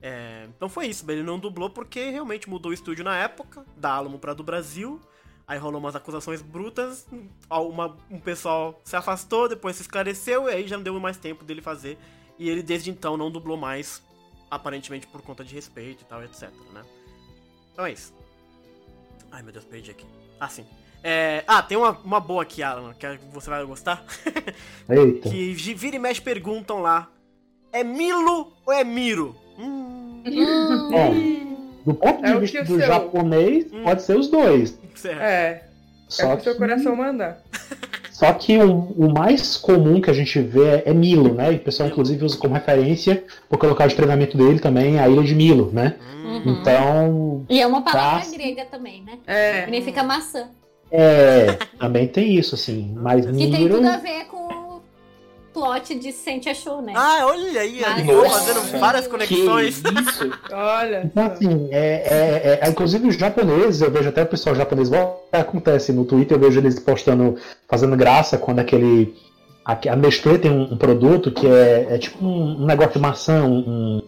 [0.00, 3.90] É, então foi isso, ele não dublou porque realmente mudou o estúdio na época, da
[3.92, 5.00] Alamo pra do Brasil.
[5.46, 7.06] Aí rolou umas acusações brutas,
[7.50, 11.42] uma- um pessoal se afastou, depois se esclareceu, e aí já não deu mais tempo
[11.42, 11.98] dele fazer.
[12.38, 14.02] E ele desde então não dublou mais,
[14.50, 16.84] aparentemente por conta de respeito e tal, etc, né?
[17.72, 18.12] Então é isso.
[19.32, 20.06] Ai meu Deus, perdi aqui.
[20.38, 20.66] Ah, sim.
[21.02, 24.04] É, ah, tem uma, uma boa aqui, Alan, que você vai gostar.
[24.88, 25.30] Eita.
[25.30, 27.10] que vira e mexe perguntam lá:
[27.72, 29.34] é Milo ou é Miro?
[29.58, 30.22] Hum,
[30.90, 31.14] Bom,
[31.86, 33.82] do ponto de É vista do seu- japonês, Hum.
[33.84, 34.78] pode ser os dois.
[34.94, 35.20] certo.
[35.22, 35.62] É, é
[36.08, 37.38] Só o que o seu que, coração manda.
[38.10, 41.52] só que o, o mais comum que a gente vê é, é Milo, né?
[41.52, 45.00] E o pessoal, inclusive, usa como referência, porque o local de treinamento dele também é
[45.00, 45.94] a ilha de Milo, né?
[46.00, 46.52] Hum, Uhum.
[46.60, 48.30] Então, E é uma palavra Tá.
[48.36, 49.18] grega também, né?
[49.26, 49.60] É.
[49.62, 50.48] Significa maçã.
[50.90, 52.94] é, também tem isso, assim.
[52.96, 54.46] Mas Que tem tudo a ver com
[55.58, 56.92] plot de Sente Show, né?
[56.94, 59.78] Ah, olha aí, Mas- Nossa, fazendo várias Que conexões.
[59.78, 60.30] isso?
[60.52, 61.02] Olha.
[61.04, 64.90] Então, assim, é, é- é- inclusive os japoneses, eu vejo até o pessoal japonês,
[65.32, 67.36] acontece no Twitter, eu vejo eles postando,
[67.68, 69.14] fazendo graça quando aquele.
[69.64, 72.98] A, a Nestlé tem um, um produto que é, é tipo um, um negócio de
[73.00, 74.02] maçã, um,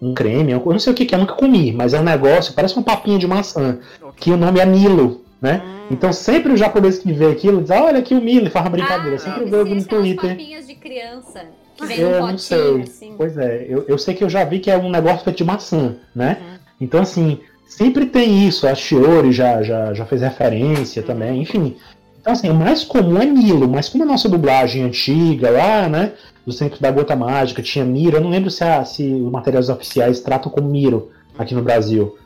[0.00, 2.04] um creme, eu não sei o que, que é, eu nunca comi, mas é um
[2.04, 3.78] negócio, parece uma papinha de maçã,
[4.16, 5.60] que o nome é Milo, né?
[5.64, 8.64] Hum, Então sempre os japoneses que vê aquilo dizem, olha aqui o Milo, e faz
[8.64, 10.36] uma brincadeira, Ah, sempre ser no Twitter.
[10.36, 11.44] de criança
[11.76, 12.80] que vem Eu num não potinho, sei.
[12.82, 13.14] assim.
[13.18, 15.44] Pois é, eu, eu sei que eu já vi que é um negócio feito de
[15.44, 16.38] maçã, né?
[16.40, 16.58] Uhum.
[16.80, 18.66] Então, assim, sempre tem isso.
[18.66, 21.06] A Shiori já, já, já fez referência Uhum.
[21.08, 21.76] também, enfim.
[22.20, 26.12] Então, assim, o mais comum é Milo, mas como a nossa dublagem antiga lá, né?
[26.46, 29.68] Do Centro da Gota Mágica tinha Miro, eu não lembro se, a- se os materiais
[29.68, 32.16] oficiais tratam como Miro aqui no Brasil.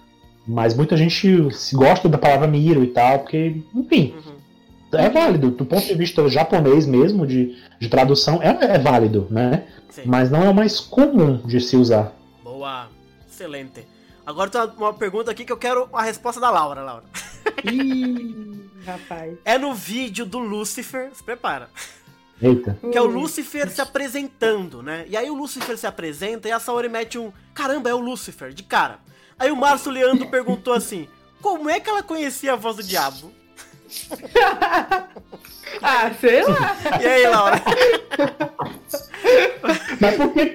[0.46, 5.50] Mas muita gente se gosta da palavra Miro e tal, porque, enfim, uhum, é válido.
[5.50, 9.66] Do ponto de vista japonês mesmo, de, de tradução, é, é válido, né?
[9.90, 10.02] sim.
[10.04, 12.12] Mas não é o mais comum de se usar.
[12.44, 12.88] Boa.
[13.28, 13.86] Excelente.
[14.24, 17.04] Agora tem uma pergunta aqui que eu quero a resposta da Laura, Laura.
[17.64, 19.38] Ih, rapaz.
[19.44, 21.68] É no vídeo do Lucifer, se prepara.
[22.40, 22.78] Eita.
[22.90, 23.14] Que é o Ui.
[23.14, 25.06] Lucifer se apresentando, né?
[25.08, 27.32] E aí o Lucifer se apresenta e a Saori mete um.
[27.54, 28.98] Caramba, é o Lucifer, de cara.
[29.38, 31.08] Aí o Márcio Leandro perguntou assim:
[31.42, 33.32] Como é que ela conhecia a voz do diabo?
[35.82, 36.76] Ah, sei lá.
[37.02, 37.60] E aí, Laura?
[40.00, 40.54] Mas por que?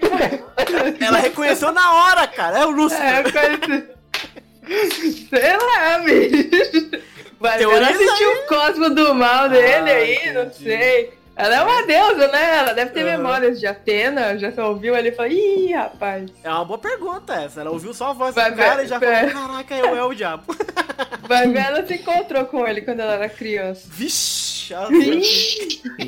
[1.03, 2.59] Ela reconheceu na hora, cara.
[2.59, 3.25] É o É, Lucifer.
[3.25, 5.27] eu conheci.
[5.29, 6.89] Sei lá, bicho.
[7.39, 10.63] Vai ver, Teoria ela sentiu o cosmo do mal dele Ah, aí, não entendi.
[10.63, 11.13] sei.
[11.43, 12.57] Ela é uma deusa, né?
[12.59, 13.17] Ela deve ter Aham.
[13.17, 16.29] memórias de Atena, já só ouviu ali e falou, ih, rapaz.
[16.43, 17.61] É uma boa pergunta essa.
[17.61, 19.27] Ela ouviu só a voz Vai do cara ver- e já é.
[19.29, 20.43] falou: Caraca, eu é o diabo.
[21.27, 23.87] Vai ver, ela se encontrou com ele quando ela era criança.
[23.89, 24.73] Vixe!
[24.73, 24.87] a-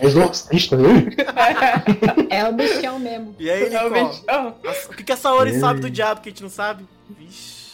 [0.05, 0.89] Exorcista, viu?
[2.29, 3.35] É o bichão mesmo.
[3.39, 4.55] E aí, É o bichão.
[4.63, 5.59] Nossa, O que, que a Saori Ei.
[5.59, 6.85] sabe do diabo que a gente não sabe?
[7.09, 7.73] Vixe.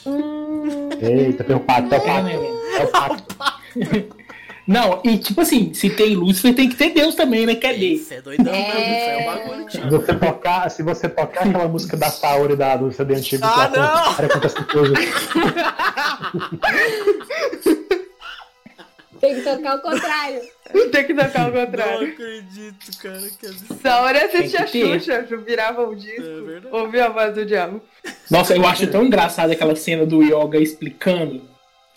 [1.01, 2.24] Eita, tem o pato, tem o É, pato.
[2.24, 2.60] né, velho?
[2.78, 3.24] É o pato.
[4.72, 7.56] Não, e tipo assim, se tem Lúcifer, tem que ter Deus também, né?
[7.56, 7.88] Cadê?
[7.94, 9.14] Isso é doidão, É.
[9.14, 9.90] é um bagulho, Se tio.
[9.90, 14.26] você tocar, se você tocar aquela música da Saori da, do CD antigo, Ah, não!
[14.28, 14.94] acontece coisa.
[19.20, 20.40] Tem que tocar o contrário.
[20.92, 22.08] Tem que tocar Não contrário.
[22.08, 23.20] acredito, cara.
[23.40, 23.74] Que absurdo.
[23.74, 25.00] Essa hora assistia Tem que ter.
[25.02, 26.68] Xuxa, virava o disco, É verdade.
[26.76, 27.82] ouvia a voz do diabo.
[28.32, 31.42] Nossa, eu acho tão engraçado aquela cena do Yoga explicando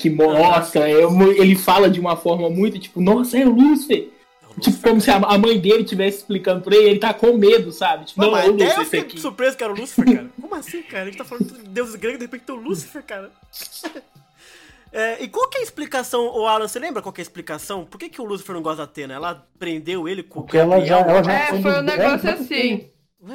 [0.02, 1.02] que mostra, é
[1.38, 4.08] ele fala de uma forma muito tipo, nossa, é o Lúcifer.
[4.60, 8.04] Tipo, como se a mãe dele estivesse explicando pra ele, ele tá com medo, sabe?
[8.04, 9.20] Tipo, não, mas é o até eu Lúcifer fiquei aqui.
[9.20, 10.30] surpreso que era o Lúcifer, cara.
[10.40, 11.02] Como assim, cara?
[11.04, 13.30] A gente tá falando de deuses gregos, de repente tem o Lúcifer, cara.
[14.94, 17.24] É, e qual que é a explicação, ô Alan, você lembra qual que é a
[17.24, 17.86] explicação?
[17.86, 19.14] Por que, que o Lúcifer não gosta da Atena?
[19.14, 22.90] Ela prendeu ele com o Porque ela já, ela já É, foi um negócio assim.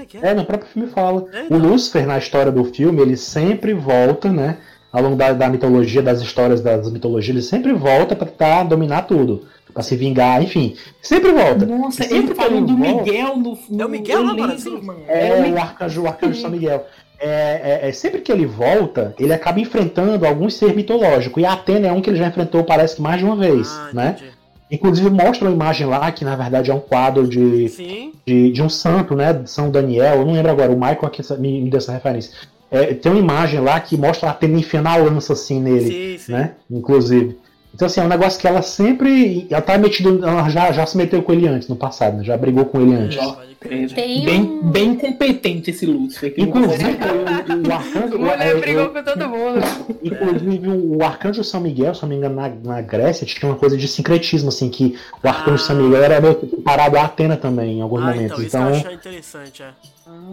[0.07, 0.28] que é?
[0.30, 1.26] É, no próprio filme fala.
[1.34, 1.57] É, O então.
[1.57, 4.61] Lúcifer, na história do filme, ele sempre volta, né?
[4.92, 9.04] Ao longo da, da mitologia, das histórias das mitologias, ele sempre volta pra tentar dominar
[9.04, 9.46] tudo.
[9.74, 10.76] Pra se vingar, enfim.
[11.02, 11.66] Sempre volta.
[11.66, 14.82] Nossa, Sempre ele que falando do volta- Miguel no, no É o Miguel Brasil?
[14.82, 15.00] mano.
[15.08, 16.86] É, o arcanjo, o arcanjo São Miguel.
[17.20, 21.40] É, é- é, sempre que ele volta, ele acaba enfrentando algum ser mitológico.
[21.40, 23.68] E a Atena é um que ele já enfrentou, parece que mais de uma vez.
[23.70, 24.16] Ah, né?
[24.18, 24.32] entendi.
[24.70, 28.12] Inclusive mostra uma imagem lá que na verdade é um quadro de, Sim.
[28.26, 29.32] de, de um santo, né?
[29.32, 30.18] De São Daniel.
[30.18, 32.34] Eu não lembro agora, o Michael aqui me, me deu essa referência.
[32.70, 36.18] É, tem uma imagem lá que mostra a Atena enfiando a lança assim nele, Sim,
[36.26, 36.32] sim.
[36.34, 36.53] né?
[36.70, 37.38] Inclusive.
[37.78, 39.45] Então, assim, é um negócio que ela sempre.
[39.51, 40.09] Ela tá metida.
[40.09, 42.23] Ela já, já se meteu com ele antes, no passado, né?
[42.23, 43.19] Já brigou com ele antes.
[43.19, 43.47] É.
[43.93, 44.63] Tem Bem, um...
[44.71, 46.34] bem competente esse Lúcifer.
[46.34, 48.15] que Inclusive, o, o arcanjo.
[48.15, 49.59] O mulher eu- brigou eu- com todo mundo.
[50.03, 53.78] Inclusive, o arcanjo São Miguel, se não me engano, na, na Grécia, tinha uma coisa
[53.78, 55.67] de sincretismo, assim, que o arcanjo Ah.
[55.67, 58.43] São Miguel era meio que comparado a Atena também, em alguns Ah, momentos.
[58.43, 59.67] então, isso Então, interessante, é.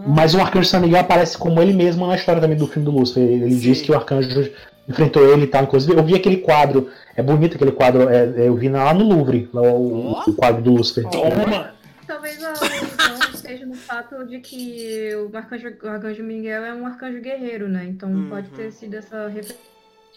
[0.07, 2.91] mas o arcanjo São Miguel aparece como ele mesmo na história também do filme do
[2.91, 3.23] Lúcifer.
[3.23, 3.59] Ele, ele Sim.
[3.59, 4.49] diz que o arcanjo
[4.87, 5.63] enfrentou ele e tal.
[5.63, 9.05] Inclusive, eu vi aquele quadro, é bonito aquele quadro, é, é, eu vi lá no
[9.05, 11.07] Louvre, lá o, o quadro do Lúcifer.
[11.09, 11.73] Toma!
[12.05, 16.85] Talvez a alusão esteja no fato de que o arcanjo, o arcanjo Miguel é um
[16.85, 17.85] arcanjo guerreiro, né?
[17.85, 18.29] Então Uhum.
[18.29, 19.55] pode ter sido essa referência.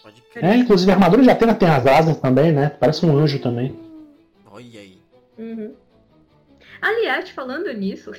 [0.03, 0.43] Pode crer.
[0.45, 2.69] É, inclusive a armadura de Atena tem as asas também, né?
[2.79, 3.75] Parece um anjo também.
[4.51, 4.99] Olha aí.
[5.37, 5.73] Uhum.
[6.81, 8.11] Aliás, falando nisso,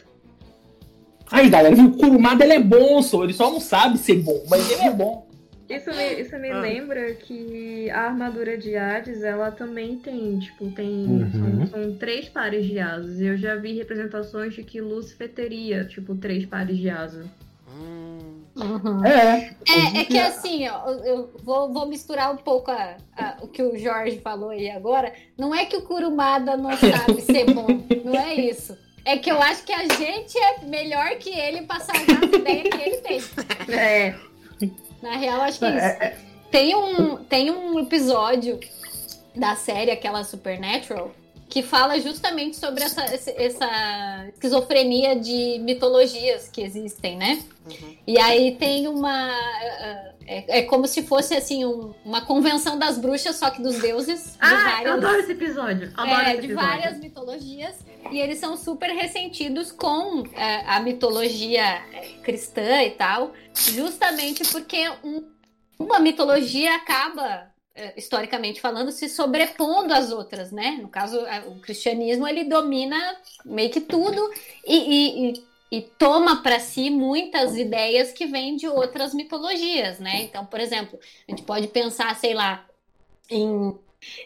[1.31, 1.87] Aí, galera, viu?
[1.87, 3.23] O Kurumada ele é bom, só.
[3.23, 5.30] Ele só não sabe ser bom, mas ele é bom.
[5.71, 6.61] Isso me, isso me Ah.
[6.61, 11.07] lembra que a armadura de Hades, ela também tem, tipo, tem.
[11.07, 11.67] Uhum.
[11.69, 13.21] São, são três pares de asas.
[13.21, 17.25] Eu já vi representações de que Lúcifer teria, tipo, três pares de asa.
[17.69, 18.19] Hum,
[18.57, 19.05] Uhum.
[19.07, 19.55] É.
[19.69, 23.63] É, é que assim, ó, eu vou, vou misturar um pouco a- a- o que
[23.63, 25.13] o Jorge falou aí agora.
[25.39, 26.71] Não é que o Kurumada não
[27.17, 27.69] sabe ser bom,
[28.05, 28.77] não é isso.
[29.05, 32.69] É que eu acho que a gente é melhor que ele pra salvar as ideias
[32.75, 33.21] que ele tem.
[33.79, 34.15] É.
[35.03, 36.31] Na real, acho que é isso.
[36.51, 38.59] Tem um, tem um episódio
[39.35, 41.13] da série, aquela Supernatural,
[41.49, 43.03] que fala justamente sobre essa,
[43.37, 47.43] essa esquizofrenia de mitologias que existem, né?
[47.67, 47.97] uhum.
[48.07, 49.31] E aí tem uma.
[50.33, 54.35] É, é como se fosse assim um- uma convenção das bruxas, só que dos deuses.
[54.35, 55.93] de Ah, eu várias- adoro esse episódio.
[55.97, 56.69] Adoro é, esse de episódio.
[56.71, 57.75] várias mitologias.
[58.13, 64.89] E eles são super ressentidos com é, a mitologia é, cristã e tal, justamente porque
[65.03, 65.25] um-
[65.79, 70.79] uma mitologia acaba, é, historicamente falando, se sobrepondo às outras, né?
[70.81, 74.31] No caso, é, o cristianismo ele domina meio que tudo
[74.67, 80.23] e, e- e- e toma para si muitas ideias que vêm de outras mitologias, né?
[80.23, 80.99] Então, por exemplo,
[81.29, 82.67] a gente pode pensar, sei lá,
[83.31, 83.79] em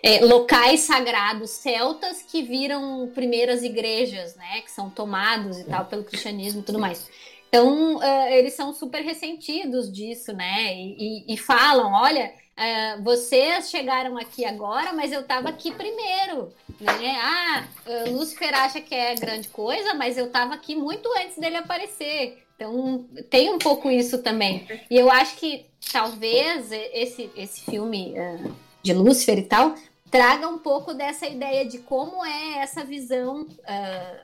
[0.03, 4.61] é, locais sagrados celtas que viram primeiras igrejas, né?
[4.63, 7.09] Que são tomados e tal pelo cristianismo e tudo mais.
[7.49, 10.75] Então, eh, eles são super ressentidos disso, né?
[10.75, 16.53] E, e- e falam: olha, eh, vocês chegaram aqui agora, mas eu estava aqui primeiro,
[16.81, 17.19] né?
[17.21, 21.57] Ah, eh, Lúcifer acha que é grande coisa, mas eu estava aqui muito antes dele
[21.57, 22.43] aparecer.
[22.57, 24.67] Então, tem um pouco isso também.
[24.89, 28.39] E eu acho que talvez esse, esse filme eh,
[28.83, 29.75] de Lúcifer e tal
[30.11, 34.21] traga um pouco dessa ideia de como é essa visão ah,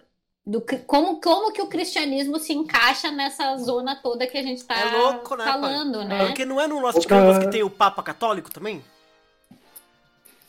[0.46, 4.74] do como, como que o cristianismo se encaixa nessa zona toda que a gente tá
[4.78, 6.06] É louco, né, falando, pai?
[6.08, 6.26] né?
[6.26, 8.82] Porque não é no nosso Outra- campus que tem o Papa Católico também?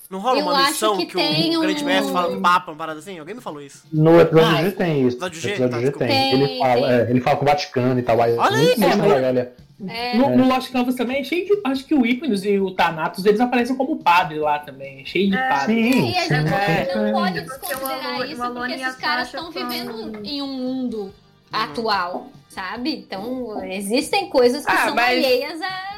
[0.10, 2.72] Não rola Eu uma missão que que, tem o grande um- mestre fala do Papa,
[2.72, 3.18] uma parada assim?
[3.18, 3.84] Alguém me falou isso.
[3.94, 5.16] No episódio Ah, G tem isso.
[5.18, 6.08] episódio No G, episódio tá, G tem.
[6.10, 8.22] Tem, Ele fala, é, ele fala com o Vaticano e tal.
[8.22, 9.28] Aí, Olha mesmo, cara.
[9.28, 9.54] olha,
[9.88, 11.60] É, No, no Lost Canvas também é cheio de.
[11.64, 15.02] Acho que o Hypnos e o Thanatos eles aparecem como padre lá também.
[15.02, 15.50] é Cheio de É.
[15.50, 15.94] padre.
[15.94, 16.96] Sim, E a sim, gente É.
[16.96, 20.48] não pode Porque o desconsiderar isso porque e a esses caras estão vivendo em um
[20.48, 21.14] mundo
[21.52, 22.96] atual, sabe?
[22.96, 25.92] Então, existem coisas que Ah, são mas- alheias a.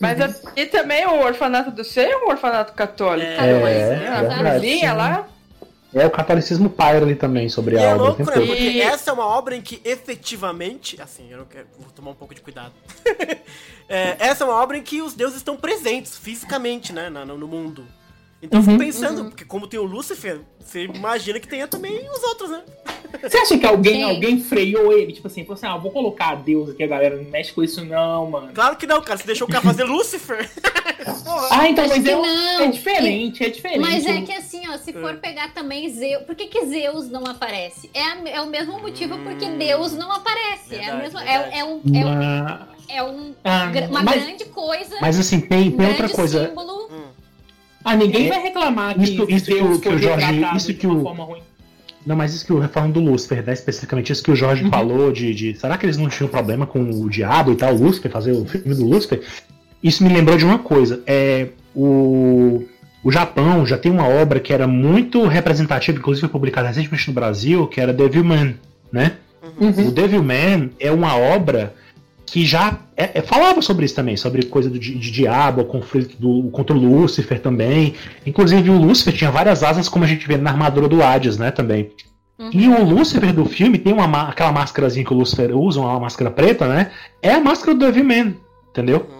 [0.00, 3.28] Mas aqui também o orfanato do Seio é um orfanato católico.
[3.30, 4.60] É, É, a
[4.90, 4.96] sim.
[4.96, 5.26] lá.
[5.94, 8.10] É o catolicismo paira ali também sobre E a é obra.
[8.10, 8.24] né?
[8.24, 11.00] Porque E- essa é uma obra em que efetivamente.
[11.00, 11.66] Assim, eu não quero.
[11.78, 12.72] Vou tomar um pouco de cuidado.
[13.90, 17.08] É, essa é uma obra em que os deuses estão presentes fisicamente, né?
[17.08, 17.86] na- no, mundo.
[18.42, 18.78] Então eu fico Uhum.
[18.78, 22.62] pensando, porque como tem o Lúcifer, você imagina que tenha também os outros, né?
[23.22, 24.10] Você acha que alguém, Sim.
[24.10, 25.14] alguém freou ele?
[25.14, 27.16] Tipo assim, falou assim: ah, vou colocar Deus aqui, a galera.
[27.16, 28.52] Não mexe com isso, não, mano.
[28.52, 29.18] Claro que não, cara.
[29.18, 30.48] Você deixou o cara fazer Lúcifer.
[31.04, 31.48] Porra.
[31.50, 32.60] Ah, então, mas que é, não.
[32.60, 33.80] é diferente, é diferente.
[33.80, 35.16] Mas é que assim, ó, se for É.
[35.16, 36.22] pegar também Zeus.
[36.24, 37.88] Por que, que Zeus não aparece?
[37.94, 40.74] É, a- é o mesmo motivo porque Deus não aparece.
[40.74, 41.54] é, a Verdade, mesma, verdade.
[41.54, 45.40] é, é um, é, um, Mas, é um- Ah, uma mas- grande coisa, mas assim,
[45.40, 46.48] tem, um tem outra grande coisa.
[46.48, 46.88] símbolo.
[47.84, 50.86] Ah, ninguém É, vai reclamar que isso- Deus o- que o Jorge- isso de que
[50.86, 51.42] uma o- forma ruim.
[52.04, 53.52] Não, mas isso que o falando do Lúcifer, né?
[53.52, 54.70] Especificamente isso que o Jorge Uhum.
[54.70, 55.54] falou de, de.
[55.58, 58.44] Será que eles não tinham problema com o diabo e tal, o Lúcifer, fazer o
[58.46, 59.22] filme do Lúcifer?
[59.82, 61.02] Isso me lembrou de uma coisa.
[61.06, 61.48] É.
[61.74, 62.64] O.
[63.04, 67.14] O Japão já tem uma obra que era muito representativa, inclusive foi publicada recentemente no
[67.14, 68.56] Brasil, que era Devilman,
[68.92, 69.12] né?
[69.58, 69.86] Uhum.
[69.88, 71.72] O Devilman é uma obra
[72.26, 75.64] que já é- é- falava sobre isso também, sobre coisa do, di- de diabo, o
[75.64, 77.94] conflito do, contra o Lúcifer também.
[78.26, 81.52] Inclusive o Lúcifer tinha várias asas, como a gente vê na armadura do Hades, né,
[81.52, 81.90] também.
[82.36, 82.50] Uhum.
[82.52, 86.30] E o Lúcifer do filme tem uma, aquela máscarazinha que o Lúcifer usa, uma máscara
[86.32, 86.90] preta, né?
[87.22, 88.34] É a máscara do Devilman,
[88.70, 89.06] entendeu?
[89.08, 89.17] Uhum.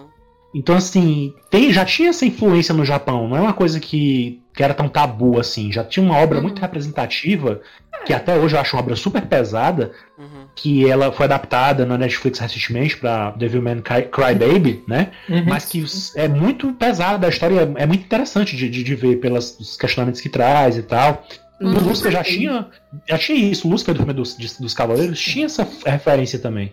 [0.53, 4.63] Então, assim, tem, já tinha essa influência no Japão, não é uma coisa que, que
[4.63, 5.71] era tão tabu assim.
[5.71, 6.43] Já tinha uma obra Uhum.
[6.43, 7.61] muito representativa,
[8.05, 10.45] que até hoje eu acho uma obra super pesada, Uhum.
[10.55, 15.11] que ela foi adaptada na Netflix recentemente pra Devilman Cry, Cry Baby, né?
[15.29, 15.45] Uhum.
[15.47, 15.85] Mas que
[16.15, 20.29] é muito pesada, a história é muito interessante de, de, de ver pelos questionamentos que
[20.29, 21.27] traz e tal.
[21.61, 21.75] Uhum.
[21.75, 22.67] O Lúcifer já tinha,
[23.07, 26.71] já tinha isso, o Lúcifer do filme dos, dos Cavaleiros tinha essa referência também.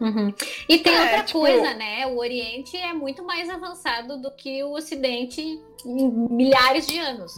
[0.00, 0.32] Uhum.
[0.68, 2.06] E tem É, outra tipo- coisa, né?
[2.06, 5.40] O Oriente é muito mais avançado do que o Ocidente
[5.84, 7.32] em milhares de anos.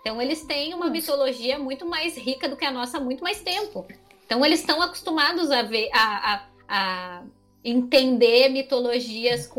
[0.00, 3.40] Então eles têm uma mitologia muito mais rica do que a nossa há muito mais
[3.40, 3.86] tempo.
[4.26, 7.22] Então eles estão acostumados a ver, a, a- a
[7.64, 9.50] entender mitologias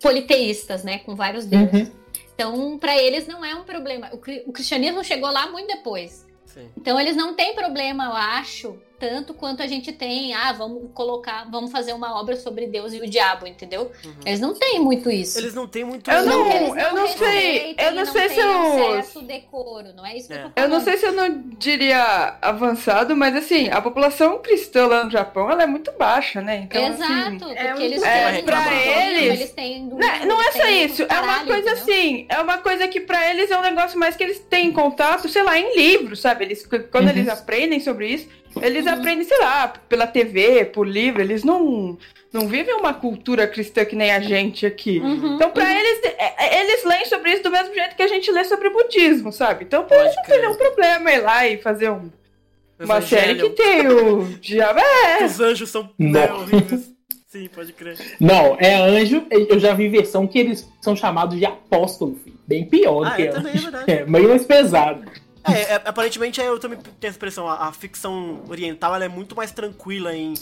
[0.00, 0.98] politeístas, né?
[1.00, 1.88] Com vários deuses.
[1.88, 1.92] Uhum.
[2.34, 4.10] Então, para eles não é um problema.
[4.46, 6.24] O cristianismo chegou lá muito depois.
[6.46, 6.68] Sim.
[6.76, 11.48] Então eles não têm problema, eu acho, tanto quanto a gente tem, ah, vamos colocar,
[11.50, 13.90] vamos fazer uma obra sobre Deus e o diabo, entendeu?
[14.04, 14.12] Uhum.
[14.26, 15.38] Eles não têm muito isso.
[15.38, 16.10] Eles não têm muito.
[16.10, 18.60] Eu não- eles eu não sei, eu não e sei se eu-
[18.94, 20.44] acesso decoro, não é isso que É.
[20.44, 24.86] eu tô Eu não sei se eu não diria avançado, mas assim, a população cristã
[24.86, 26.62] lá no Japão, ela é muito baixa, né?
[26.68, 30.42] Então, assim, Exato, porque é um- eles é, têm pra eles- eles têm Não, não
[30.42, 31.82] é só isso, é uma caralho, coisa entendeu?
[31.82, 35.28] assim, é uma coisa que pra eles é um negócio mais que eles têm contato,
[35.28, 36.44] sei lá, em livros, sabe?
[36.44, 37.10] Eles, quando Uhum.
[37.10, 38.28] eles aprendem sobre isso,
[38.62, 38.92] eles Uhum.
[38.92, 41.96] aprendem, sei lá, pela TV, por livro, eles não,
[42.32, 44.98] não vivem uma cultura cristã que nem a gente aqui.
[45.00, 45.70] Uhum, Então, pra uhum.
[45.70, 48.70] eles, é- é- eles leem sobre isso do mesmo jeito que a gente lê sobre
[48.70, 49.64] budismo, sabe?
[49.64, 52.10] Então, pra eles Pode não tem nenhum problema ir lá e fazer um-
[52.80, 54.78] uma série que tem o diabo.
[54.80, 56.10] É, Os anjos são Não.
[56.12, 56.92] né, horríveis.
[57.26, 57.98] Sim, pode crer.
[58.18, 59.26] Não, é anjo.
[59.30, 62.38] Eu já vi versão que eles são chamados de apóstolo, filho.
[62.46, 63.70] Bem pior do Ah, que é, também é anjo.
[63.70, 63.84] verdade.
[63.92, 65.04] É, meio mais pesado.
[65.52, 69.34] É, é, aparentemente eu também tenho essa expressão, a, a ficção oriental ela é muito
[69.36, 70.34] mais tranquila em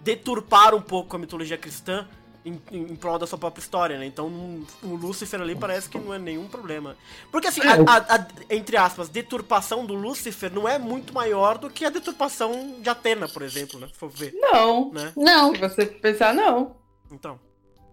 [0.00, 2.06] deturpar um pouco a mitologia cristã
[2.44, 4.06] em, em, em prol da sua própria história, né?
[4.06, 6.96] Então um- o Lúcifer ali parece que não é nenhum problema.
[7.30, 11.68] Porque assim, a- a- a- entre aspas, deturpação do Lúcifer não é muito maior do
[11.68, 13.88] que a deturpação de Atena, por exemplo, né?
[13.88, 14.90] Se for ver, não.
[14.92, 15.12] né?
[15.16, 16.76] Não, Se você pensar, não.
[17.10, 17.38] Então.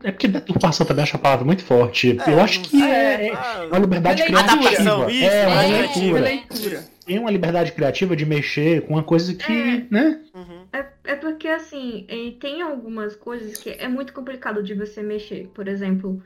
[0.03, 2.17] É porque deturpação também acho a palavra muito forte.
[2.25, 4.53] É, eu acho que é, é Ah, uma liberdade criativa.
[4.53, 6.19] Adaptação, isso, é, uma é, releitura.
[6.19, 6.83] Releitura.
[7.05, 9.85] Tem uma liberdade criativa de mexer com uma coisa que, É.
[9.89, 10.21] né?
[10.33, 10.65] uhum.
[10.73, 12.05] É, é porque, assim,
[12.39, 15.49] tem algumas coisas que é muito complicado de você mexer.
[15.53, 16.21] Por exemplo,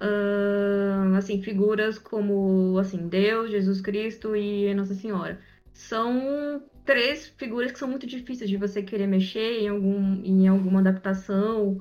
[0.00, 5.38] ahn, assim, figuras como, assim, Deus, Jesus Cristo e Nossa Senhora.
[5.72, 10.80] São três figuras que são muito difíceis de você querer mexer em, algum, em alguma
[10.80, 11.80] adaptação.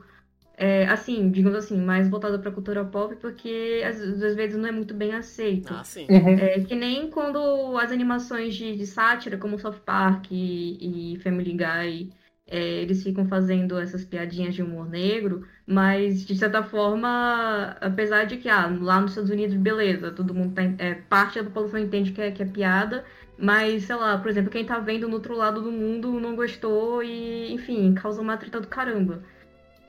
[0.62, 4.68] É, assim, digamos assim, mais voltada para a cultura pop, porque às, às vezes não
[4.68, 5.74] é muito bem aceito.
[5.74, 6.06] Ah, sim.
[6.10, 6.38] Uhum.
[6.38, 11.54] É que nem quando as animações de, de sátira, como South Park e, e Family
[11.54, 12.12] Guy,
[12.46, 18.36] é, eles ficam fazendo essas piadinhas de humor negro, mas de certa forma, apesar de
[18.36, 22.12] que ah, lá nos Estados Unidos, beleza, todo mundo tá, é, parte da população entende
[22.12, 23.06] que é, que é piada,
[23.38, 27.02] mas sei lá, por exemplo, quem tá vendo no outro lado do mundo não gostou
[27.02, 29.24] e, enfim, causa uma treta do caramba.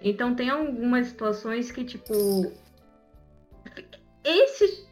[0.01, 2.13] Então tem algumas situações que, tipo.
[4.25, 4.87] Esse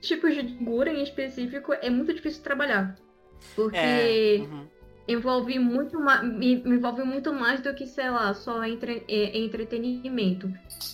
[0.00, 2.94] tipo de figura em específico é muito difícil de trabalhar.
[3.56, 4.36] Porque É.
[4.40, 4.66] uhum.
[5.08, 10.50] envolve muito mais envolve muito mais do que, sei lá, só entre, é, entretenimento.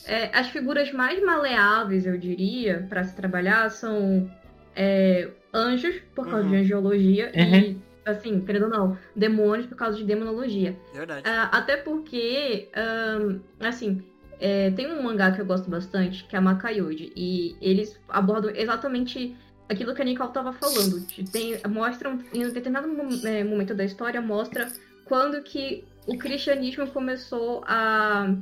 [0.07, 4.31] É, as figuras mais maleáveis, eu diria, para se trabalhar são
[4.75, 6.51] é, anjos, por causa Uhum.
[6.51, 7.55] de angiologia, Uhum.
[7.57, 10.77] e, assim, querendo ou não, demônios por causa de demonologia.
[10.95, 11.23] Verdade.
[11.25, 14.03] Ah, até porque, ahn, assim,
[14.41, 18.51] é, tem um mangá que eu gosto bastante, que é a Makayode, e eles abordam
[18.55, 19.37] exatamente
[19.69, 21.07] aquilo que a Nicole estava falando.
[21.31, 22.89] Tem, mostram, em um determinado
[23.27, 24.69] é, momento da história, mostra
[25.05, 28.35] quando que o cristianismo começou a,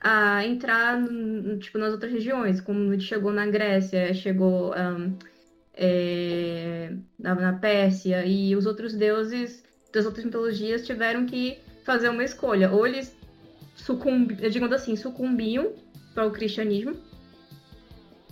[0.00, 0.98] a entrar
[1.60, 5.12] tipo, nas outras regiões, como chegou na Grécia, chegou ahn,
[5.74, 9.62] é, na, na Pérsia, e os outros deuses
[9.92, 12.70] das outras mitologias tiveram que fazer uma escolha.
[12.70, 13.14] Ou eles
[13.76, 15.72] sucumbiam, digamos assim, sucumbiam
[16.14, 16.96] para o cristianismo,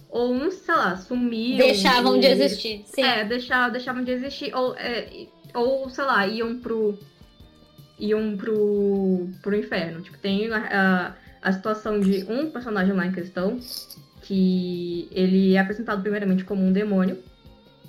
[0.09, 1.59] ou, um, sei lá, sumiam.
[1.59, 2.82] Deixavam de e- existir.
[2.86, 3.03] Sim.
[3.03, 6.99] É, deixavam, deixavam de existir, ou, é, ou sei lá, iam pro.
[7.99, 10.03] iam pro, pro inferno.
[10.03, 13.59] Tipo, tem a, a, a situação de um personagem lá em questão,
[14.22, 17.18] que ele é apresentado primeiramente como um demônio,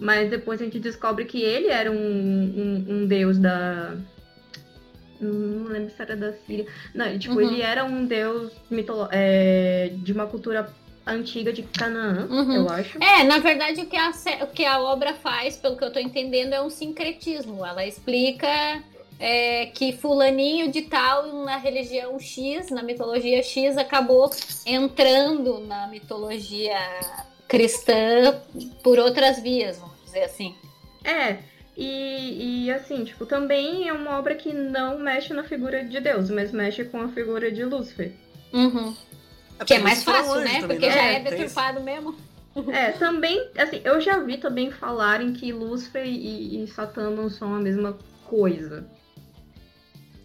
[0.02, 3.96] mas depois a gente descobre que ele era um, um, um deus da.
[5.20, 6.66] Não lembro se era da Síria.
[6.96, 7.42] Não, tipo, Uhum.
[7.42, 10.74] ele era um deus mitolo é, de uma cultura
[11.06, 12.54] antiga de Canaã, Uhum.
[12.56, 12.98] eu acho.
[13.02, 14.10] É, na verdade, o que, a,
[14.42, 17.64] o que a obra faz, pelo que eu tô entendendo, é um sincretismo.
[17.64, 18.48] Ela explica
[19.20, 24.32] é, que fulaninho de tal, na religião X, na mitologia X, acabou
[24.66, 26.80] entrando na mitologia
[27.48, 28.42] cristã
[28.84, 29.80] por outras vias,
[30.12, 30.56] dizer assim.
[31.04, 31.38] É,
[31.78, 36.30] e, e assim, tipo, também é uma obra que não mexe na figura de Deus,
[36.30, 38.12] mas mexe com a figura de Lúcifer.
[38.54, 38.96] Uhum.
[39.66, 40.60] Que é mais fácil, né?
[40.62, 41.30] também, Porque já é isso.
[41.32, 42.16] deturpado mesmo.
[42.74, 47.56] É, também, assim, eu já vi também falarem que Lúcifer e, e Satã não são
[47.56, 48.86] a mesma coisa.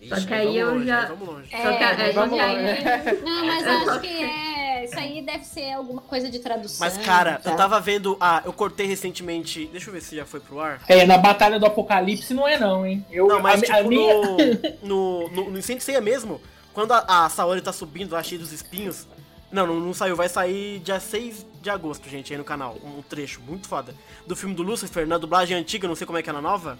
[0.08, 1.50] Só Ixi, que aí vamos eu longe, já- Vamos longe.
[1.52, 2.78] Só que- é, só vamos aí- né?
[3.24, 4.55] Não, mas É, acho só que- é.
[4.86, 6.86] Isso aí deve ser alguma coisa de tradução.
[6.86, 7.50] Mas, cara, tá?
[7.50, 8.16] eu tava vendo.
[8.20, 9.66] Ah, eu cortei recentemente.
[9.66, 10.80] Deixa eu ver se já foi pro ar.
[10.88, 13.04] É, na Batalha do Apocalipse não é não, hein?
[13.10, 14.14] Eu, Não, mas a, tipo, a minha...
[14.82, 16.40] no, no, no, no Incêndio Ceia mesmo,
[16.72, 19.06] quando a, a Saori tá subindo lá cheio dos espinhos.
[19.50, 22.76] Não, não, não saiu, vai sair dia 6 de agosto, gente, aí no canal.
[22.82, 23.94] Um trecho muito foda.
[24.26, 26.78] Do filme do Lucifer, na dublagem antiga, não sei como é que é na nova.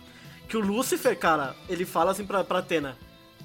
[0.49, 2.97] Que o Lucifer, cara, ele fala assim pra, pra Atena.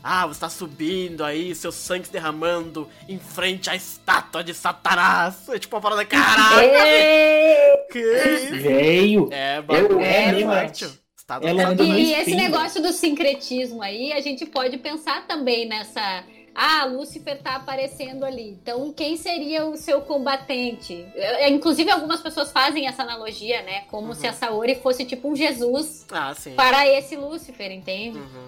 [0.04, 5.48] Ah, você tá subindo aí, seu sangue se derramando em frente à estátua de Satanás.
[5.50, 6.62] É tipo uma parada, caraca,
[7.92, 8.56] que isso?
[8.64, 9.30] Veio.
[9.32, 11.00] É, bagulho é é forte.
[11.44, 15.66] Ela anda no E, e esse negócio do sincretismo aí, a gente pode pensar também
[15.68, 16.24] nessa.
[16.54, 18.50] Ah, Lúcifer tá aparecendo ali.
[18.62, 21.06] Então, quem seria o seu combatente?
[21.16, 23.86] É, Inclusive, algumas pessoas fazem essa analogia, né?
[23.90, 24.14] Como Uhum.
[24.14, 26.54] se a Saori fosse tipo um Jesus Ah, sim.
[26.56, 28.18] para esse Lúcifer, entende?
[28.18, 28.48] Uhum,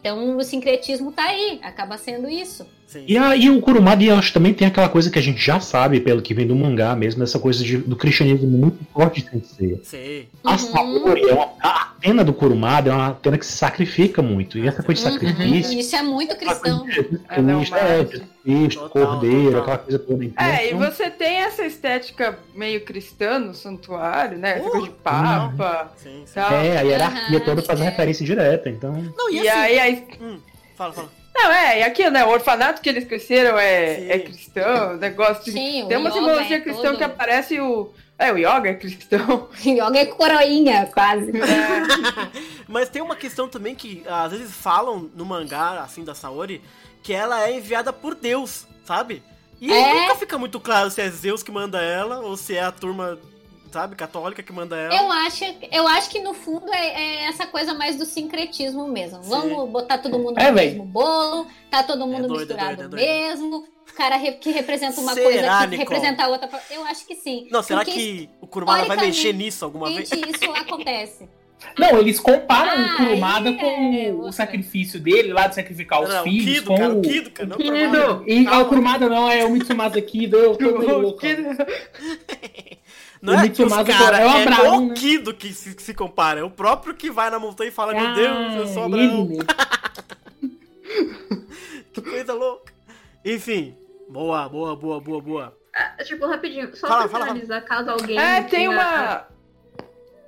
[0.00, 2.66] Então, o sincretismo tá aí, acaba sendo isso.
[2.88, 3.04] Sim.
[3.06, 5.60] E, a, e o Kurumada, eu acho, também tem aquela coisa que a gente já
[5.60, 9.30] sabe, pelo que vem do mangá mesmo, essa coisa de- do cristianismo muito forte de
[9.30, 9.80] Sensei.
[9.84, 10.28] Sei.
[10.42, 10.58] A Uhum.
[10.58, 14.56] Saori, é uma, a Atena do Kurumada é uma Atena que se sacrifica muito.
[14.58, 15.12] E essa coisa de Uhum.
[15.14, 15.78] sacrifício.
[15.78, 16.86] Isso é muito cristão.
[17.28, 18.04] é uma Cristo, é,
[18.44, 19.60] Cristo, Cordeiro, total.
[19.62, 20.24] aquela coisa toda.
[20.24, 24.58] Então, É, e então, você tem essa estética meio cristã no santuário, né?
[24.58, 26.32] Essa Uh, coisa de papa Sim, sim.
[26.34, 26.52] tal.
[26.52, 27.84] É, a hierarquia Aham, toda faz é.
[27.84, 28.92] referência direta, então.
[29.16, 29.58] Não, e, E assim...
[29.58, 30.04] aí, aí.
[30.20, 30.38] Hum,
[30.76, 31.17] fala, fala.
[31.40, 32.24] Não, é, e aquilo, né?
[32.24, 34.10] O orfanato que eles cresceram é, Sim.
[34.10, 35.52] é cristão, o negócio de.
[35.52, 37.92] Sim, o Tem uma simbologia é cristã que aparece o.
[38.18, 39.48] É, o yoga é cristão.
[39.64, 41.30] Yoga é coroinha, quase.
[42.66, 46.60] Mas tem uma questão também que às vezes falam no mangá, assim, da Saori,
[47.02, 49.22] que ela é enviada por Deus, sabe?
[49.60, 49.94] E É.
[50.02, 53.16] nunca fica muito claro se é Zeus que manda ela ou se é a turma,
[53.72, 54.94] sabe, católica que manda ela.
[54.94, 59.22] Eu acho, eu acho que no fundo é, é essa coisa mais do sincretismo mesmo.
[59.22, 59.28] Sim.
[59.30, 60.68] Vamos botar todo mundo É, no véi.
[60.70, 63.30] mesmo bolo, tá todo mundo doido, é misturado doido, é doido.
[63.30, 63.64] mesmo.
[63.90, 65.76] O cara re- que representa uma Será, coisa que Nicole?
[65.76, 66.48] representa a outra.
[66.70, 67.48] Eu acho que sim.
[67.50, 70.10] Não, será Porque que o Kurumada vai mexer nisso alguma vez?
[70.12, 71.28] Isso acontece.
[71.76, 76.00] Não, eles comparam Ah, o Kurumada aí com é o sacrifício dele lá de sacrificar
[76.02, 76.54] os Não, o filhos.
[76.60, 77.02] Kido, com cara, o o...
[77.02, 77.70] Kido, cara, não Kido.
[77.72, 78.22] Kurumada.
[78.30, 81.20] E, ah, o Kurumada não, é o Mitsumasa Kido, eu tô meio louco.
[83.20, 84.94] Não O é que os caras, é o é Abraão, o né?
[84.94, 86.40] Kido que se, que se compara.
[86.40, 89.28] É o próprio que vai na montanha e fala, meu Ah, Deus, eu sou Abraão.
[91.92, 92.72] Que coisa louca.
[93.24, 93.76] Enfim,
[94.08, 95.58] boa, boa, boa, boa, boa.
[95.74, 98.18] Ah, tipo, rapidinho, só Fala, pra fala, finalizar, caso alguém.
[98.18, 99.26] É, tem tenha- uma.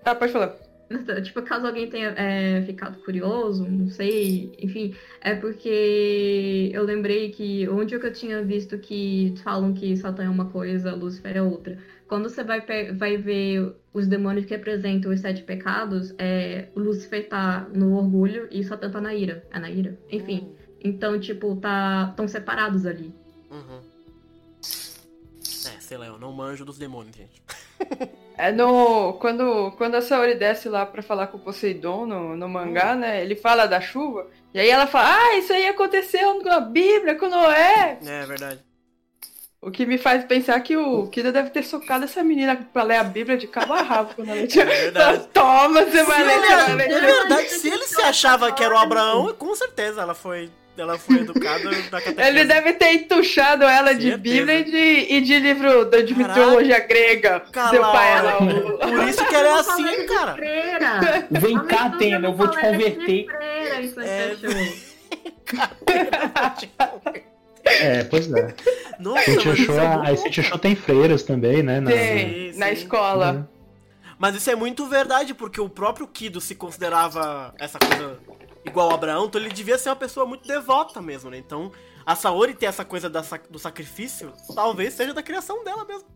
[0.05, 0.55] Ah, pode falar.
[1.23, 7.69] Tipo, caso alguém tenha é, ficado curioso, não sei, enfim, é porque eu lembrei que
[7.69, 11.79] onde eu tinha visto que falam que Satã é uma coisa, Lúcifer é outra.
[12.09, 12.61] Quando você vai,
[12.93, 18.65] vai ver os demônios que representam os sete pecados, é, Lúcifer tá no orgulho e
[18.65, 19.47] Satã tá na ira.
[19.53, 19.97] É na ira?
[20.11, 20.53] Enfim.
[20.83, 22.09] Então, tipo, tá.
[22.11, 23.15] estão separados ali.
[23.49, 23.81] Uhum.
[24.61, 27.41] É, sei lá, eu não manjo dos demônios, gente.
[28.39, 29.15] É no.
[29.15, 33.23] Quando, quando a Saori desce lá pra falar com o Poseidon no, no mangá, né?
[33.23, 34.27] Ele fala da chuva.
[34.55, 37.99] E aí ela fala: Ah, isso aí aconteceu na Bíblia com Noé.
[38.05, 38.61] É verdade.
[39.63, 42.97] O que me faz pensar que o Kida deve ter socado essa menina pra ler
[42.97, 44.65] a Bíblia de cabo a rabo quando ela tinha.
[44.65, 45.27] É verdade.
[45.35, 47.01] Toma, você vai ler, você vai É ler.
[47.01, 51.17] verdade, se ele se achava que era o Abraão, com certeza ela foi, ela foi
[51.19, 52.29] educada na catequese.
[52.29, 54.17] Ele deve ter entuchado ela de.
[54.17, 56.41] Bíblia e de, e de livro da de Caraca.
[56.41, 57.43] mitologia grega.
[57.71, 58.45] Seu pai a era hora.
[58.45, 60.35] o- Por isso que ela é assim, cara.
[60.35, 61.27] Freira.
[61.31, 63.27] Vem A cá, Tena, eu vou te converter.
[63.27, 64.37] Freira, isso É, é,
[67.65, 68.55] É, pois é.
[68.99, 71.79] Nossa, City Show, é a, City Show tem freiras também, né?
[71.81, 72.73] na- Tem, Sim, na sim.
[72.73, 73.49] escola.
[74.19, 78.19] Mas isso é muito verdade, porque o próprio Kido se considerava essa coisa
[78.65, 81.39] igual a Abraão, então ele devia ser uma pessoa muito devota mesmo, né?
[81.39, 81.73] Então,
[82.05, 86.09] a Saori ter essa coisa da do sacrifício, talvez seja da criação dela mesmo.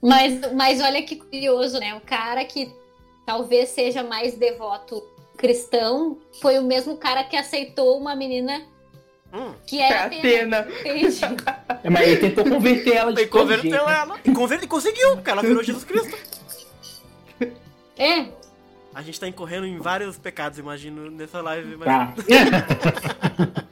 [0.00, 1.94] Mas, mas olha que curioso, né?
[1.94, 2.72] O cara que
[3.26, 5.02] talvez seja mais devoto
[5.36, 8.62] cristão foi o mesmo cara que aceitou uma menina
[9.32, 10.58] Hum, que É era a Atena.
[10.60, 11.58] Atena.
[11.84, 13.88] É, Mas ele tentou converter ela de e todo converteu jeito.
[13.88, 14.18] ela.
[14.24, 16.16] E converteu e conseguiu, porque ela virou Jesus Cristo.
[17.96, 18.26] É,
[18.94, 21.76] A gente tá incorrendo em vários pecados, imagino, nessa live.
[21.76, 21.86] Mas...
[21.86, 22.14] Tá.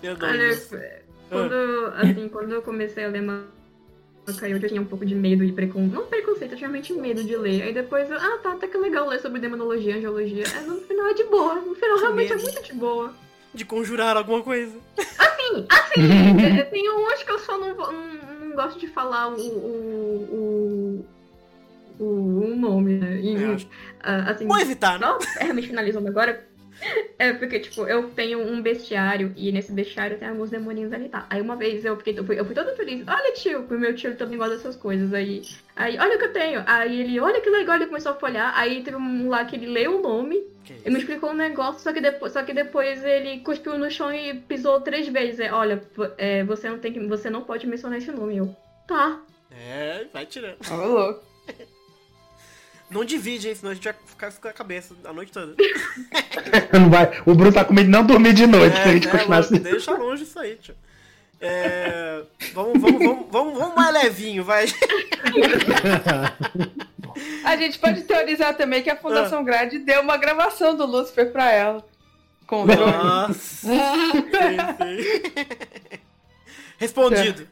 [0.00, 0.70] Perdão, Olha, Deus.
[1.28, 1.54] quando,
[1.96, 3.46] assim, quando eu comecei a ler manga,
[4.26, 5.94] eu já tinha um pouco de medo e preconceito.
[5.94, 7.62] Não preconceito, eu tinha realmente medo de ler.
[7.62, 10.44] Aí depois, eu, ah, tá, até que legal ler sobre demonologia, angiologia.
[10.44, 11.54] É, no final é de boa.
[11.56, 12.40] No final Que realmente medo.
[12.40, 13.14] é muito de boa.
[13.54, 14.76] De conjurar alguma coisa.
[14.98, 19.40] Assim, assim, é, tem uns que eu só não, não, não gosto de falar o.
[19.40, 21.06] o, o,
[21.98, 23.20] o, o nome, né?
[23.20, 23.68] E, acho.
[24.00, 24.98] ah, assim, Vou evitar?
[24.98, 26.46] Não, é, realmente finalizando agora.
[27.18, 31.26] É porque, tipo, eu tenho um bestiário e nesse bestiário tem alguns demoninhos ali, tá?
[31.28, 33.04] Aí uma vez eu fiquei, eu fui, eu fui toda feliz.
[33.06, 35.12] Olha, tio, o meu tio também gosta dessas coisas.
[35.12, 35.42] Aí,
[35.74, 36.62] aí, olha o que eu tenho.
[36.66, 38.52] Aí ele, olha que legal, ele começou a folhar.
[38.56, 41.80] Aí teve um lá que ele leu o nome Que e me explicou um negócio,
[41.80, 45.40] só que depois, só que depois ele cuspiu no chão e pisou três vezes.
[45.40, 45.82] É, olha,
[46.16, 47.00] é, você não tem que.
[47.08, 48.36] Você não pode mencionar esse nome.
[48.36, 48.56] Eu.
[48.86, 49.20] Tá.
[49.50, 50.58] É, vai tirando.
[50.70, 51.27] Ô, louco.
[52.90, 53.54] Não divide, hein?
[53.54, 55.54] Senão a gente vai ficar com a cabeça a noite toda.
[56.72, 59.08] Não vai, o Bruno tá com medo de não dormir de noite, se a gente
[59.08, 59.58] é, continuar assim.
[59.58, 60.74] Deixa longe isso aí, tio.
[61.40, 62.22] É,
[62.54, 64.66] vamos, vamos, vamos, vamos, vamos mais levinho, vai.
[67.44, 68.96] A gente pode teorizar também que a Ah.
[68.96, 71.84] Fundação Grade deu uma gravação do Lucifer pra ela.
[72.46, 72.66] Com o.
[72.66, 73.34] Nossa.
[73.68, 73.78] Sim,
[74.78, 75.98] sim.
[76.78, 77.46] Respondido.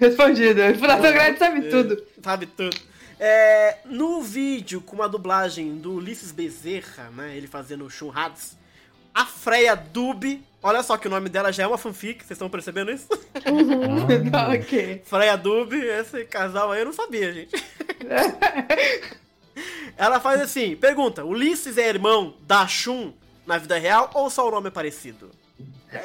[0.00, 0.62] Respondido.
[0.62, 2.02] A Fundação Grade sabe É, tudo.
[2.22, 2.76] Sabe tudo.
[3.24, 7.36] É, no vídeo com uma dublagem do Ulisses Bezerra, né?
[7.36, 8.56] Ele fazendo churrados.
[9.14, 10.42] A Freya Dub.
[10.60, 13.06] Olha só que o nome dela já é uma fanfic, vocês estão percebendo isso?
[14.28, 15.02] Tá, ok.
[15.04, 17.54] Freya Dub, esse casal aí eu não sabia, gente.
[19.96, 23.12] Ela faz assim, pergunta, Ulisses é irmão da Shun
[23.46, 25.30] na vida real ou só o nome é parecido?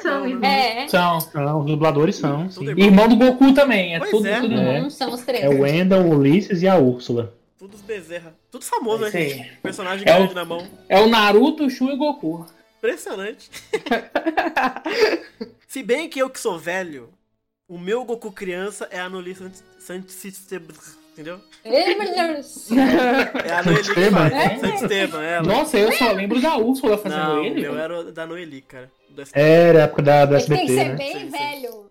[0.02, 0.86] São é.
[0.88, 1.18] São.
[1.34, 3.94] Não, os dubladores são, Irmão do Goku também.
[3.94, 4.40] É Pois tudo, é.
[4.40, 4.90] tudo É.
[4.90, 5.44] são os três.
[5.44, 7.34] É o Wendell, o Ulisses e a Úrsula.
[7.58, 8.34] Tudo Bezerra.
[8.50, 9.50] Tudo famoso, né, gente?
[9.62, 10.66] Personagem É o- grande na mão.
[10.88, 12.46] É o Naruto, o Shu e o Goku.
[12.78, 13.50] Impressionante.
[15.66, 17.10] Se bem que eu que sou velho,
[17.68, 19.36] o meu Goku criança é a Noli
[19.78, 20.74] Santistebr,
[21.12, 21.40] entendeu?
[21.64, 21.92] É
[23.52, 24.90] a Noeli que faz.
[25.22, 25.42] Ela.
[25.42, 27.60] Nossa, eu só lembro da Úrsula fazendo Não, o ele.
[27.62, 28.90] meu era o da Noeli, cara.
[29.18, 29.40] Do SBT.
[29.40, 30.94] Era a época da, do Ele tem que SBT, ser né?
[30.94, 31.28] bem Sim, sim.
[31.30, 31.90] velho.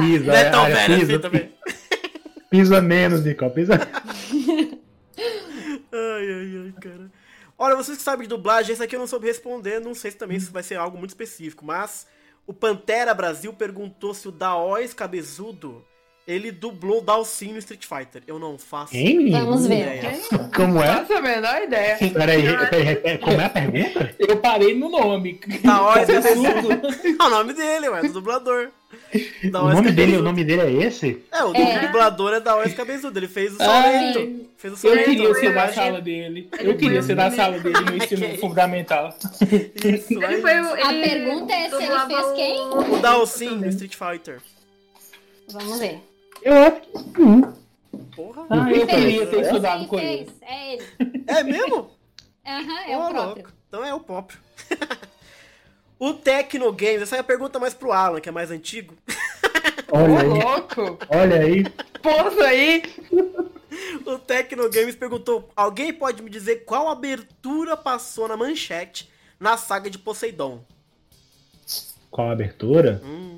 [0.00, 1.54] Pisa, Não é tão é, velho assim pisa, também.
[2.50, 3.74] pisa menos, Nicole, pisa.
[5.92, 7.10] Ai, ai, ai, cara.
[7.58, 10.16] Olha, vocês que sabem de dublagem, esse aqui eu não soube responder, não sei se
[10.16, 12.06] também isso vai ser algo muito específico, mas
[12.46, 15.84] o Pantera Brasil perguntou se o Daois Cabezudo,
[16.28, 18.22] ele dublou Dalsin no Street Fighter.
[18.26, 19.30] Eu não faço Hein?
[19.30, 19.96] Vamos ver.
[19.96, 20.12] ideia.
[20.54, 20.92] Como é?
[21.00, 21.96] Nossa, a menor ideia.
[22.12, 24.14] Peraí, como é a pergunta?
[24.18, 25.40] Eu parei no nome.
[25.64, 26.68] Daois Cabeçudo.
[27.18, 28.68] É o nome dele, ué, do dublador.
[29.44, 31.22] O Daois nome dele, o nome dele é esse?
[31.32, 31.86] É, o É.
[31.86, 34.48] dublador é Daois Cabezudo, ele fez o Ah, Sorrento.
[34.58, 35.04] Fez o Eu Sorrento.
[35.06, 36.48] queria ser da sala dele.
[36.58, 38.38] Ele Eu queria ser o da sala dele no ensino Ok.
[38.38, 39.14] fundamental.
[39.40, 40.40] Isso, Ele aí.
[40.42, 40.74] foi o.
[40.74, 42.60] A ele pergunta é se ele fez quem?
[42.60, 44.40] o- O Dalsin no Street Fighter.
[45.50, 45.98] Vamos ver.
[46.42, 47.42] Eu acho que sim.
[48.14, 48.46] Porra.
[48.50, 50.26] Ah, eu queria ter estudado com ele.
[50.26, 50.84] fez, É ele.
[51.26, 51.90] É mesmo?
[52.46, 53.24] Aham, é Ô, o próprio.
[53.44, 53.52] louco.
[53.68, 54.38] Então é o próprio.
[55.98, 58.94] o Tecno Games, essa é a pergunta mais pro Alan, que é mais antigo.
[59.90, 60.98] Olha aí, louco.
[61.08, 61.64] olha aí.
[62.02, 62.82] Poxa aí.
[64.04, 69.10] O Tecno Games perguntou: alguém pode me dizer qual abertura passou na manchete
[69.40, 70.62] na saga de Poseidon?
[72.10, 73.00] Qual abertura?
[73.02, 73.37] Hum,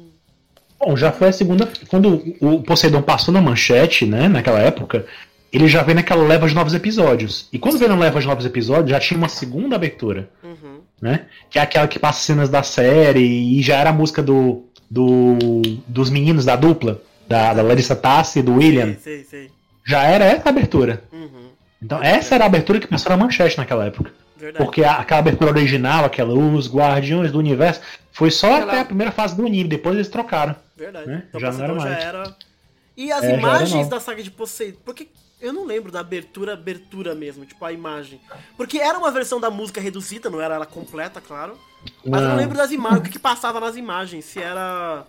[0.81, 1.69] Bom, já foi a segunda.
[1.89, 5.05] Quando o Poseidon passou na manchete, né, naquela época,
[5.53, 7.49] ele já veio naquela leva de novos episódios.
[7.53, 10.81] E quando veio na leva de novos episódios, já tinha uma segunda abertura, uhum.
[11.01, 11.27] né?
[11.51, 13.21] Que é aquela que passa cenas da série
[13.59, 15.37] e já era a música do, do
[15.87, 18.95] dos meninos da dupla, da, da Larissa Tassi e do William.
[19.03, 19.51] Sei, sei, sei.
[19.85, 21.03] Já era essa a abertura.
[21.13, 21.51] Uhum.
[21.83, 24.13] Então, essa era a abertura que passou na manchete naquela época.
[24.37, 24.65] Verdade.
[24.65, 27.81] Porque a- aquela abertura original, aquela Os Guardiões do Universo,
[28.13, 30.55] foi só Aquela- até a primeira fase do anime, depois eles trocaram.
[30.81, 31.07] Verdade.
[31.09, 31.25] né?
[31.29, 32.37] Então Já não era já era.
[32.97, 34.79] E as É, era imagens da saga de Poseidon.
[34.85, 35.09] Porque
[35.41, 38.21] eu não lembro da abertura, abertura mesmo, tipo a imagem.
[38.57, 41.59] Porque era uma versão da música reduzida, não era ela completa, claro.
[42.05, 42.41] Mas eu não Não.
[42.43, 45.05] lembro das imagens, o que, que passava nas imagens, se era.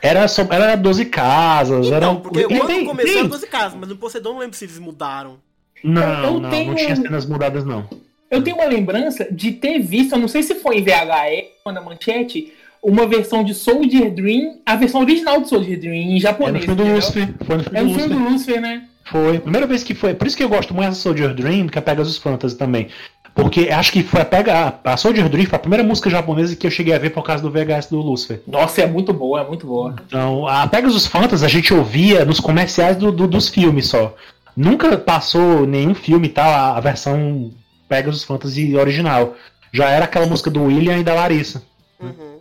[0.00, 1.98] Era, só, era 12 casas, era.
[2.06, 4.40] Então, porque e quando tem- começou tem- era 12 casas, mas no Poseidon eu não
[4.40, 5.38] lembro se eles mudaram.
[5.84, 7.88] Não, Eu não, tenho não tinha cenas mudadas, não.
[8.30, 11.72] Eu tenho uma lembrança de ter visto, eu não sei se foi em VHS ou
[11.72, 12.52] na manchete,
[12.82, 16.64] uma versão de Soldier Dream, a versão original de Soldier Dream em É no japonês.
[16.64, 16.92] filme do?
[16.94, 17.28] Lucifer.
[17.44, 18.08] Foi no filme É do Lucifer.
[18.08, 18.82] do Lucifer, né?
[19.04, 19.38] Foi.
[19.38, 20.14] Primeira vez que foi.
[20.14, 22.88] Por isso que eu gosto muito da Soldier Dream, que é a Pegasus Fantasy também.
[23.34, 24.74] Porque acho que foi a Pega.
[24.84, 27.42] A Soldier Dream foi a primeira música japonesa que eu cheguei a ver por causa
[27.42, 28.42] do VHS do Lucifer.
[28.46, 29.96] Nossa, é muito boa, é muito boa.
[30.06, 34.14] Então, a Pegasus Fantasy a gente ouvia nos comerciais do- do- dos filmes só.
[34.54, 37.50] Nunca passou nenhum filme tal, a, a versão
[37.88, 39.34] Pegasus Fantasy original.
[39.72, 41.62] Já era aquela música do William e da Larissa.
[41.98, 42.31] Uhum.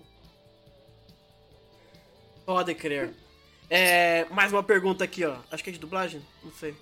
[2.52, 3.14] Pode crer.
[3.70, 5.36] É, mais uma pergunta aqui, ó.
[5.50, 6.22] Acho que é de dublagem?
[6.44, 6.76] Não sei.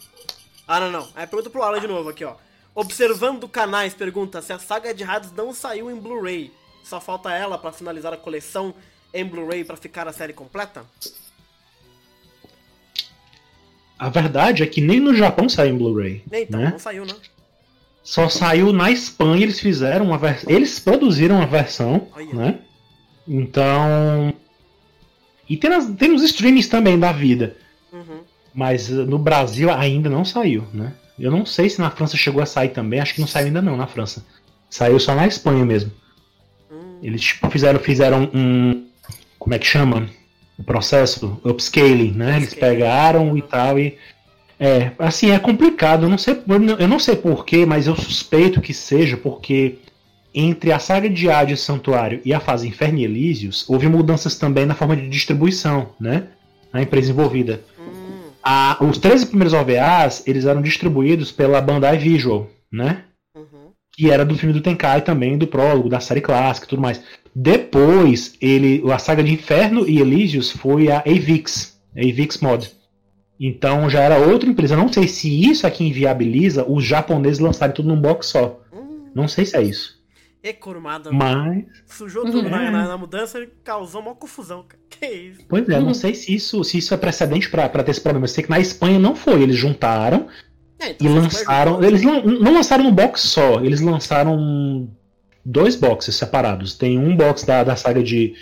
[0.67, 1.07] Ah, não, não.
[1.15, 2.33] É pergunta pro Alan de novo aqui, ó.
[2.73, 6.51] Observando canais, pergunta se a saga de Hades não saiu em Blu-ray.
[6.83, 8.73] Só falta ela pra finalizar a coleção
[9.13, 10.83] em Blu-ray pra ficar a série completa?
[13.99, 16.23] A verdade é que nem no Japão saiu em Blu-ray.
[16.31, 16.71] Então, né?
[16.71, 17.15] não saiu, não.
[18.01, 20.49] Só saiu na Espanha, eles fizeram uma versão.
[20.51, 22.33] Eles produziram uma versão, Olha.
[22.33, 22.59] né?
[23.27, 24.33] Então.
[25.49, 27.55] E tem, nas, tem nos streamings também da vida.
[27.91, 28.19] Uhum.
[28.53, 30.93] Mas uh, no Brasil ainda não saiu, né?
[31.17, 33.61] Eu não sei se na França chegou a sair também, acho que não saiu ainda
[33.61, 34.25] não na França.
[34.69, 35.91] Saiu só na Espanha mesmo.
[36.71, 38.85] Hum, Eles tipo, fizeram, fizeram um.
[39.37, 40.07] Como é que chama?
[40.57, 41.39] O processo?
[41.43, 42.37] Upscaling, né?
[42.37, 42.75] Eles Upscaling.
[42.75, 43.97] pegaram e tal e.
[44.59, 46.03] É, assim, é complicado.
[46.03, 46.37] Eu não sei,
[46.79, 49.79] eu não sei porquê, mas eu suspeito que seja porque
[50.33, 54.65] entre a saga de Hades Santuário e a fase Inferno e Elísios, houve mudanças também
[54.65, 56.27] na forma de distribuição, né?
[56.71, 57.61] Na empresa envolvida.
[57.79, 63.03] hum, A- os 13 primeiros OVAs, eles eram distribuídos pela Bandai Visual, né?
[63.35, 63.71] uhum.
[63.91, 67.01] que era do filme do Tenkai também, do prólogo, da série clássica e tudo mais.
[67.35, 72.71] Depois, ele, a saga de Inferno e Elísios foi a Avix, a Avix Mod.
[73.39, 74.73] Então já era outra empresa.
[74.75, 78.59] Eu não sei se isso é que inviabiliza os japoneses lançarem tudo num box só.
[78.73, 79.98] Hum, Não sei se é isso.
[80.41, 82.49] E Kurumada Mas, sujou tudo Uhum.
[82.49, 84.81] na, na- na mudança e causou uma confusão, cara.
[84.89, 85.41] Que isso?
[85.47, 88.23] pois é, não sei se isso, se isso é precedente pra pra ter esse problema.
[88.25, 89.41] Eu sei que na Espanha não foi.
[89.41, 90.27] Eles juntaram
[90.79, 91.83] É, e então, lançaram.
[91.83, 94.89] Eles lan- não lançaram no box só, eles lançaram
[95.45, 96.77] dois boxes separados.
[96.77, 98.33] Tem um box da, da saga de,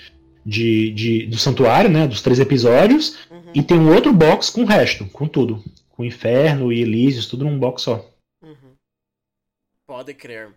[0.46, 2.08] de, de- do Santuário, né?
[2.08, 3.52] Dos três episódios, Uhum.
[3.56, 5.64] e tem um outro box com o resto, com tudo.
[5.90, 8.08] Com Inferno e Elísios, tudo num box só.
[8.44, 8.74] Uhum.
[9.88, 10.54] Pode crer.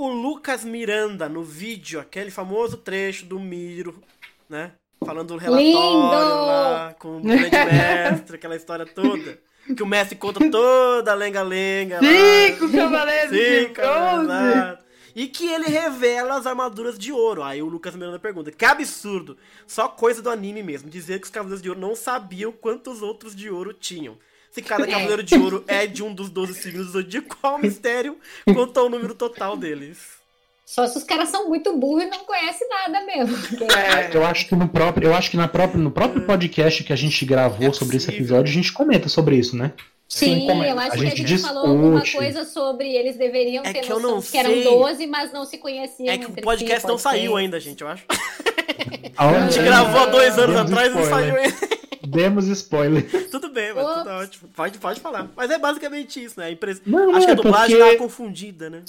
[0.00, 4.02] O Lucas Miranda, no vídeo, aquele famoso trecho do Miro,
[4.48, 4.72] né?
[5.04, 6.08] Falando do relatório Lindo!
[6.08, 9.38] lá, com o grande mestre, aquela história toda.
[9.76, 11.98] Que o mestre conta toda a lenga-lenga.
[11.98, 14.78] Cinco cavaleiros de bronze.
[15.14, 17.42] E que ele revela as armaduras de ouro.
[17.42, 19.36] Aí o Lucas Miranda pergunta: Que absurdo!
[19.66, 20.88] Só coisa do anime mesmo.
[20.88, 24.16] Dizer que os cavaleiros de ouro não sabiam quantos outros de ouro tinham.
[24.52, 28.16] Se cada cavaleiro de ouro é de um dos 12 signos do zodíaco, qual mistério
[28.44, 29.98] quanto ao número total deles?
[30.66, 33.36] Só se os caras são muito burros e não conhecem nada mesmo.
[33.74, 36.92] É, Eu acho que no próprio, eu acho que na própria, no próprio podcast que
[36.92, 39.72] a gente gravou É sobre esse episódio, a gente comenta sobre isso, né?
[40.08, 40.72] Sim, é?
[40.72, 42.16] eu acho A que a gente gente falou alguma discute.
[42.16, 44.64] coisa sobre eles deveriam É ter que eu noção que eram sei.
[44.64, 46.12] 12, mas não se conheciam.
[46.12, 47.38] É que o podcast si, não saiu ser.
[47.38, 48.04] ainda, gente, eu acho.
[49.16, 51.79] A gente gravou há dois anos atrás e não saiu ainda.
[52.10, 53.04] Demos spoiler.
[53.30, 54.48] Tudo bem, mas tudo ótimo.
[54.54, 55.28] Pode, pode falar.
[55.36, 56.46] Mas é basicamente isso, né?
[56.46, 56.80] A empresa...
[56.86, 58.82] Não, Acho que a é dublagem porque- tá confundida, né?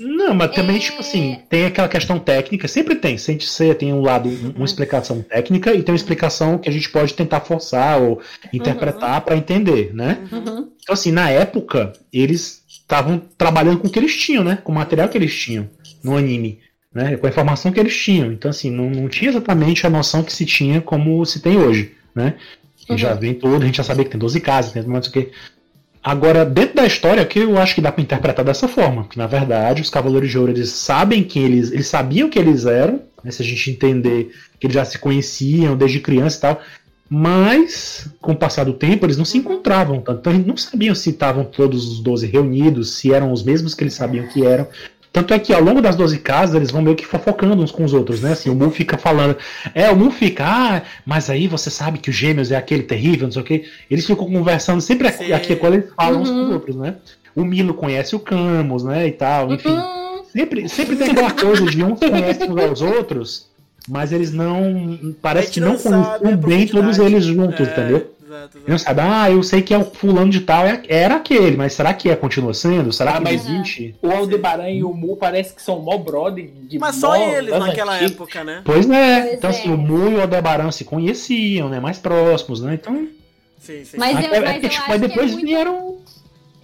[0.00, 0.78] Não, mas também, É.
[0.78, 4.64] tipo assim, tem aquela questão técnica, sempre tem, sem ser, tem um lado, um- uma
[4.64, 8.20] explicação técnica e tem uma explicação que a gente pode tentar forçar ou
[8.52, 10.18] interpretar pra entender, né?
[10.30, 10.70] Uhum.
[10.80, 14.58] Então, assim, na época, eles estavam trabalhando com o que eles tinham, né?
[14.62, 15.68] Com o material que eles tinham
[16.04, 16.60] no anime,
[16.94, 17.16] né?
[17.16, 18.30] Com a informação que eles tinham.
[18.30, 21.96] Então, assim, não, não tinha exatamente a noção que se tinha como se tem hoje,
[22.14, 22.34] né?
[22.88, 25.12] E já vem todo, a gente já sabia que tem 12 casas, tem sei o
[25.12, 25.30] quê.
[26.02, 29.26] Agora, dentro da história, que eu acho que dá pra interpretar dessa forma, que na
[29.26, 33.30] verdade os Cavaleiros de Ouro eles sabem quem eles, eles sabiam que eles eram, né,
[33.30, 36.62] se a gente entender que eles já se conheciam desde criança e tal,
[37.10, 40.94] mas com o passar do tempo eles não se encontravam tanto, então eles não sabiam
[40.94, 44.66] se estavam todos os 12 reunidos, se eram os mesmos que eles sabiam que eram.
[45.12, 47.82] Tanto é que ao longo das 12 casas eles vão meio que fofocando uns com
[47.84, 48.32] os outros, né?
[48.32, 49.36] Assim, o Mu fica falando.
[49.74, 53.26] É, o Mu fica, ah, mas aí você sabe que o Gêmeos é aquele terrível,
[53.26, 53.64] não sei o quê.
[53.90, 55.32] Eles ficam conversando sempre aqui, Sim.
[55.32, 56.52] aqui quando eles falam uns com os Uhum.
[56.54, 56.94] outros, né?
[57.34, 59.06] O Milo conhece o Camus, né?
[59.06, 59.68] E tal, enfim.
[59.70, 60.22] Uhum.
[60.32, 63.46] Sempre, sempre tem aquela coisa de uns conhecem uns aos outros,
[63.88, 64.98] mas eles não.
[65.22, 68.14] Parece que não não conheciam bem todos eles juntos, É, entendeu?
[68.38, 71.56] Exato, Não sabe, ah, eu sei que é o fulano de tal, é- era aquele,
[71.56, 72.92] mas será que é, continua sendo?
[72.92, 73.94] Será Ah, que mas- existe?
[74.02, 76.50] O Aldebaran e o Mu parece que são mó brother.
[76.68, 78.12] De Mas só eles naquela antigas.
[78.12, 78.62] época, né?
[78.64, 79.20] Pois é.
[79.22, 79.52] Pois então, é.
[79.52, 81.80] assim, o Mu e o Aldebaran se conheciam, né?
[81.80, 82.74] Mais próximos, né?
[82.74, 83.08] Então.
[83.58, 83.96] Sim, sim.
[83.96, 85.98] Mas eu- mas é porque, eu tipo, acho aí que é depois muito- vieram.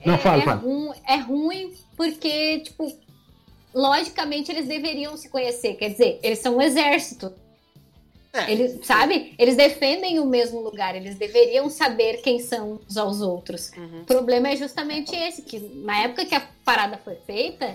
[0.06, 0.56] Não, é, fala, é fala.
[0.60, 2.92] ru- é ruim porque, tipo,
[3.74, 5.74] logicamente eles deveriam se conhecer.
[5.74, 7.32] Quer dizer, eles são um exército.
[8.34, 9.32] É, Eles, sabe?
[9.38, 10.96] Eles defendem o mesmo lugar.
[10.96, 13.70] Eles deveriam saber quem são uns aos outros.
[13.76, 14.00] Uhum.
[14.02, 17.66] O problema é justamente esse, que na época que a parada foi feita,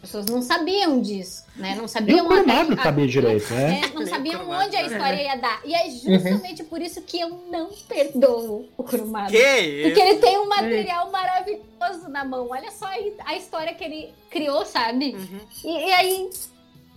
[0.00, 1.70] as pessoas não sabiam disso, né?
[1.70, 3.80] Não Nem sabiam o Kurumada até- sabia direito, né?
[3.82, 5.60] É, não Nem sabiam onde a história ia dar.
[5.64, 9.32] E é justamente por isso que eu não perdoo o Kurumada.
[9.32, 10.00] Que Porque isso?
[10.00, 12.46] ele tem um material maravilhoso na mão.
[12.50, 12.86] Olha só
[13.26, 15.16] a história que ele criou, sabe?
[15.16, 15.40] Uhum.
[15.64, 16.30] E, e aí.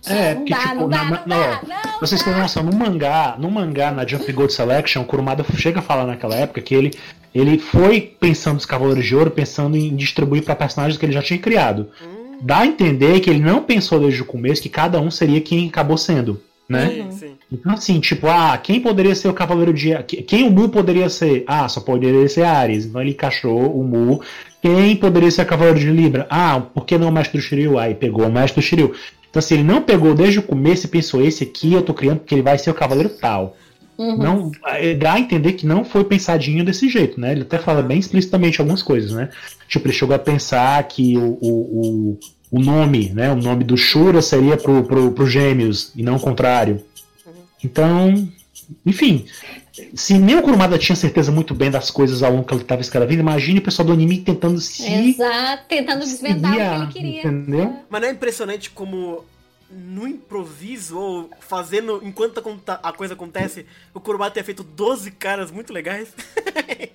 [0.06, 1.82] É, não porque, dá, tipo, não dá, na- não na- dá, não.
[1.98, 5.78] Pra vocês terem noção, no mangá, no mangá, na Jump Gold Selection, o Kurumada chega
[5.78, 6.90] a falar naquela época que ele,
[7.34, 11.22] ele foi pensando os Cavaleiros de Ouro, pensando em distribuir para personagens que ele já
[11.22, 11.88] tinha criado.
[12.04, 15.40] Hum, Dá a entender que ele não pensou desde o começo que cada um seria
[15.40, 16.88] quem acabou sendo, né?
[16.90, 17.12] sim, Uhum.
[17.12, 17.32] sim.
[17.52, 19.94] Então, assim, tipo, ah, quem poderia ser o Cavaleiro de.
[20.02, 21.44] que- Quem o Mu poderia ser?
[21.46, 22.86] Ah, só poderia ser Ares.
[22.86, 24.20] Então ele encaixou o Mu.
[24.60, 26.26] Quem poderia ser o Cavaleiro de Libra?
[26.30, 27.78] Ah, por que não o Mestre do Shiryu?
[27.78, 28.92] Aí pegou o Mestre do Shiryu.
[29.32, 32.18] Então, assim, ele não pegou desde o começo e pensou: esse aqui eu tô criando
[32.18, 33.56] porque ele vai ser o Cavaleiro tal.
[33.96, 34.16] Uhum.
[34.18, 37.32] Não, é, dá a entender que não foi pensadinho desse jeito, né?
[37.32, 39.30] Ele até fala bem explicitamente algumas coisas, né?
[39.66, 42.18] Tipo, ele chegou a pensar que o, o, o,
[42.50, 43.32] o nome, né?
[43.32, 46.82] O nome do Shura seria pro, pro, pro Gêmeos e não o contrário.
[47.64, 48.28] Então,
[48.84, 49.24] enfim.
[49.94, 52.80] Se nem o Kurumada tinha certeza muito bem das coisas ao longo que ele estava
[52.82, 54.84] escrevendo, imagine o pessoal do anime tentando se.
[54.92, 57.20] Exato, tentando desvendar o que ele queria.
[57.20, 57.76] Entendeu?
[57.88, 59.24] Mas não é impressionante como
[59.70, 62.42] no improviso ou fazendo enquanto
[62.82, 66.08] a coisa acontece, o Kurumada ter feito 12 caras muito legais?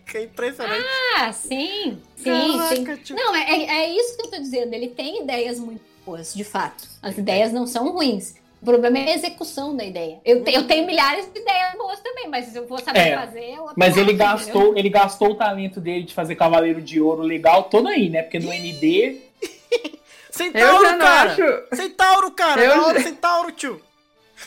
[0.06, 0.86] que é impressionante.
[1.18, 3.02] Ah, sim, sim, Caraca, sim.
[3.04, 4.74] tipo- Não, é, é é isso que eu tô dizendo.
[4.74, 6.88] Ele tem ideias muito boas, de fato.
[7.02, 8.36] As ideias não são ruins.
[8.62, 10.18] O problema é a execução da ideia.
[10.26, 13.16] Eu, te- eu tenho milhares de ideias boas também, mas se eu vou saber É,
[13.18, 13.40] fazer.
[13.40, 14.28] é Mas ele entendeu?
[14.28, 18.24] gastou, ele gastou o talento dele de fazer Cavaleiro de Ouro legal todo aí, né?
[18.24, 19.22] Porque no ND.
[20.32, 21.32] Centauro, Eu cara!
[21.32, 21.76] acho.
[21.76, 22.64] Centauro, cara!
[22.64, 23.82] Eu hora, Centauro, tio!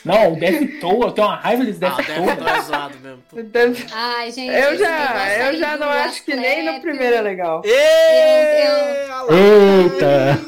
[0.05, 1.99] Não, o Death Toll, eu tenho uma raiva desse Ah, Death
[2.39, 3.21] estar zoado mesmo.
[3.29, 3.43] Puta.
[3.51, 4.53] Deve- Ai, gente.
[4.53, 7.61] Eu já, eu já não acho que nem no primeiro é legal.
[7.65, 9.35] Olha lá.
[9.35, 10.39] Eita!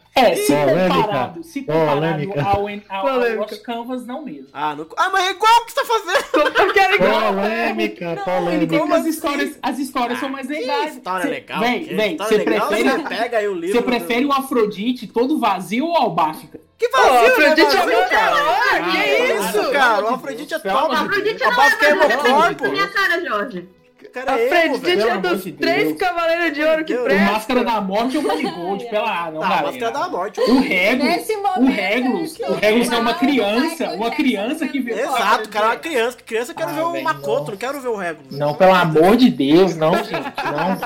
[0.20, 0.94] É, se Polêmica.
[0.94, 2.42] comparado, se comparado Polêmica.
[2.42, 2.56] ao, ao,
[2.88, 3.40] ao Polêmica.
[3.40, 4.46] Lost Canvas, não mesmo.
[4.52, 4.86] Ah, não...
[4.96, 6.58] ah, mas é igual o que você tá fazendo!
[6.60, 7.34] Eu quero igual.
[7.34, 8.66] Polêmica, Não, ele polêmica.
[8.70, 10.96] tem Como as histórias, as histórias são mais Que legais.
[10.96, 11.60] história Cê- legal.
[11.60, 13.76] Vem, vem, história você legal, prefere, Você pega aí o livro.
[13.76, 16.60] você prefere o Afrodite todo vazio ou Albáfica?
[16.78, 18.34] Que vazio, né, Afrodite é da cara?
[18.36, 19.70] hora, Ah, que cara, isso?
[19.72, 20.88] Cara, o Afrodite é top.
[20.88, 21.00] Deus.
[21.00, 22.68] Afrodite A não Bafka é é hemocorpo.
[22.70, 23.68] Minha cara, Jorge.
[24.10, 25.08] O cara A é emo, velho.
[25.08, 25.98] É dos de três Deus.
[25.98, 27.02] cavaleiros de ouro que Deus.
[27.02, 27.32] O presta.
[27.32, 28.84] Máscara da Morte ou o Marigold?
[28.90, 29.66] Pela ah, não, Ah, a galera.
[29.68, 30.40] máscara da morte.
[30.40, 34.98] O Regulus, Nesse o momento, Regulus, o Regulus é uma criança, uma criança que viu.
[34.98, 36.16] Exato, cara, é uma criança.
[36.16, 37.50] Que criança eu quero Ah, ver o Makoto, não.
[37.52, 38.36] não quero ver o Regulus.
[38.36, 40.80] Não, pelo amor de Deus, não, gente, não.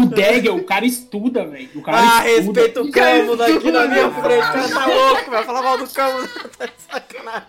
[0.00, 1.68] O Dagger, o cara estuda, velho.
[1.74, 2.60] O cara Ah, estuda.
[2.62, 4.38] respeita o Camus aqui na minha frente.
[4.38, 6.30] O cara tá louco, vai falar mal do Camus.
[6.56, 7.48] Tá de sacanagem.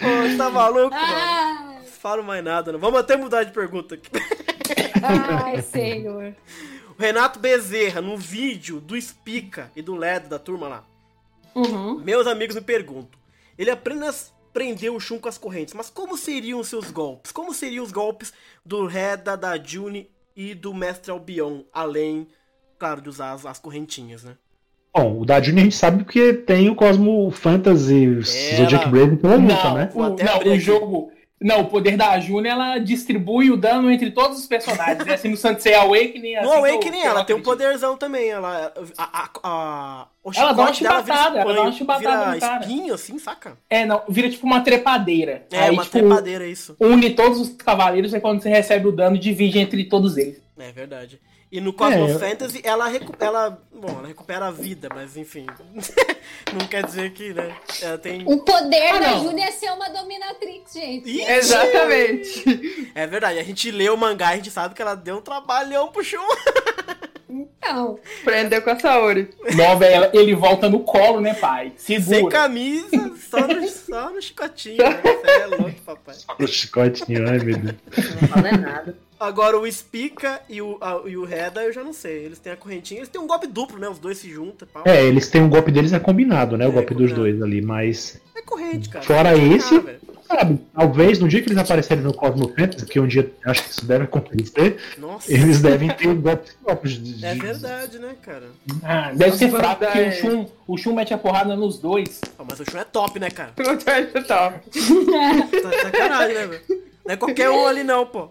[0.00, 1.73] Pô, você tá maluco, mano?
[2.04, 2.78] Falo mais nada, não.
[2.78, 4.10] Vamos até mudar de pergunta aqui.
[5.02, 6.34] ai, senhor.
[6.98, 10.84] O Renato Bezerra, no vídeo do Spica e do LED da turma lá.
[11.54, 11.98] Uhum.
[12.00, 13.18] Meus amigos me perguntam.
[13.56, 17.32] Ele apenas prendeu o Shun com as correntes, mas como seriam os seus golpes?
[17.32, 20.06] Como seriam os golpes do Reda, da June
[20.36, 22.28] e do Mestre Albion, além
[22.78, 24.36] claro, de usar as, as correntinhas, né?
[24.94, 28.20] Bom, o da Junior a gente sabe porque tem o Cosmo Fantasy
[28.56, 29.90] Zodiac Brave pela luta, Não, né?
[29.94, 30.60] O, até não, o aqui.
[30.60, 31.13] jogo.
[31.44, 35.04] Não, o poder da Juna ela distribui o dano entre todos os personagens.
[35.04, 35.12] né?
[35.12, 36.36] Assim no Sansei Awakening.
[36.36, 38.30] No assim, Awakening que eu- ela tem um poderzão também.
[38.30, 42.34] Ela, a, a, a, o Ela dá uma vira chibatada, ela dá uma chibatada vira
[42.34, 42.60] no cara.
[42.62, 43.58] espinho, assim, saca?
[43.68, 45.46] É, não, vira tipo uma trepadeira.
[45.52, 46.74] É, Aí, uma tipo, trepadeira, isso.
[46.80, 50.40] une todos os cavaleiros e quando você recebe o dano, divide entre todos eles.
[50.58, 51.20] É verdade.
[51.54, 53.62] E no Cosmo É, eu- Fantasy, ela, recu ela.
[53.72, 55.46] Bom, ela recupera a vida, mas enfim.
[56.52, 57.56] não quer dizer que, né?
[57.80, 58.24] Ela tem.
[58.26, 59.18] O poder Ah, da.
[59.18, 61.08] Júlia é ser uma dominatrix, gente.
[61.08, 62.90] Ih, Exatamente.
[62.92, 65.20] É verdade, a gente lê o mangá e a gente sabe que ela deu um
[65.20, 66.18] trabalhão pro Shun.
[67.34, 69.28] Então, Prendeu com a Saori.
[69.56, 71.72] Não, velho, ele volta no colo, né, pai?
[71.76, 72.30] Sem Segura.
[72.32, 74.76] camisa, só no, só no chicotinho.
[74.78, 75.00] Né?
[75.02, 76.14] Você é louco, papai.
[76.38, 77.76] O chicotinho, ai meu Deus.
[78.20, 78.96] Não fala nada.
[79.18, 82.24] Agora o Spica e o, a- e o Reda eu já não sei.
[82.24, 83.88] Eles têm a correntinha, eles têm um golpe duplo, né?
[83.88, 84.82] Os dois se juntam pau.
[84.86, 86.66] É, eles têm um golpe deles é combinado, né?
[86.66, 87.22] O É, golpe dos combinado.
[87.22, 88.20] dois ali, mas.
[88.36, 89.04] É corrente, cara.
[89.04, 90.00] Fora tem esse- velho.
[90.26, 93.70] Sabe, talvez no dia que eles aparecerem no Cosmo Fantasy, que um dia acho que
[93.70, 95.30] isso deve acontecer, Nossa.
[95.32, 96.94] eles devem ter golpes próprios.
[96.94, 98.46] de- É de- tá né, cara?
[98.82, 100.20] Ah, deve ser fraco, porque o Verdade.
[100.20, 102.20] Shun, o Shun mete a porrada nos dois.
[102.38, 103.52] Ah, mas o Shun é top, né, cara?
[103.60, 103.84] Muito
[104.26, 104.60] top.
[105.62, 106.62] Tá sacanagem, né, velho?
[107.06, 108.28] Não é qualquer um ali não, pô.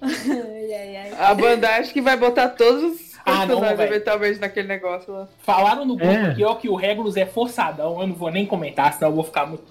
[0.00, 1.12] ai, ai, ai.
[1.18, 5.28] A Bandai acho que vai botar todos os Ah, não, eventualmente naquele negócio lá.
[5.40, 6.30] Falaram no grupo É.
[6.30, 8.00] aqui, ó, que o Regulus é forçadão.
[8.00, 9.64] Eu não vou nem comentar, senão eu vou ficar muito.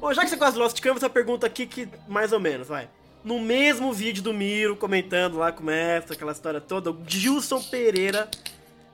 [0.00, 2.88] Bom, já que você de Lost Canvas, a pergunta aqui que mais ou menos, vai.
[3.22, 7.60] No mesmo vídeo do Miro, comentando lá com o mestre, aquela história toda, o Gilson
[7.62, 8.28] Pereira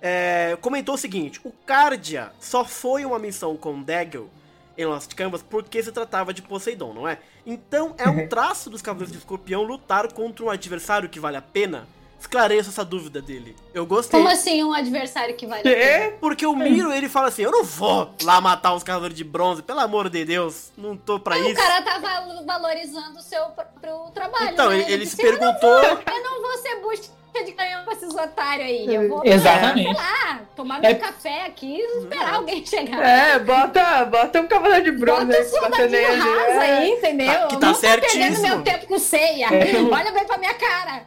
[0.02, 4.28] é, comentou o seguinte: o Cardia só foi uma missão com Daggle
[4.76, 7.18] em Lost Canvas porque se tratava de Poseidon, não é?
[7.46, 11.42] Então é um traço dos Cavaleiros de Escorpião lutar contra um adversário que vale a
[11.42, 11.86] pena?
[12.18, 13.54] Esclareça essa dúvida dele.
[13.74, 14.18] Eu gostei.
[14.18, 15.62] Como assim um adversário que pena?
[15.62, 16.14] Que?
[16.20, 19.62] Porque o Miro, ele fala assim, eu não vou lá matar os Cavaleiros de Bronze,
[19.62, 21.54] pelo amor de Deus, não tô pra O isso.
[21.54, 24.50] cara tá val- valorizando o seu próprio trabalho.
[24.50, 24.78] Então, né?
[24.80, 25.78] ele, ele se perguntou...
[25.82, 28.94] Eu não vou ser bucha de canhão com esses otários aí.
[28.94, 29.84] Eu vou, Exatamente.
[29.94, 32.98] sei lá, tomar meu É- café aqui e esperar alguém chegar.
[33.06, 36.16] É, bota, bota um cavaleiro de bronze Bota aí um soldadinho nele.
[36.16, 36.78] rasa É.
[36.78, 37.26] aí, entendeu?
[37.26, 39.48] Tá- que Eu tá não tô perdendo meu tempo com ceia.
[39.54, 41.02] É, Olha bem pra minha cara.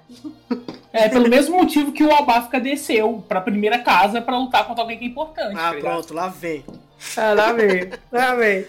[0.91, 4.97] É pelo mesmo motivo que o Albafica desceu pra primeira casa pra lutar contra alguém
[4.97, 5.55] que é importante.
[5.55, 6.65] Ah, tá pronto, lá vem.
[7.15, 8.65] Ah, lá vem, lá vem.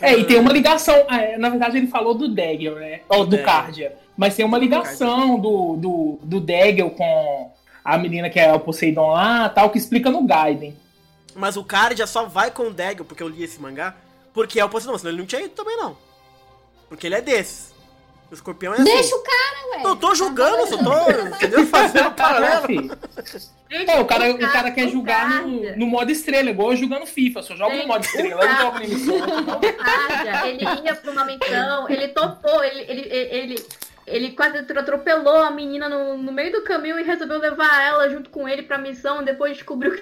[0.00, 0.94] É, e tem uma ligação.
[1.08, 3.00] ah, é, Na verdade, ele falou do Dagger, né?
[3.08, 3.44] Ou do Dagger.
[3.44, 3.96] Cardia.
[4.16, 7.52] Mas tem uma ligação do, do, do Dagger com
[7.84, 10.76] a menina que é o Poseidon lá, tal, que explica no Gaiden.
[11.34, 13.96] Mas o Cardia só vai com o Daggle, porque eu li esse mangá,
[14.32, 15.96] porque é o Poseidon, senão ele não tinha ido também não.
[16.88, 17.73] Porque ele é desses.
[18.30, 18.84] O escorpião é assim.
[18.84, 19.82] Deixa o cara, ué.
[19.90, 21.66] Eu tô julgando, só tô, entendeu?
[21.66, 22.66] Fazendo paralelo.
[23.70, 27.40] É, o cara, o cara quer Cardia- no, no modo estrela, igual eu jogando FIFA.
[27.40, 28.84] Eu só jogo no modo estrela, eu não jogo no
[30.46, 33.66] ele ia pra uma missão, ele topou, ele, ele, ele,
[34.06, 38.30] ele quase atropelou a menina no, no meio do caminho e resolveu levar ela junto
[38.30, 39.92] com ele pra missão, depois descobriu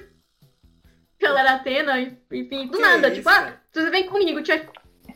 [1.19, 4.53] que ela era Atena, e- enfim, do nada, isso, tipo, ah, você vem comigo, te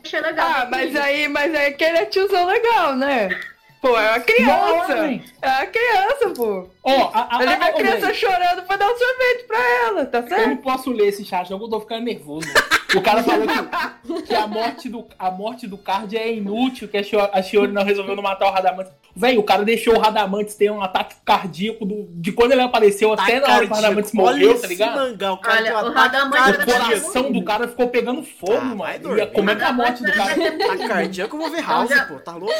[0.07, 0.47] achei legal.
[0.49, 3.29] Ah, mas aí, mas aí que ele é tiozão legal, né?
[3.81, 4.95] Pô, é uma criança.
[4.95, 5.05] Não,
[5.41, 6.67] É uma criança, pô.
[6.83, 10.47] Ó, a, Ele criança chorando pra dar um sorvete pra ela, tá eu certo?
[10.49, 12.47] não posso ler esse chat, eu tô ficando nervoso.
[12.95, 16.97] O cara falou que, que a, morte do, a morte do Card é inútil, que
[16.97, 18.93] a Shio- a Shiori não resolveu não matar o Radamantes.
[19.13, 23.11] Velho, o cara deixou o Radamantes ter um ataque cardíaco do- de quando ele apareceu
[23.13, 24.95] até na hora que o Radamantes Olha morreu, esse tá ligado?
[24.95, 29.27] mangá, o cara Olha, o Radamantes O coração do cara ficou pegando fogo, Ah, mano.
[29.33, 30.31] como é que a morte do cara.
[30.31, 32.53] Ataque cardíaco eu vou ver House, pô, tá louco?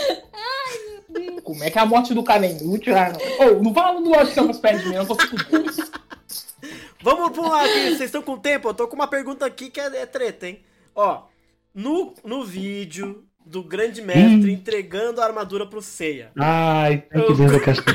[1.44, 2.96] Como é que a morte do cara é inútil?
[2.96, 3.48] Ah, não.
[3.48, 5.78] Ô, não fala do Lost Campus perto de mim, eu não consigo dois.
[7.02, 8.70] Vamos pro lado aqui, vocês estão com tempo?
[8.70, 10.60] Eu tô com uma pergunta aqui que é, é treta, hein?
[10.96, 11.24] Ó,
[11.74, 17.56] no, no vídeo do grande mestre entregando a armadura pro Seiya, Ai, tem que ver
[17.56, 17.94] a questão.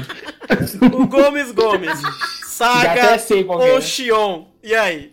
[0.99, 2.01] o Gomes Gomes,
[2.47, 3.73] Saga é.
[3.73, 5.13] ou Xion, e aí?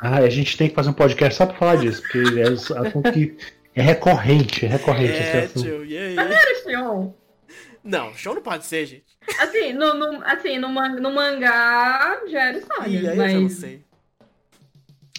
[0.00, 2.86] Ai, a gente tem que fazer um podcast só pra falar disso, porque é um
[2.86, 3.36] assunto que
[3.74, 6.16] é recorrente, é recorrente É, tio, e aí?
[6.16, 7.10] Era Xion.
[7.82, 9.04] Não, Xion não pode ser, gente.
[9.38, 13.34] Assim, no, no, assim no, man- no mangá já era Saga, aí eu mas...
[13.34, 13.82] não sei.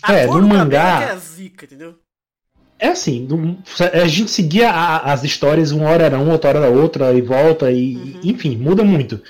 [0.01, 1.95] A É, no mangá- é zica, entendeu?
[2.77, 3.57] É assim, não-
[3.93, 7.21] a gente seguia a- as histórias, uma hora era uma, outra hora era outra, e
[7.21, 8.19] volta, e Uhum.
[8.23, 9.21] enfim, muda muito.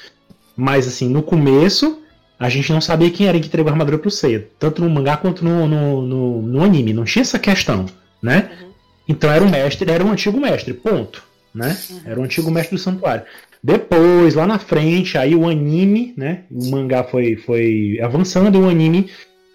[0.56, 2.02] Mas assim, no começo,
[2.39, 5.15] a gente não sabia quem era que entregou a armadura pro Seiya, tanto no mangá
[5.18, 7.85] quanto no, no, no, no anime, não tinha essa questão,
[8.22, 8.49] né?
[8.61, 8.64] Uhum.
[9.07, 11.23] Então era o mestre, era um antigo mestre, ponto,
[11.53, 11.77] né?
[11.90, 11.99] Uhum.
[12.06, 13.23] Era o antigo mestre do santuário.
[13.64, 16.44] Depois, lá na frente, aí o anime, né?
[16.52, 19.10] O mangá foi, foi avançando e o anime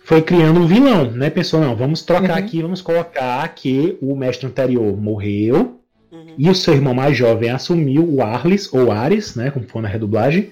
[0.04, 1.30] foi criando um vilão, né?
[1.30, 2.44] Pensou, não, vamos trocar Uhum.
[2.44, 6.34] aqui, vamos colocar que o mestre anterior morreu Uhum.
[6.36, 9.50] e o seu irmão mais jovem assumiu o Arlis, ou Ares, né?
[9.50, 10.50] Como for na redublagem.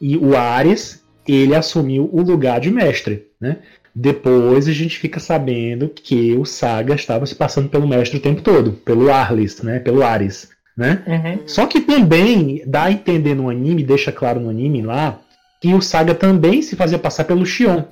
[0.00, 3.58] E o Ares, ele assumiu o lugar de mestre, né?
[3.94, 8.42] Depois a gente fica sabendo que o Saga estava se passando pelo mestre o tempo
[8.42, 9.78] todo, pelo Arlis, né?
[9.78, 11.02] Pelo Ares, né?
[11.06, 11.38] Uhum.
[11.46, 15.20] Só que também dá a entender no anime, deixa claro no anime lá,
[15.60, 17.84] que o Saga também se fazia passar pelo Shion,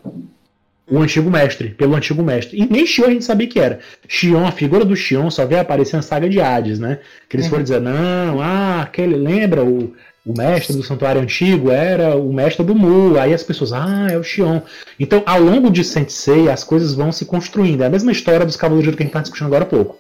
[0.91, 2.59] o antigo mestre, pelo antigo mestre.
[2.61, 3.79] E nem Shion a gente sabia que era.
[4.09, 6.99] Shion, a figura do Shion só veio aparecer na saga de Hades, né?
[7.29, 7.51] Que eles Uhum.
[7.51, 12.65] foram dizer, não, ah, aquele, lembra o, o mestre do santuário antigo era o mestre
[12.65, 13.19] do Mu.
[13.19, 14.61] Aí as pessoas, ah, é o Shion.
[14.99, 17.83] Então, ao longo de Sensei, as coisas vão se construindo.
[17.83, 19.99] É a mesma história dos Cavaleiros que a gente está discutindo agora há pouco.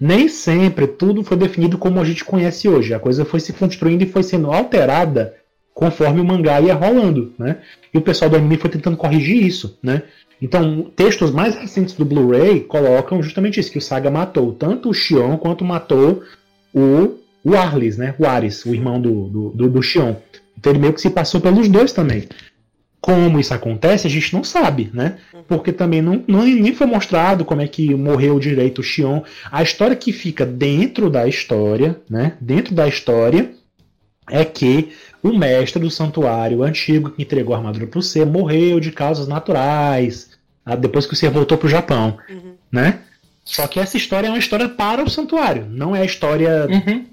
[0.00, 2.94] Nem sempre tudo foi definido como a gente conhece hoje.
[2.94, 5.34] A coisa foi se construindo e foi sendo alterada
[5.74, 7.58] conforme o mangá ia rolando, né?
[7.92, 10.02] E o pessoal do anime foi tentando corrigir isso, né?
[10.40, 14.94] Então, textos mais recentes do Blu-ray colocam justamente isso, que o Saga matou tanto o
[14.94, 16.22] Shion quanto matou
[16.74, 18.14] o, o Arlis, né?
[18.18, 20.14] O Ares, o irmão do, do, do, do Shion.
[20.58, 22.24] Então ele meio que se passou pelos dois também.
[23.00, 25.18] Como isso acontece, a gente não sabe, né?
[25.46, 29.22] Porque também não, não nem foi mostrado como é que morreu direito o Shion.
[29.52, 32.32] A história que fica dentro da história, né?
[32.40, 33.50] Dentro da história
[34.30, 34.90] é que
[35.22, 39.26] o mestre do santuário antigo que entregou a armadura para o ser morreu de causas
[39.28, 40.30] naturais,
[40.66, 42.54] ah, depois que o ser voltou para o Japão, Uhum.
[42.70, 42.98] né?
[43.50, 47.06] Só que essa história é uma história para o santuário, não é a história Uhum.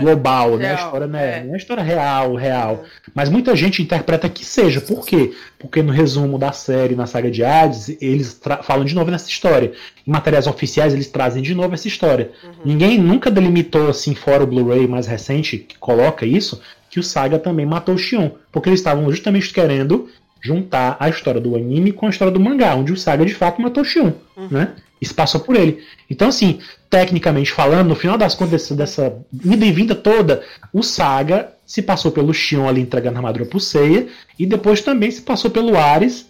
[0.00, 0.72] Global, né?
[0.72, 1.38] A Real, história né?
[1.38, 1.42] é.
[1.44, 2.84] não é a história real, real.
[3.12, 4.80] Mas muita gente interpreta que seja.
[4.80, 5.32] Por quê?
[5.58, 9.72] Porque no resumo da série, na saga de Hades, eles falam de novo nessa história.
[10.06, 12.30] Em materiais oficiais, eles trazem de novo essa história.
[12.44, 12.50] Uhum.
[12.64, 17.36] Ninguém nunca delimitou, assim, fora o Blu-ray mais recente, que coloca isso, que o Saga
[17.38, 18.30] também matou o Shion.
[18.52, 20.08] Porque eles estavam justamente querendo
[20.40, 23.60] juntar a história do anime com a história do mangá, onde o Saga de fato
[23.60, 24.48] matou o Shion, Uhum.
[24.52, 24.68] né?
[25.00, 25.82] Isso passou por ele.
[26.10, 26.60] Então, assim,
[26.90, 31.80] tecnicamente falando, no final das contas dessa, dessa ida e vinda toda, o Saga se
[31.82, 34.08] passou pelo Shion ali entregando a armadura pro Seiya,
[34.38, 36.26] e depois também se passou pelo Ares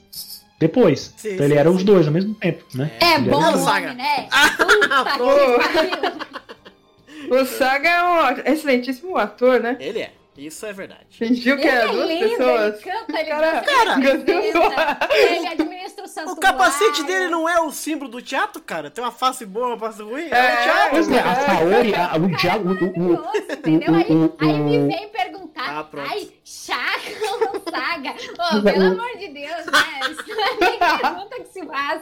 [0.58, 1.14] depois.
[1.16, 1.76] Sim, então ele sim, era sim.
[1.76, 2.90] os dois ao mesmo tempo, né?
[3.00, 3.94] É Ele bom era- Saga.
[3.94, 4.28] né?
[4.30, 6.30] Ah, Puta.
[7.30, 9.76] O Saga é um excelentíssimo ator, né?
[9.78, 10.10] Ele é.
[10.36, 11.06] Isso é verdade.
[11.10, 12.74] Fingiu que Ele era é duas lindo, pessoas.
[12.74, 13.96] ele canta, ele Cara, cara,
[15.14, 16.40] ele administra, o O santuário.
[16.40, 18.90] capacete dele não é o símbolo do teatro, cara?
[18.90, 20.28] Tem uma face boa, uma face ruim?
[20.30, 21.14] É, É, o teatro.
[21.14, 21.34] É, a.
[21.46, 22.20] Saori, a- o.
[22.20, 23.94] O, o, Maravilhoso, entendeu?
[23.94, 26.08] Aí, o- o- aí me o- vem perguntar, Ah, pronto.
[26.10, 27.10] ai, chaca
[27.54, 28.14] ou saga?
[28.36, 30.10] Mas pelo o- amor de Deus, né?
[30.10, 31.60] Isso é pergunta que se.
[31.64, 32.00] Vai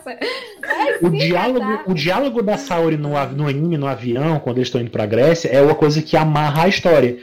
[1.03, 4.91] O diálogo, o diálogo da Saori no, no anime, no avião, quando eles estão indo
[4.91, 7.19] pra Grécia, é uma coisa que amarra a história.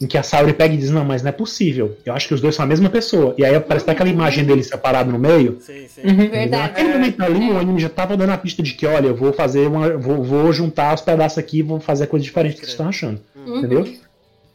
[0.00, 1.94] Em que a Saori pega e diz: Não, mas não é possível.
[2.06, 3.34] Eu acho que os dois são a mesma pessoa.
[3.36, 5.58] E aí aparece até aquela imagem dele separado no meio.
[5.60, 6.00] Sim, sim.
[6.02, 6.30] Uhum.
[6.30, 6.68] Verdade.
[6.68, 9.30] Naquele momento ali, o anime já tava dando a pista de que, olha, eu vou
[9.34, 9.98] fazer uma.
[9.98, 12.88] Vou, vou juntar os pedaços aqui e vou fazer coisa diferente do que vocês estão
[12.88, 13.20] achando.
[13.36, 13.58] Uhum.
[13.58, 13.86] Entendeu?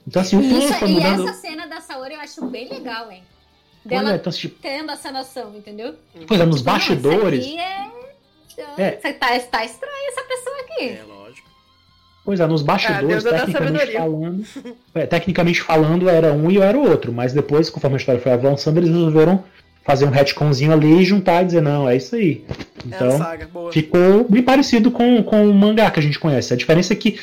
[0.08, 1.28] Então, assim, o plano Isso, e mudando.
[1.28, 3.24] essa cena da Saori eu acho bem legal, hein?
[3.86, 5.96] Olha, Dela então, tipo, tendo essa noção, entendeu?
[6.28, 7.46] pois é, nos Tipo, não, bastidores.
[7.46, 7.96] Isso aqui é...
[8.78, 9.00] É.
[9.02, 10.84] Você tá, tá estranha essa pessoa aqui.
[10.90, 11.48] É, lógico.
[12.24, 14.46] Pois é, nos bastidores, Ah, Deus da tecnicamente falando,
[14.96, 18.20] é, tecnicamente falando, era um e eu era o outro, mas depois, conforme a história
[18.22, 19.44] foi avançando, eles resolveram
[19.84, 22.44] fazer um retconzinho ali e juntar e dizer, não, é isso aí.
[22.50, 23.72] é Então, saga, boa.
[23.72, 26.52] ficou bem parecido com, com o mangá que a gente conhece.
[26.54, 27.20] A diferença é que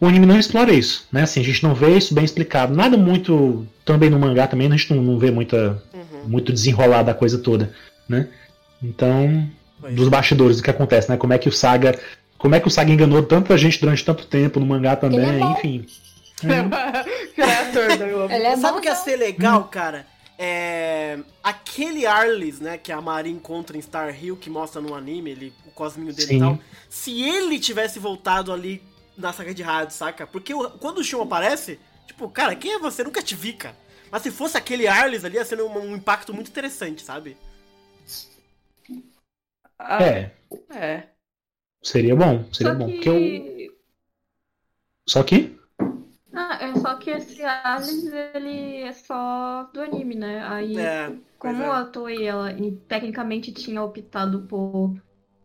[0.00, 1.22] o anime não explora isso, né?
[1.22, 2.74] Assim, a gente não vê isso bem explicado.
[2.74, 6.24] Nada muito, também no mangá também, a gente não, não vê muita, Uhum.
[6.26, 7.72] muito desenrolar da coisa toda,
[8.08, 8.28] né?
[8.82, 9.46] Então,
[9.80, 10.10] Pois dos é.
[10.10, 11.16] bastidores do que acontece, né?
[11.16, 11.98] Como é que o Saga,
[12.38, 15.42] como é que o Saga enganou tanta gente durante tanto tempo no mangá também, Ele
[15.42, 15.86] é enfim.
[17.34, 18.32] Criador da Globo.
[18.32, 20.06] Ele é Sabe o que ia ser legal, cara?
[20.38, 21.18] É.
[21.42, 25.52] Aquele Arlis, né, que a Mari encontra em Star Hill, que mostra no anime, ele,
[25.66, 26.36] o cosminho dele Sim.
[26.36, 26.58] e tal.
[26.88, 28.82] Se ele tivesse voltado ali
[29.20, 30.26] na saga de rádio, saca?
[30.26, 33.04] Porque o- quando o Shun aparece, tipo, cara, quem é você?
[33.04, 33.76] Nunca te vi, cara.
[34.10, 37.36] Mas se fosse aquele Arlis ali, ia ser um, um impacto muito interessante, sabe?
[39.78, 40.32] Ah, É,
[40.70, 41.16] é.
[41.82, 42.86] seria bom, seria Só bom.
[42.86, 42.92] que...
[42.92, 43.50] Porque eu...
[45.06, 45.58] Só que
[46.32, 50.42] Ah, é só que esse Alice, ele é só do anime, né?
[50.46, 51.12] Aí, É.
[51.38, 51.70] como é.
[51.70, 52.50] a Toei, ela
[52.88, 54.94] tecnicamente tinha optado por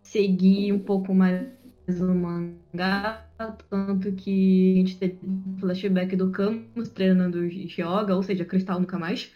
[0.04, 1.55] seguir um pouco mais
[1.88, 3.22] o mangá,
[3.70, 8.98] tanto que a gente teve um flashback do Camus treinando Yoga, ou seja, Cristal nunca
[8.98, 9.30] mais.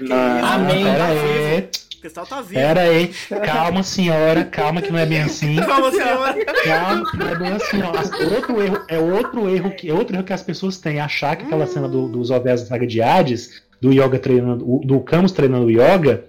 [0.00, 0.84] Não, Amém.
[0.84, 1.68] pera aí.
[2.00, 2.54] Cristal tá vivo.
[2.54, 3.10] Pera aí,
[3.46, 5.54] calma senhora, calma que não é bem assim.
[5.64, 6.44] Calma, senhora.
[6.64, 8.34] Calma, que não é bem assim, ó.
[8.34, 11.44] Outro erro, é outro erro que é outro erro que as pessoas têm, achar que
[11.44, 15.66] aquela cena do- dos Ovéis da saga de Hades, do Yoga treinando, do Camus treinando
[15.66, 16.24] o Yoga,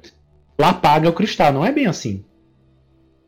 [0.59, 1.51] lá apaga o cristal.
[1.51, 2.23] Não é bem assim.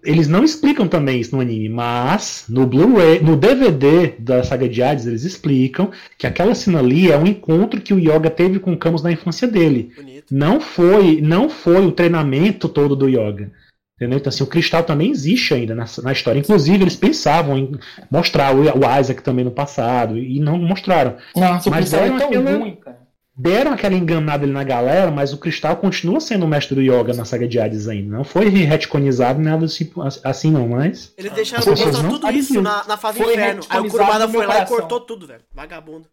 [0.05, 4.81] Eles não explicam também isso no anime, mas no Blu-ray, no DVD da saga de
[4.81, 8.73] Hades, eles explicam que aquela cena ali é um encontro que o Yoga teve com
[8.73, 10.25] o Camus na infância dele Bonito.
[10.33, 13.51] não foi não foi o treinamento todo do yoga.
[13.97, 14.17] Entendeu?
[14.19, 16.37] Então, assim, o cristal também existe ainda na, na história.
[16.37, 17.71] Inclusive, eles pensavam em
[18.11, 21.15] mostrar o, o Isaac também no passado e não mostraram.
[21.33, 23.04] Nossa, o Mas cristal é deram tão aquela- ruim, cara.
[23.37, 27.13] Deram aquela enganada ali na galera, mas o cristal continua sendo o mestre do yoga
[27.13, 28.15] na saga de Hades ainda.
[28.15, 29.91] Não foi retconizado nada assim,
[30.23, 31.13] assim não, mas.
[31.17, 31.65] Eles deixaram
[32.01, 33.61] não tudo isso na, na fase Foi inferno.
[33.69, 34.77] Aí o Kurumada foi lá e coração.
[34.77, 35.43] cortou tudo, velho.
[35.53, 36.07] Vagabundo.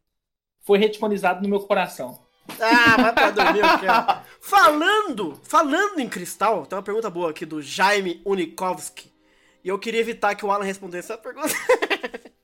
[0.67, 2.19] Foi retconizado no meu coração.
[2.61, 4.23] Ah, vai pra dormir, eu quero.
[4.41, 9.13] Falando, falando em cristal, tem uma pergunta boa aqui do Jaime Unikovski.
[9.63, 11.55] E eu queria evitar que o Alan respondesse essa pergunta.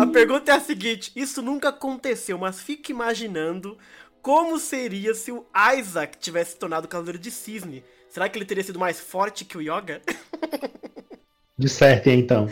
[0.00, 3.76] A pergunta é a seguinte: Isso nunca aconteceu, mas fique imaginando
[4.22, 5.44] como seria se o
[5.78, 7.84] Isaac tivesse se tornado Cavaleiro de Cisne.
[8.08, 10.00] Será que ele teria sido mais forte que o Yoga?
[11.58, 12.48] Dissertem então.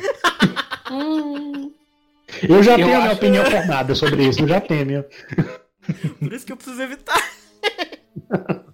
[0.91, 1.73] Hum,
[2.49, 4.85] Eu já Eu tenho a minha acho- opinião formada sobre isso, eu já tenho.
[4.87, 5.03] minha.
[6.19, 7.23] Por isso que eu preciso evitar.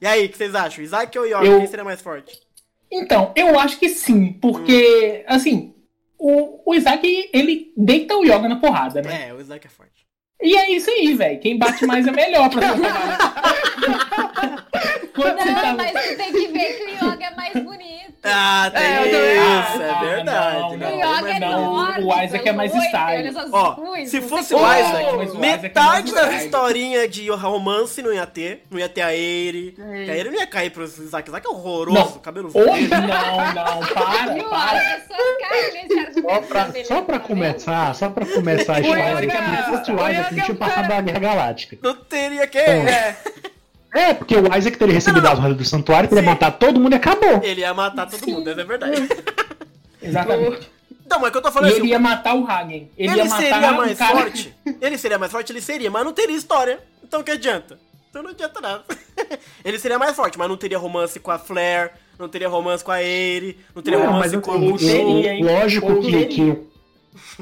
[0.00, 0.82] e aí, o que vocês acham?
[0.84, 1.44] Isaac ou Yoga?
[1.44, 2.38] Eu- Quem seria mais forte?
[2.90, 5.74] Então, eu acho que sim, porque, assim,
[6.18, 9.28] o, o Isaac, ele deita o Yoga na porrada, né?
[9.28, 10.06] É, o Isaac é forte.
[10.40, 11.40] E é isso aí, velho.
[11.40, 13.18] Quem bate mais é melhor pra trabalhar.
[15.14, 15.74] Quando você não, tá...
[15.74, 18.08] mas tu tem que ver que o yoga é mais bonito.
[18.22, 20.56] Ah, tem É, eu também isso, é Ah, verdade.
[20.58, 23.32] não, o não, yoga é não, o Isaac é mais style.
[23.52, 24.60] Ó, coisas, se fosse o o.
[24.60, 28.62] Isaac, o Isaac é metade das historinhas de romance não ia ter.
[28.70, 29.72] Não ia ter a Eri.
[29.72, 31.28] Que a Eri não ia cair pro Isaac.
[31.28, 32.18] Isaac é horroroso, Não.
[32.20, 32.88] cabelo verde.
[32.88, 32.98] não,
[33.54, 34.74] não, para, para.
[34.78, 38.80] Olha só, cara, esse argumento Só pra, só pra tá começar, só pra começar a
[38.80, 39.26] história aqui,
[39.92, 41.78] o Isaac, não é tinha passado da Guerra Galáctica.
[41.82, 42.58] Não teria que.
[42.58, 43.16] É,
[43.94, 46.28] É, porque o Isaac teria recebido Não, as ordens do santuário, teria Sim.
[46.28, 47.40] matado todo mundo e acabou.
[47.42, 49.08] Ele ia matar todo mundo, essa é verdade.
[50.02, 50.70] Exatamente.
[51.08, 52.90] Não, mas o que eu tô E falando é ele assim, ia matar o Hagen.
[52.98, 54.16] Ele, ele ia matar seria um mais cara...
[54.18, 54.54] forte.
[54.80, 56.80] Ele seria mais forte, ele seria, mas não teria história.
[57.02, 57.78] Então o que adianta?
[58.10, 58.84] Então não adianta nada.
[59.64, 62.90] ele seria mais forte, mas não teria romance com a Flair, não teria romance com
[62.90, 65.44] a Eri, não teria Não, romance mas com o hein?
[65.44, 66.56] lógico que, que,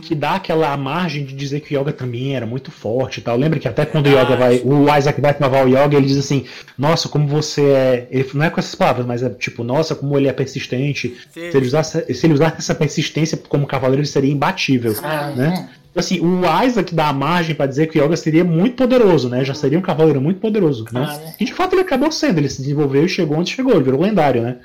[0.01, 3.37] que dá aquela margem de dizer que o Yoga também era muito forte e tal.
[3.37, 4.61] Lembra que até quando o Yoga vai.
[4.65, 6.45] O Isaac vai salvar o Yoga, ele diz assim,
[6.77, 8.09] nossa, como você é.
[8.11, 11.17] Ele não é com essas palavras, mas é tipo, nossa, como ele é persistente.
[11.31, 11.51] Sim.
[11.51, 14.95] Se ele usasse, se ele usasse essa persistência como cavaleiro, ele seria imbatível.
[15.03, 15.69] Ah, né?
[15.95, 19.43] Assim, o Isaac dá a margem pra dizer que o Yoga seria muito poderoso, né?
[19.45, 21.07] Já seria um cavaleiro muito poderoso, né?
[21.09, 21.35] Ah, né?
[21.41, 24.03] E de fato ele acabou sendo, ele se desenvolveu e chegou onde chegou, ele virou
[24.03, 24.57] lendário, né?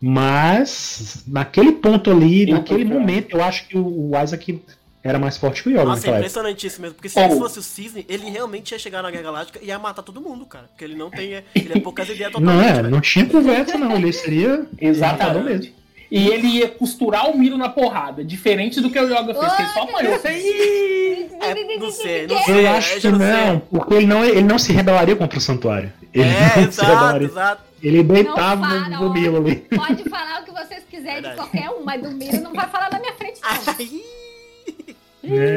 [0.00, 3.00] Mas naquele ponto ali, Eu naquele concordo.
[3.00, 4.62] momento, eu acho que o Isaac
[5.02, 6.94] era mais forte que o Yoga Nossa, é impressionante isso mesmo.
[6.94, 7.22] Porque se Oh.
[7.22, 10.20] ele fosse o Cisne, ele realmente ia chegar na Guerra Galáctica e ia matar todo
[10.20, 10.64] mundo, cara.
[10.68, 11.42] Porque ele não tem.
[11.54, 12.56] Ele é poucas ideias totalmente.
[12.56, 12.90] Não, é, velho.
[12.90, 13.94] não tinha conversa, não.
[13.96, 15.44] Ele seria Exatamente.
[15.44, 15.80] mesmo.
[16.10, 19.62] E ele ia costurar o Miro na porrada, diferente do que o Yoga fez, que
[19.62, 20.14] ele só apanhou.
[21.40, 22.54] É, não sei, não sei.
[22.54, 25.40] Eu é, acho já que não, porque ele não, ele não se rebelaria contra o
[25.40, 25.92] santuário.
[26.12, 27.28] Ele É, não se exato, rebelaria.
[27.28, 27.62] exato.
[27.82, 29.56] Ele deitava Não no, no Milo ali.
[29.56, 31.36] Pode falar o que vocês quiserem de Verdade.
[31.36, 33.74] qualquer um, mas do Miro não vai falar na minha frente, não.
[33.74, 34.04] Aí,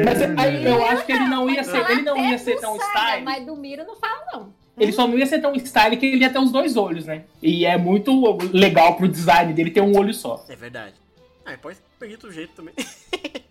[0.04, 0.34] Mas É.
[0.36, 3.24] aí eu acho que ele não ia ser, ele não ia ser tão Saga, style.
[3.24, 4.48] Mas do Miro não fala, não.
[4.76, 7.24] Ele só não ia ser tão style que ele ia ter os dois olhos, né?
[7.42, 10.44] E é muito legal pro design dele ter um olho só.
[10.48, 10.94] é verdade.
[11.46, 12.74] Ah, pode pedir do jeito também.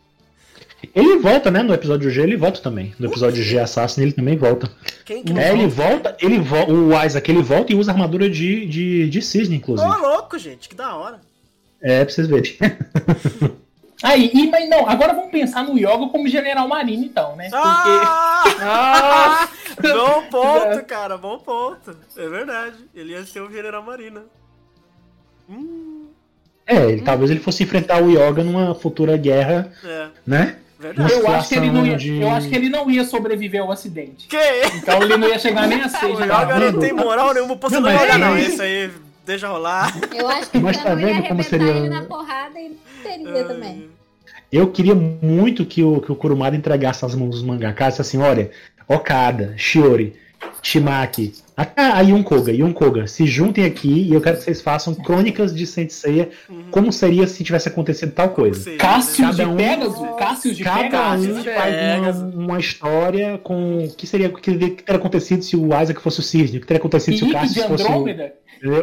[0.94, 1.64] Ele volta, né?
[1.64, 2.94] No episódio G ele volta também.
[3.00, 4.70] No episódio G Assassin ele também volta.
[5.06, 8.66] Quem que É, ele volta, ele vo o Isaac ele volta e usa armadura de,
[8.66, 9.90] de, de cisne, Ô, inclusive.
[9.98, 11.20] louco, gente, que da hora.
[11.82, 12.58] É, pra vocês verem.
[14.04, 17.50] Aí, e, mas não, agora vamos pensar no Yoga como General Marino, então, né?
[17.50, 17.90] Porque
[18.62, 19.48] Ah!
[19.82, 21.96] bom ponto, cara, bom ponto.
[22.18, 22.76] É verdade.
[22.94, 24.24] Ele ia ser o General Marina.
[25.50, 26.08] Hum,
[26.66, 30.58] É, ele, talvez ele fosse enfrentar o Yoga numa futura guerra, é, né?
[30.88, 31.14] Verdade.
[31.14, 33.72] eu acho, que ele não ia, de- eu acho que ele não ia sobreviver ao
[33.72, 34.28] acidente.
[34.28, 34.38] Que?
[34.78, 36.20] Então ele não ia chegar nem a O seis.
[36.20, 38.38] Yoga não tem moral nenhuma pra você Não, não jogar, é não.
[38.38, 38.62] isso.
[38.62, 38.92] Aí,
[39.26, 39.94] deixa rolar.
[40.14, 43.90] Eu acho que Mas tá Cano ia como seria- ele na porrada e teria também.
[44.52, 48.02] Eu queria muito que o, que o Kurumada entregasse as mãos dos mangakas e disse
[48.02, 48.52] assim, olha,
[48.88, 50.16] Okada, Shiori,
[50.62, 51.34] Shimaki,
[51.76, 55.54] a Yun Koga, Yun Koga, se juntem aqui e eu quero que vocês façam crônicas
[55.54, 56.30] de Saint Seiya,
[56.72, 58.60] como seria se tivesse acontecido tal coisa.
[58.60, 61.28] Sei, Cássio Cada de um- Pegasus, Cássio de Cada Pegasus.
[61.28, 65.56] um de faz uma, uma história com o que seria o que teria acontecido se
[65.56, 68.08] o Isaac fosse o Cisne, o que teria acontecido se o Cassius fosse o.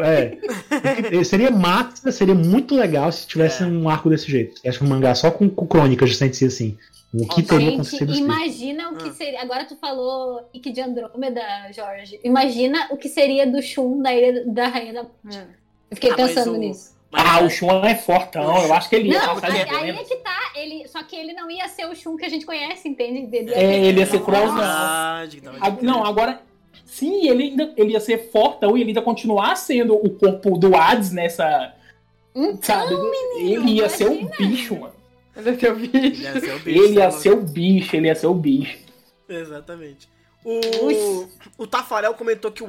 [0.04, 0.36] É.
[1.24, 3.66] seria massa, seria muito legal se tivesse É.
[3.66, 4.60] um arco desse jeito.
[4.66, 6.76] Acho que um mangá só com, com crônicas de Saint Seiya assim.
[7.12, 9.12] O que teria Gente, acontecido imagina o que Ah.
[9.12, 9.42] seria.
[9.42, 11.42] Agora tu falou Ike de Andrômeda,
[11.74, 12.20] Jorge.
[12.22, 15.38] Imagina o que seria do Shun da ilha da Rainha da Morte.
[15.38, 15.42] É.
[15.90, 16.94] Eu fiquei Ah, mas pensando o- nisso.
[17.10, 18.62] Mas- Ah, o Shun é fortão.
[18.62, 20.38] Eu acho que ele ia Não, passar aí, de aí é que tá.
[20.54, 23.36] Ele, só que ele não ia ser o Shun que a gente conhece, entende?
[23.36, 26.40] Ele É, ele ia ser dá uma Ah, Não, agora.
[26.84, 30.76] Sim, ele ainda ele ia ser fortão e ele ainda continuar sendo o corpo do
[30.76, 31.74] Hades nessa.
[32.34, 32.94] Então, sabe?
[33.38, 34.36] ele ia ser o imagina.
[34.38, 34.99] bicho, mano.
[35.46, 36.22] Ele é bicho.
[36.22, 36.82] ia ser o bicho.
[36.84, 38.78] Ele ia sei ser o bicho, ele ia ser o bicho.
[39.28, 40.08] Exatamente.
[40.44, 41.26] O,
[41.58, 42.68] o Tafarel comentou que o,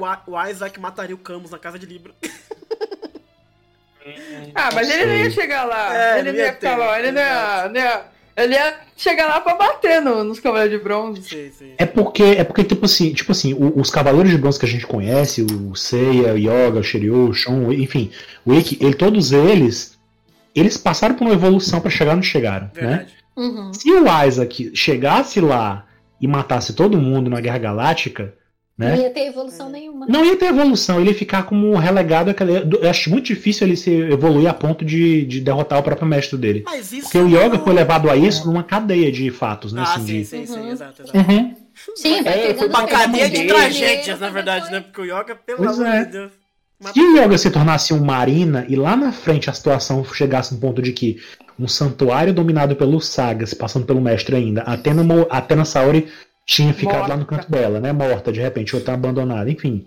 [0.50, 2.12] Isaac mataria o Camus na casa de Libra.
[4.54, 5.96] Ah, mas ele não ia chegar lá.
[5.96, 6.98] É, ele não ia ia ficar lá.
[6.98, 8.04] Ele não ia, não ia-
[8.34, 11.22] Ele ia chegar lá pra bater no- nos cavaleiros de bronze.
[11.22, 11.72] Sim, sim.
[11.78, 14.68] É porque, é porque tipo assim, tipo assim, o- os cavaleiros de bronze que a
[14.68, 18.10] gente conhece, o Seiya, o Yoga, o Shiryu, o Shun, enfim,
[18.44, 19.91] o Ikki, ele, todos eles,
[20.54, 22.72] eles passaram por uma evolução pra chegar onde chegaram, né?
[22.74, 23.12] Verdade.
[23.36, 23.72] Uhum.
[23.72, 25.86] Se o Isaac chegasse lá
[26.20, 28.34] e matasse todo mundo na Guerra Galáctica,
[28.76, 28.98] Não né?
[28.98, 30.06] ia ter evolução nenhuma.
[30.06, 32.34] Não ia ter evolução, ele ia ficar como relegado.
[32.82, 36.36] Eu acho muito difícil ele se evoluir a ponto de, de derrotar o próprio mestre
[36.38, 36.62] dele.
[36.66, 37.02] Mas isso.
[37.04, 39.82] Porque o Yoga foi levado a isso numa cadeia de fatos, né?
[39.86, 40.70] Ah, assim, sim, de- sim, sim, Uhum.
[40.70, 41.18] exato, exato.
[41.18, 41.54] Uhum.
[41.96, 44.80] Sim, vai É, foi Uma cadeia de tragédias, na verdade, né?
[44.80, 46.04] Porque o Yoga, pelo Pois amor é.
[46.04, 46.28] de
[46.92, 50.60] Se o Yoga se tornasse um Marina e lá na frente a situação chegasse no
[50.60, 51.18] ponto de que
[51.58, 56.08] um santuário dominado pelos sagas, passando pelo mestre ainda, Atena, Mo- Atena Saori
[56.46, 57.36] tinha ficado lá no Morta.
[57.36, 57.92] canto dela, né?
[57.92, 59.86] Morta, de repente, ou tá abandonada, enfim.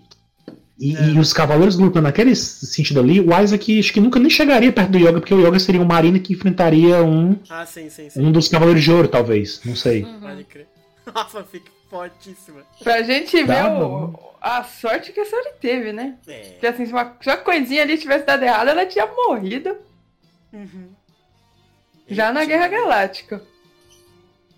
[0.80, 1.10] E, É.
[1.10, 4.92] e os cavaleiros lutando naquele sentido ali, o Isaac acho que nunca nem chegaria perto
[4.92, 8.22] do Yoga, porque o Yoga seria um Marina que enfrentaria um, Ah, sim, sim, sim.
[8.22, 9.62] um dos cavaleiros de ouro, talvez.
[9.66, 10.04] Não sei.
[10.04, 10.20] Uhum.
[10.20, 10.68] Pode crer.
[11.14, 12.62] Nossa, fica fortíssima.
[12.84, 16.16] Pra gente ver Dá, o- a sorte que a Sori teve, né?
[16.28, 16.40] É.
[16.52, 19.76] Porque assim, se uma, se uma coisinha ali tivesse dado errado, ela tinha morrido
[20.54, 20.90] Uhum.
[22.10, 23.42] já na Guerra Galáctica.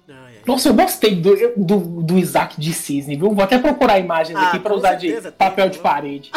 [0.09, 0.41] Ai, ai.
[0.45, 3.31] Nossa, eu gostei do, do, do Isaac de Cisne, viu?
[3.33, 6.31] Vou até procurar imagens Ah, aqui pra usar certeza, de papel tem, de parede.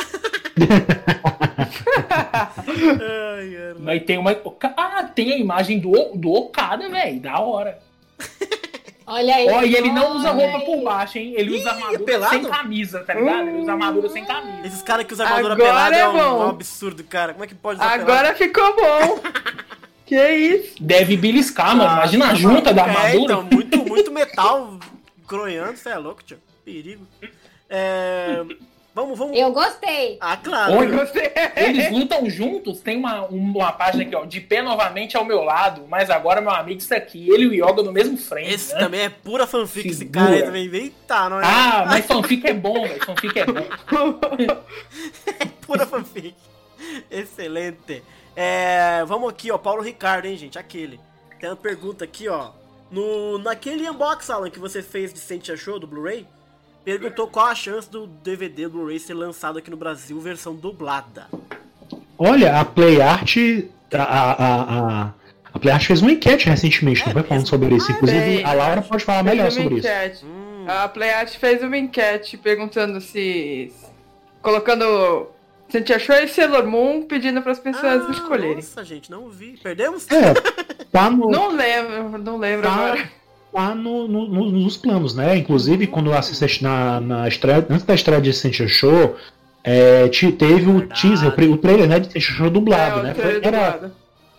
[2.11, 3.75] Ai.
[3.79, 4.37] Mas tem uma.
[4.77, 7.21] Ah, tem a imagem do, do Okada, velho.
[7.21, 7.79] Da hora.
[9.11, 9.49] Olha aí.
[9.49, 10.65] Ó, e ele não usa roupa aí.
[10.65, 11.35] por baixo, hein?
[11.37, 12.31] Ele usa armadura pelado?
[12.35, 13.49] sem camisa, tá ligado?
[13.49, 14.67] Ele usa armadura sem camisa.
[14.67, 16.39] Esses caras que usam armadura Agora pelada é é um, bom.
[16.47, 17.33] um absurdo, cara.
[17.33, 19.21] Como é que pode usar Agora ficou bom.
[20.07, 20.75] que isso?
[20.81, 21.81] Deve beliscar, mano.
[21.91, 21.97] pelada?
[22.03, 23.23] Imagina Ah, a junta da É, armadura.
[23.25, 24.79] então, muito, muito metal
[25.27, 26.39] cronhando, você é louco, tio.
[26.65, 27.05] Perigo.
[27.69, 28.45] É,
[29.01, 29.39] Vamos, vamos.
[29.39, 30.19] Eu gostei.
[30.21, 30.75] Ah, claro.
[30.75, 31.33] Olha, Gostei.
[31.57, 34.27] Eles lutam juntos, tem uma, uma página aqui, ó.
[34.27, 37.71] De pé novamente ao meu lado, mas agora, meu amigo, isso aqui, ele e o
[37.71, 38.53] Yoga no mesmo frame.
[38.53, 38.81] Esse né?
[38.81, 40.71] também é pura fanfic, esse cara aí também.
[40.71, 41.45] Eita, não é?
[41.47, 43.03] Ah, mas fanfic é bom, velho.
[43.03, 43.67] Fanfic é bom.
[45.63, 46.35] Pura fanfic.
[47.11, 48.03] Excelente.
[48.37, 49.57] É, vamos aqui, ó.
[49.57, 50.59] Paulo Ricardo, hein, gente?
[50.59, 51.01] Aquele.
[51.39, 52.51] Tem uma pergunta aqui, ó.
[52.91, 56.27] No, naquele unbox, Alan, que você fez de Sentia Show do Blu-ray,
[56.85, 61.27] perguntou qual a chance do DVD do Blu-ray ser lançado aqui no Brasil, versão dublada.
[62.19, 63.37] Olha, a PlayArt.
[63.93, 64.33] A, a,
[65.05, 65.11] a,
[65.53, 67.91] a PlayArt fez uma enquete recentemente, não foi falando sobre isso.
[67.91, 68.45] Inclusive, bem.
[68.45, 69.89] a Laura pode falar melhor Fez uma sobre isso.
[69.89, 70.25] enquete.
[70.25, 73.73] Hum, A Playart fez uma enquete perguntando se.
[74.43, 75.29] colocando.
[75.69, 78.57] Se a gente achou e Sailor Moon pedindo para as pessoas ah, escolherem.
[78.57, 79.57] Nossa, gente, não vi.
[79.63, 80.05] Perdemos?
[80.11, 80.35] É,
[80.91, 81.31] tá no.
[81.31, 83.11] Não lembro, não lembro Tá, agora.
[83.53, 85.37] Tá no, no- no- nos planos, né?
[85.37, 89.17] Inclusive, quando assisti na, na estreia, antes da estreia de Sentia Show,
[89.65, 91.01] é, te- teve o Verdade.
[91.01, 93.15] teaser, o trailer né, de Sentia Show dublado, É, né?
[93.15, 93.93] Foi- era,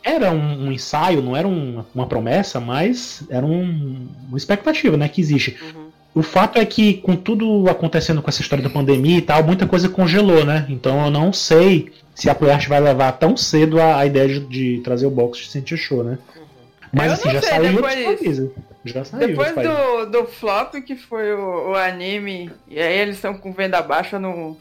[0.03, 5.07] era um, um ensaio, não era um- uma promessa, mas era um- uma expectativa, né?
[5.07, 5.57] Que existe.
[5.61, 5.91] Uhum.
[6.13, 9.65] O fato é que, com tudo acontecendo com essa história da pandemia e tal, muita
[9.65, 10.65] coisa congelou, né?
[10.67, 14.39] Então eu não sei se a PlayArt vai levar tão cedo a, a ideia de,
[14.41, 16.17] de trazer o box de Sentia Show, né?
[16.93, 18.51] Mas Eu assim, não já sei, saiu depois-.
[18.83, 23.33] Já saiu Depois do, do flop, que foi o, o anime, e aí eles estão
[23.35, 24.57] com venda baixa no,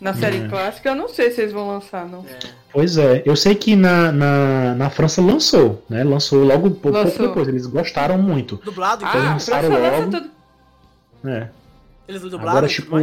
[0.00, 0.48] na série É.
[0.48, 2.20] clássica, eu não sei se eles vão lançar, não.
[2.20, 2.38] É.
[2.72, 6.02] Pois é, eu sei que na, na, na França lançou, né?
[6.04, 7.28] Lançou logo pou- pouco Lançou.
[7.28, 8.56] depois, eles gostaram muito.
[8.64, 9.20] Dublado, então.
[9.20, 10.10] Ah, a lançaram França lança logo.
[10.10, 10.30] tudo.
[11.22, 11.50] né?
[12.08, 12.96] Eles dublaram Agora, tipo,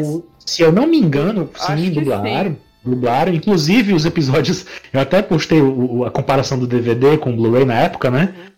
[0.45, 2.57] se eu não me engano, Acho sim, que dublaram.
[2.83, 4.65] Dublaram, inclusive os episódios.
[4.91, 8.33] Eu até postei o- o- a comparação do DVD com o Blu-ray na época, né?
[8.35, 8.50] Uhum.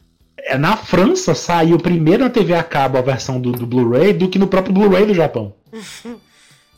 [0.45, 4.27] É, Na França saiu primeiro na TV a cabo a versão do, do Blu-ray do
[4.29, 5.53] que no próprio Blu-ray do Japão.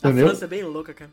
[0.03, 0.27] A Entendeu?
[0.27, 1.09] França é bem louca, cara.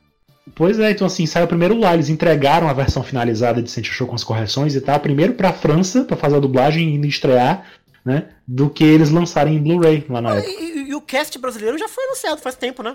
[0.54, 4.06] Pois é, então assim, saiu primeiro lá, eles entregaram a versão finalizada de Saint Show
[4.06, 7.64] com as correções e tal, primeiro pra França, pra fazer a dublagem e estrear,
[8.04, 8.24] né?
[8.46, 10.50] Do que eles lançarem em Blu-ray lá na Ah, época.
[10.50, 12.94] E, e- e o cast brasileiro já foi anunciado faz tempo, né?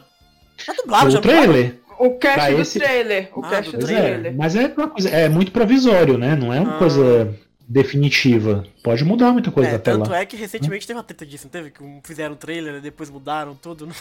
[0.64, 1.76] Já dublaram, Foi já o trailer.
[2.00, 3.30] O cast Pra do esse- trailer.
[3.36, 4.36] O Ah, cast do é, trailer.
[4.36, 6.36] mas é uma coisa, é muito provisório, né?
[6.36, 6.80] Não é uma Ah.
[6.80, 7.34] coisa
[7.68, 8.64] definitiva.
[8.84, 10.20] Pode mudar muita coisa É, até tanto lá.
[10.20, 11.70] é que recentemente teve uma treta disso, não teve?
[11.72, 13.94] Que um- fizeram um trailer e depois mudaram tudo no,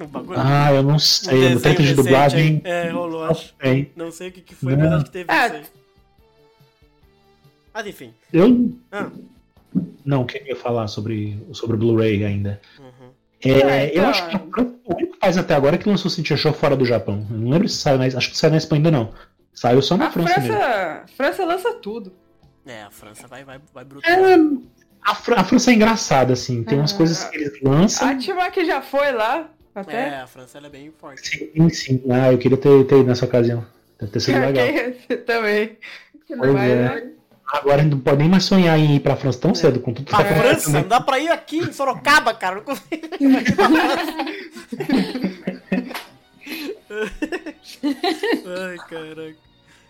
[0.00, 0.38] no bagulho.
[0.40, 1.32] Ah, eu não Um sei.
[1.34, 2.60] No desenho treta de dublagem.
[2.64, 3.54] É, rolou, acho.
[3.94, 4.84] Não sei o que, que foi, Não.
[4.84, 5.46] mas acho que teve Ah.
[5.46, 5.62] isso aí.
[7.72, 8.14] Mas enfim.
[8.32, 8.72] Eu.
[8.92, 9.10] Ah.
[10.04, 12.60] Não, o que eu ia falar sobre, sobre o Blu-ray ainda?
[12.78, 13.10] Uhum.
[13.42, 14.02] É, Ah, então.
[14.02, 17.26] Eu acho que o único país até agora que lançou Cintia Show fora do Japão.
[17.30, 18.04] Eu não lembro se saiu na.
[18.06, 19.12] Acho que saiu na Espanha ainda não.
[19.52, 20.54] Saiu só na A França, mesmo.
[20.54, 22.12] França, França lança tudo.
[22.66, 24.10] É, a França vai, vai, vai brutal.
[24.10, 24.34] É,
[25.02, 26.64] a, Fran- a França é engraçada, assim.
[26.64, 26.96] Tem umas Ah.
[26.96, 28.08] coisas que eles lançam.
[28.08, 30.08] A Tima que já foi lá, até.
[30.08, 31.50] É, a França ela é bem forte.
[31.54, 32.02] Sim, sim.
[32.10, 33.64] Ah, eu queria ter, ter ido nessa ocasião.
[34.00, 34.66] Deve ter sido legal.
[35.26, 35.76] Também.
[36.26, 37.08] Pois é.
[37.52, 39.92] Agora a gente não pode nem mais sonhar em ir pra França tão cedo com
[39.92, 40.24] tudo que A tá.
[40.24, 42.56] França, não dá pra ir aqui em Sorocaba, cara.
[42.56, 42.88] Não consigo.
[48.46, 49.43] Ai, caraca.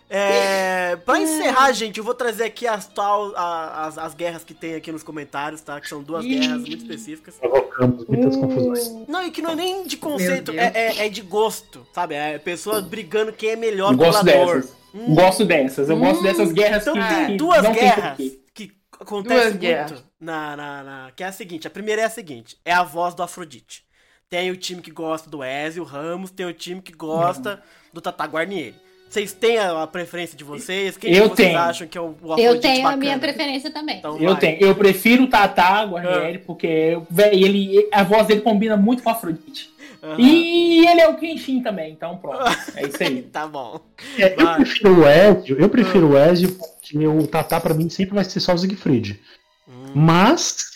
[0.09, 4.53] É, pra encerrar, gente, eu vou trazer aqui as, tal, a- as, as guerras que
[4.53, 5.79] tem aqui nos comentários, tá?
[5.81, 7.35] Que são duas guerras muito específicas.
[7.35, 9.07] Provocamos muitas confusões.
[9.07, 12.15] Não, e que não é nem de conceito, é, é, é de gosto, sabe?
[12.15, 14.55] É pessoas brigando quem é melhor Eu gosto dublador.
[14.61, 14.75] dessas.
[15.15, 15.89] Gosto dessas.
[15.89, 18.39] Eu gosto dessas guerras Então que, tem que duas não tem guerras porquê.
[18.53, 20.03] que acontecem Duas muito guerras.
[20.19, 23.13] na, na, na- Que é a seguinte: a primeira é a seguinte: é a voz
[23.13, 23.83] do Afrodite.
[24.29, 27.61] Tem o time que gosta do Ezio Ramos, tem o time que gosta
[27.93, 28.75] do Tata Guarnieri.
[29.15, 30.97] Vocês têm a, a preferência de vocês?
[30.97, 31.57] Quem Eu vocês tenho.
[31.57, 32.97] acham que é o, o Eu tenho a bacana?
[32.97, 33.99] minha preferência também.
[33.99, 34.39] Então Eu vai.
[34.41, 34.57] tenho.
[34.61, 39.13] Eu prefiro o Tata Guarnieri, porque véi, ele, a voz dele combina muito com a
[39.13, 39.69] Afrodite.
[40.03, 40.15] Aham.
[40.19, 42.39] E ele é o Kenshin também, então pronto.
[42.75, 43.21] É isso aí.
[43.31, 43.79] Tá bom.
[44.19, 48.15] É, eu prefiro o Ezio, eu prefiro o Ezio porque o Tatá pra mim sempre
[48.15, 49.17] vai ser só o Siegfried.
[49.65, 50.71] Hum, Mas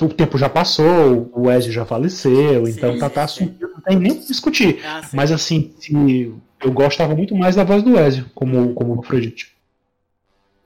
[0.00, 3.96] o tempo já passou, o Ezio já faleceu, Sim, então o Tatá sim, não tem
[3.98, 4.80] nem o que discutir.
[4.86, 5.02] ah.
[5.12, 6.32] Mas assim, se-
[6.64, 9.54] eu gostava muito mais da voz do Ezio como, como Afrodite.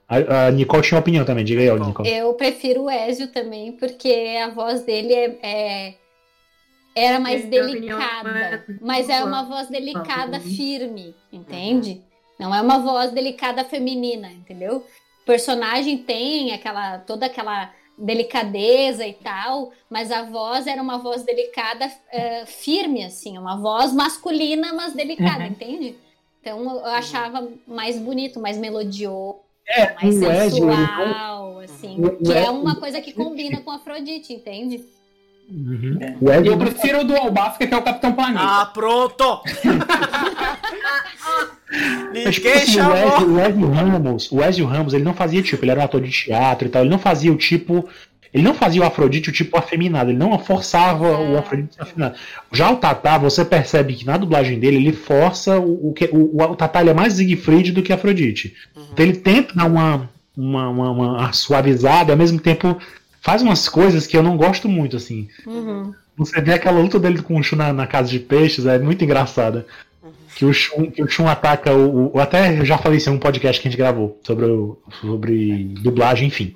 [0.09, 2.09] A, a Nicole tinha opinião também, diga aí, Nicole.
[2.09, 5.95] Eu prefiro o Ezio também, porque a voz dele é, é-
[6.95, 8.31] era mais opinião delicada.
[8.31, 12.01] é- Mas é uma voz delicada, firme, entende?
[12.39, 14.77] Não é uma voz delicada feminina, entendeu?
[15.23, 21.23] O personagem tem aquela toda aquela delicadeza e tal, mas a voz era uma voz
[21.25, 25.47] delicada, eh, firme, assim, uma voz masculina, mas delicada, Uhum.
[25.51, 25.97] entende?
[26.41, 29.37] Então eu achava mais bonito, mais melodioso,
[29.69, 33.01] É, mais o Ezio, ele não- sensual, assim, O- o que é Ezio- uma coisa
[33.01, 34.83] que combina com Afrodite, entende?
[35.51, 35.99] Uhum.
[36.01, 36.17] É.
[36.21, 38.45] O Ezio Eu prefiro o do Albafka, que é o Capitão Planeta.
[38.45, 39.43] Ah, pronto!
[41.71, 42.97] Mas, tipo Ninguém assim, o chamou.
[42.97, 46.01] Ezio, o Ezio Ramos, o Ezio Ramos, ele não fazia tipo, ele era um ator
[46.01, 47.89] de teatro e tal, ele não fazia o tipo,
[48.33, 52.17] ele não fazia o Afrodite o tipo afeminado, ele não forçava o Afrodite afeminado.
[52.53, 56.43] Já o Tatá, você percebe que na dublagem dele, ele força o, o que o,
[56.43, 58.55] o, Tatá ele é mais Siegfried do que Afrodite.
[58.93, 62.79] Então ele tenta dar uma, uma, uma, uma suavizada e ao mesmo tempo
[63.21, 65.29] faz umas coisas que eu não gosto muito, assim.
[65.47, 65.93] Uhum.
[66.17, 69.05] Você vê aquela luta dele com o Shun na, na casa de peixes, é muito
[69.05, 69.67] engraçada.
[70.39, 73.13] Que o Shun, que o Shun ataca o, o- Até eu já falei isso em
[73.15, 76.55] um podcast que a gente gravou sobre, o- sobre dublagem, enfim.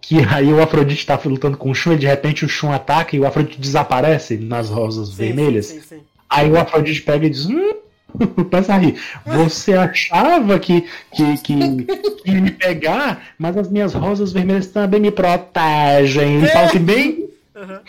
[0.00, 3.16] Que aí o Afrodite tá lutando com o Shun e de repente o Shun ataca
[3.16, 5.66] e o Afrodite desaparece nas rosas Sim, vermelhas.
[5.66, 6.00] Sim, sim.
[6.30, 7.46] Aí o Afrodite pega e diz.
[7.46, 7.74] Hum,
[8.48, 8.94] começa a rir.
[9.26, 10.82] Você achava que,
[11.12, 11.84] que, que,
[12.22, 16.36] que ia me pegar, mas as minhas rosas vermelhas também me protegem.
[16.36, 17.28] Ele fala assim, bem.
[17.56, 17.80] Aham.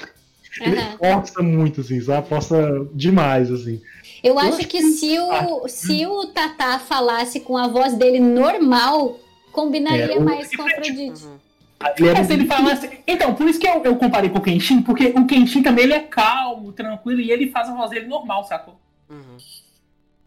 [0.62, 2.28] Ele força muito, assim, sabe?
[2.28, 3.80] Força demais, assim.
[4.24, 9.18] Eu acho que se o, se o Tatá falasse com a voz dele normal,
[9.52, 11.24] combinaria É, o- mais com a Afrodite.
[11.26, 11.38] Uhum.
[12.10, 12.90] É, se ele falasse...
[13.08, 15.94] Então, por isso que eu, eu comparei com o Kenshin, porque o Kenshin também ele
[15.94, 18.78] é calmo, tranquilo, e ele faz a voz dele normal, sacou?
[19.10, 19.38] Uhum.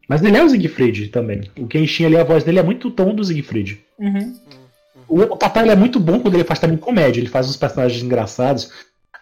[0.08, 1.50] Mas ele é o Siegfried também.
[1.58, 3.80] O Kenshin ali, a voz dele é muito tom do Siegfried.
[3.98, 4.34] Uhum.
[5.06, 7.20] O, o Tata ele é muito bom quando ele faz também comédia.
[7.20, 8.70] Ele faz uns personagens engraçados.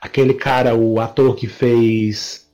[0.01, 2.49] Aquele cara, o ator que fez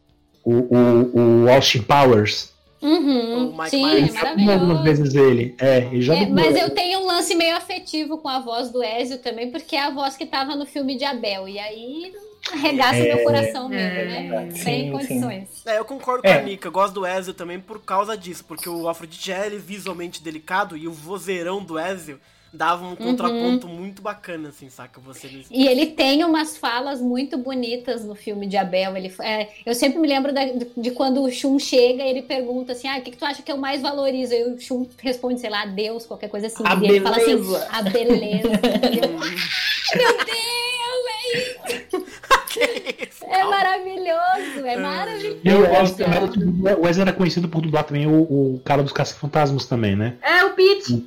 [0.46, 2.54] o, o, o Austin Powers.
[2.80, 4.14] Uhum, O Mike sim, Myers.
[4.14, 5.54] é já algumas vezes ele.
[5.58, 8.82] É, ele já É, mas eu tenho um lance meio afetivo com a voz do
[8.84, 11.48] Ezio também, porque é a voz que tava no filme de Abel.
[11.48, 12.12] E aí
[12.52, 14.48] arregaça meu coração mesmo, né?
[14.52, 14.92] Sim, Sem sim.
[14.92, 15.48] condições.
[15.66, 16.34] É, eu concordo É.
[16.34, 16.68] com a Nika.
[16.68, 18.44] Eu gosto do Ezio também por causa disso.
[18.46, 22.20] Porque o Afrodite é ele visualmente delicado e o vozeirão do Ezio
[22.52, 25.00] dava um contraponto muito bacana, assim, saca?
[25.00, 28.96] Você não- E ele tem umas falas muito bonitas no filme de Abel.
[28.96, 30.44] Ele, é, eu sempre me lembro da-
[30.76, 33.42] de, quando o Shun chega e ele pergunta assim: ah, o que, que tu acha
[33.42, 34.32] que eu mais valorizo?
[34.34, 36.62] E o Shun responde, sei lá, Deus, qualquer coisa assim.
[36.66, 37.68] A e ele fala assim: beleza.
[37.70, 38.48] a beleza.
[39.96, 42.06] Meu Deus,
[42.48, 42.60] Que
[43.06, 43.24] isso?
[43.26, 45.40] é, é maravilhoso, é maravilhoso.
[45.44, 46.74] Eu gosto gosto também.
[46.74, 50.14] O Wesley era conhecido por dublar também o, o cara dos Caça-Fantasmas também, né?
[50.22, 51.06] É o Pete.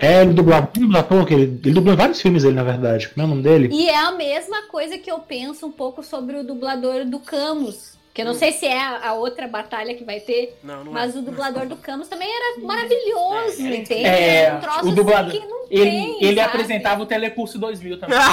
[0.00, 0.68] É, ele dublava.
[0.74, 3.08] Dublava ator, que ele, ele dublou vários filmes, ele, na verdade.
[3.10, 3.68] Como é o nome dele?
[3.72, 7.94] E é a mesma coisa que eu penso um pouco sobre o dublador do Camus.
[8.12, 10.90] Que eu não sei se é a, a outra batalha que vai ter, Não, não
[10.90, 11.18] mas é.
[11.18, 14.04] o dublador do Camus também era maravilhoso, É, entende?
[14.06, 16.48] é, Era um troço o dublador- assim que não Ele, tem, ele sabe?
[16.48, 18.16] apresentava o Telecurso 2000 também.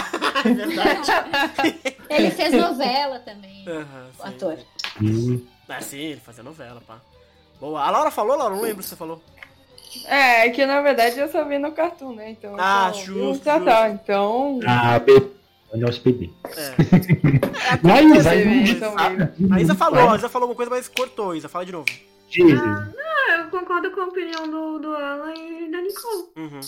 [0.45, 1.11] É verdade.
[2.09, 4.27] Ele fez novela também, Aham, o sim.
[4.29, 4.57] ator.
[5.01, 5.41] Hum.
[5.67, 6.99] Ah, sim, ele fazia novela, pá.
[7.59, 7.81] Boa.
[7.81, 8.55] A Laura falou, Laura?
[8.55, 9.21] Não lembro se você falou.
[10.05, 12.31] É, que na verdade eu só vi no cartoon, né?
[12.31, 14.59] Então, Ah, então, justo, Já tá, então.
[14.65, 15.31] A B.
[15.71, 16.29] Daniel SPD.
[16.45, 17.79] É.
[17.81, 18.95] Mas aí Você vê, não então,
[19.51, 21.49] A Isa falou, a Isa falou alguma coisa, mas cortou, Isa.
[21.49, 21.85] Fala de novo.
[21.89, 26.23] Ah, eu concordo com a opinião do, do Alan e da Nicole.
[26.37, 26.59] Uhum.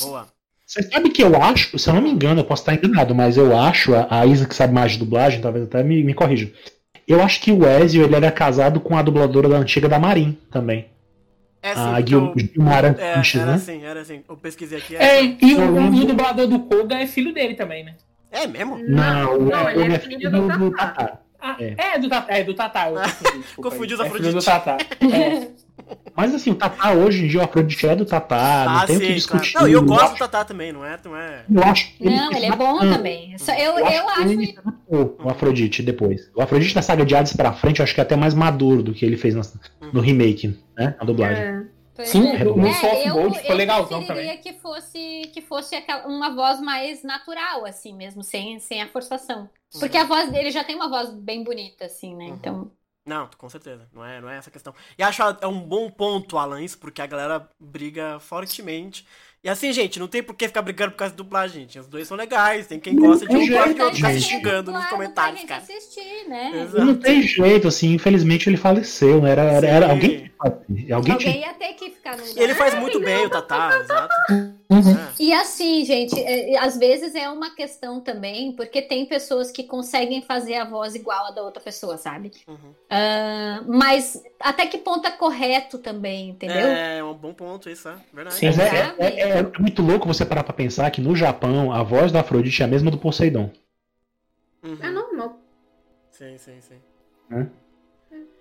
[0.00, 0.28] Boa.
[0.66, 3.36] Você sabe que eu acho, se eu não me engano, eu posso estar enganado, mas
[3.36, 6.50] eu acho, a, a Isa que sabe mais de dublagem, talvez até me, me corrija.
[7.06, 10.38] Eu acho que o Ezio ele era casado com a dubladora da antiga da Marin
[10.50, 10.86] também.
[11.66, 13.56] É a Gil, eu- Gilmara É, Sanches, era né?
[13.56, 14.22] assim, era assim.
[14.28, 14.96] Eu pesquisei aqui.
[14.96, 17.94] É, É, e o, e o dublador do Koga é filho dele também, né?
[18.30, 18.76] é mesmo?
[18.86, 21.18] Não, Não, o ele ele é é filho do do, Tatá.
[21.40, 21.74] Ah, É.
[21.94, 21.98] é.
[21.98, 22.34] do Tatá.
[22.34, 22.86] É do Tatá.
[23.56, 24.42] confundi, os É filho do.
[24.44, 24.76] Tatá.
[25.00, 25.63] É.
[26.16, 28.96] Mas assim, o Tatá hoje em dia, o Afrodite é do Tatá, não Ah, tem
[28.96, 29.42] o que sim, claro.
[29.42, 29.54] discutir.
[29.56, 30.98] Não, e eu gosto do acho- Tatá também, não é?
[31.04, 31.44] Não é...
[31.52, 32.96] Eu acho que Não, ele é bom bacana.
[32.96, 33.36] também.
[33.38, 34.54] Só- Eu, Eu, eu acho que acho ele
[34.88, 36.30] o Afrodite depois.
[36.34, 38.82] O Afrodite da saga de Hades pra frente, eu acho que é até mais maduro
[38.82, 39.42] do que ele fez na-
[39.92, 40.94] no remake, né?
[41.00, 41.42] A dublagem.
[41.42, 41.64] É.
[41.96, 42.42] Pois Sim, é.
[42.44, 46.34] no É, Soft eu, Gold ficou eu legalzão preferiria que fosse que fosse aquela- uma
[46.34, 49.48] voz mais natural, assim mesmo, sem, sem a forçação.
[49.78, 52.26] Porque a voz dele já tem uma voz bem bonita, assim, né?
[52.26, 52.34] Uhum.
[52.34, 52.70] Então.
[53.06, 53.86] Não, com certeza.
[53.92, 54.74] Não é, não é essa a questão.
[54.98, 59.06] E acho é um bom ponto, Alan, isso, porque a galera briga fortemente.
[59.42, 61.78] E assim, gente, não tem por que ficar brigando por causa de dublagem, gente.
[61.78, 64.86] Os dois são legais, tem quem gosta de um gosta de outro, ficar xingando nos
[64.86, 65.60] comentários, cara.
[65.60, 66.62] assistir, né?
[66.62, 66.82] Exato.
[66.82, 69.32] Não tem jeito, assim, infelizmente ele faleceu, né?
[69.32, 72.40] Era, era, era alguém alguém Alguém tinha ia ter que ficar no lugar.
[72.40, 74.14] E ele faz muito bem o Tatá, exato.
[74.74, 74.96] Uhum.
[74.96, 75.12] É.
[75.20, 80.20] E assim, gente, é, às vezes é uma questão também, porque tem pessoas que conseguem
[80.22, 82.32] fazer a voz igual a da outra pessoa, sabe?
[82.48, 82.74] Uhum.
[82.90, 86.68] Ah, mas até que ponto é correto também, entendeu?
[86.68, 88.36] É um bom ponto isso, é verdade.
[88.36, 88.46] Sim.
[88.48, 89.02] É, Sabe?
[89.02, 92.18] é- é- é muito louco você parar pra pensar que no Japão a voz do
[92.18, 93.50] Afrodite é a mesma do Poseidon.
[94.62, 94.78] Uhum.
[94.80, 95.38] É normal.
[96.10, 96.76] Sim, sim, sim.
[97.30, 97.48] Hã?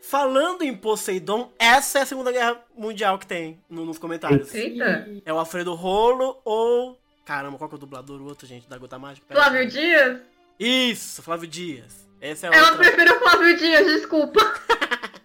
[0.05, 4.53] Falando em Poseidon, essa é a Segunda Guerra Mundial que tem no- nos comentários.
[4.53, 5.07] Eita.
[5.25, 6.99] É o Alfredo Rolo ou.
[7.25, 8.19] Caramba, qual que é o dublador?
[8.21, 9.25] O outro, gente, da Gota Mágica?
[9.27, 9.67] Pera Flávio aí.
[9.67, 10.21] Dias?
[10.59, 12.05] Isso, Flávio Dias.
[12.19, 12.77] Essa é a Ela outra.
[12.85, 14.39] prefere o Flávio Dias, desculpa.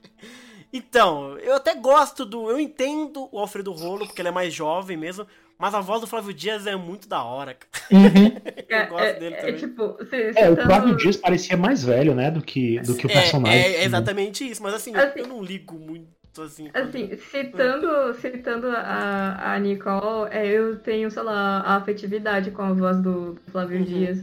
[0.70, 2.50] Então, eu até gosto do.
[2.50, 5.26] Eu entendo o Alfredo Rolo, porque ele é mais jovem mesmo.
[5.59, 7.85] Mas a voz do Flávio Dias é muito da hora, cara.
[7.90, 8.28] Uhum.
[8.68, 9.56] Eu É, gosto é- dele é também.
[9.56, 13.10] tipo, se, É, o Flávio Dias parecia mais velho, né, do que, do que o
[13.10, 13.60] É, personagem.
[13.60, 16.06] É, é exatamente isso, mas assim, Assim- eu não ligo muito
[16.40, 16.70] assim.
[16.72, 22.72] Assim, citando, citando a, a Nicole, é, eu tenho, sei lá, a afetividade com a
[22.72, 23.85] voz do Flávio Uhum.
[23.85, 24.20] Dias.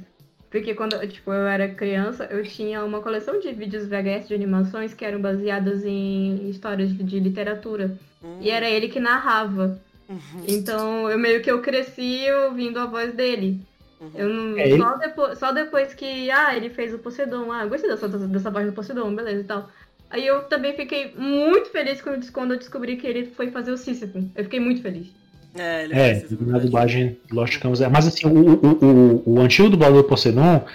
[0.49, 4.93] Porque quando tipo, eu era criança, eu tinha uma coleção de vídeos VHS de animações
[4.93, 7.97] que eram baseadas em histórias de, de literatura.
[8.23, 9.77] Hum, E era ele que narrava.
[10.09, 13.61] Uhum, Então, eu meio que eu cresci ouvindo a voz dele.
[13.99, 14.11] uhum.
[14.13, 17.69] Eu não, É, só, depois, só depois que, ah, ele fez o Poseidon, ah, eu
[17.69, 19.69] gostei dessa, dessa voz do Poseidon, beleza e tal.
[20.09, 23.77] Aí eu também fiquei muito feliz quando, quando eu descobri que ele foi fazer o
[23.77, 24.29] Sísifo.
[24.35, 25.07] Eu fiquei muito feliz.
[25.53, 27.87] É, ele É, na dublagem Lost Canvas é.
[27.89, 30.65] Mas assim, o, o, o, o antigo dublador do Poseidon,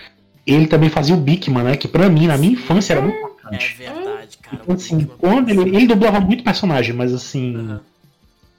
[0.46, 1.76] ele também fazia o Bigman, né?
[1.76, 3.76] Que pra mim, na minha infância, era muito É marcante.
[3.76, 4.62] verdade, cara.
[4.62, 7.80] Então, assim, quando ele, ele dublava muito personagem, mas assim, Aham.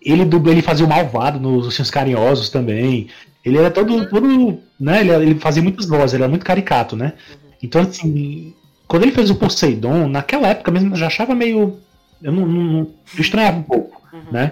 [0.02, 3.08] Ele ele fazia o malvado nos Ursinhos Carinhosos também.
[3.44, 5.02] Ele era todo, todo né?
[5.02, 7.14] Ele, ele fazia muitas vozes, ele era muito caricato, né?
[7.30, 7.52] Uhum.
[7.64, 8.54] Então, assim,
[8.88, 11.78] quando ele fez o Poseidon, naquela época mesmo, eu já achava meio.
[12.22, 12.80] Eu não, não, não
[13.16, 14.32] eu estranhava um pouco, Uhum.
[14.32, 14.52] né?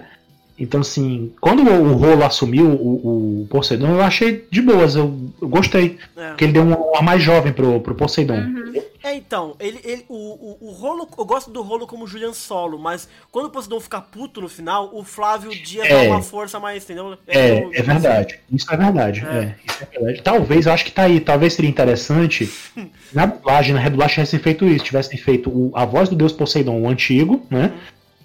[0.59, 5.47] Então, assim, quando o Rolo assumiu o, o Poseidon, eu achei de boas, eu, eu
[5.47, 5.97] gostei.
[6.17, 6.27] É.
[6.29, 8.35] Porque ele deu um ar mais jovem pro, pro Poseidon.
[8.35, 8.73] Uhum.
[9.01, 12.77] É, então, ele, ele, o, o, o rolo, eu gosto do rolo como Julian Solo,
[12.77, 16.03] mas quando o Poseidon ficar puto no final, o Flávio Dias É.
[16.09, 17.17] dá uma força mais, entendeu?
[17.25, 18.39] É, eu- é verdade.
[18.51, 19.25] Isso é verdade.
[19.25, 19.37] É.
[19.37, 19.55] É.
[19.65, 20.21] isso é verdade.
[20.21, 21.21] Talvez, eu acho que tá aí.
[21.21, 22.51] Talvez seria interessante
[23.13, 24.83] na dublagem, na redublagem tivessem feito isso.
[24.83, 27.71] Tivessem feito o- a voz do Deus Poseidon, o antigo, né?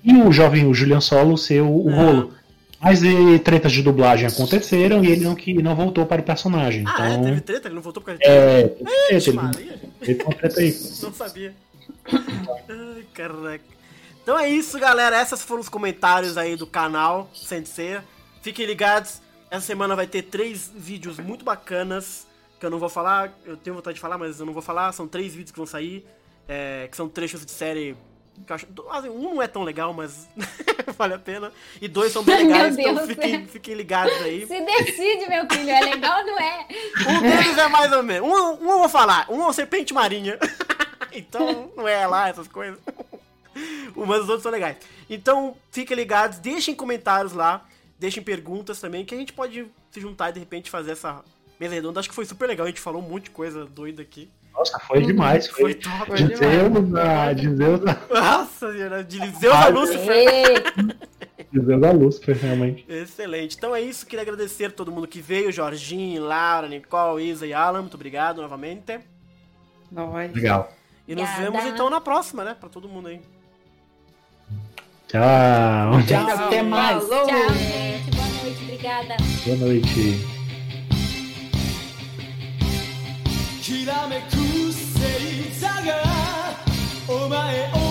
[0.05, 1.95] E o jovem, o Julian Solo, ser o, o É.
[1.95, 2.35] rolo.
[2.81, 6.85] Mas e tretas de dublagem aconteceram e ele não, que, não voltou para o personagem.
[6.87, 7.13] Ah, é?
[7.13, 7.69] então, Teve treta?
[7.69, 8.91] Ele não voltou por causa de é, treta?
[9.11, 9.81] é, Ixi, teve, Maria.
[10.01, 10.71] teve uma treta aí.
[11.03, 11.55] Não sabia.
[12.69, 13.65] Ai, caraca.
[14.23, 15.21] Então é isso, galera.
[15.23, 17.99] Esses foram os comentários aí do canal Sensei.
[18.43, 19.23] Fiquem ligados.
[19.51, 22.27] Essa semana vai ter três vídeos muito bacanas.
[22.61, 23.33] Que eu não vou falar.
[23.47, 24.93] Eu tenho vontade de falar, mas eu não vou falar.
[24.93, 26.05] São três vídeos que vão sair.
[26.47, 27.97] é, que são trechos de série.
[28.49, 30.29] Acho, assim, um não é tão legal, mas
[30.99, 31.53] vale a pena.
[31.81, 34.47] E dois são bem legais, então fiquem, fiquem ligados aí.
[34.47, 36.67] Se decide, meu filho, é legal ou não é?
[37.09, 38.29] Um deles é mais ou menos.
[38.29, 39.31] Um, um eu vou falar.
[39.31, 40.39] Um é o Serpente Marinha.
[41.13, 42.79] então, não é lá essas coisas.
[43.95, 44.77] Mas os outros são legais.
[45.09, 46.39] Então, fiquem ligados.
[46.39, 47.67] Deixem comentários lá.
[47.99, 49.05] Deixem perguntas também.
[49.05, 51.25] Que a gente pode se juntar e de repente fazer essa
[51.59, 52.01] mesa redonda.
[52.01, 52.67] Acho que foi super legal.
[52.67, 54.29] A gente falou um monte de coisa doida aqui.
[54.55, 55.49] Nossa, foi demais.
[55.49, 56.13] Foi Foi, top.
[56.15, 59.05] de Zeus a, de Zeus a, Nossa.
[59.05, 60.63] De Liseu a Lúcifer.
[61.53, 62.85] De Zeus a Lúcifer, realmente.
[62.89, 63.57] Excelente.
[63.57, 64.07] Então é isso.
[64.07, 65.51] Queria agradecer a todo mundo que veio.
[65.51, 67.81] Jorginho, Laura, Nicole, Isa e Alan.
[67.81, 69.01] Muito obrigado novamente.
[69.91, 70.33] Nós.
[70.33, 70.73] Legal.
[71.07, 71.51] E nos Obrigada.
[71.51, 72.57] vemos então na próxima, né?
[72.59, 73.21] Pra todo mundo aí.
[75.09, 76.03] Tchau.
[76.07, 77.07] Tchau, até mais.
[77.07, 78.11] Tchau, gente.
[78.11, 79.17] Boa noite, obrigada.
[79.45, 80.44] Boa noite.
[83.65, 86.03] きらめく星座が
[87.09, 87.84] お前を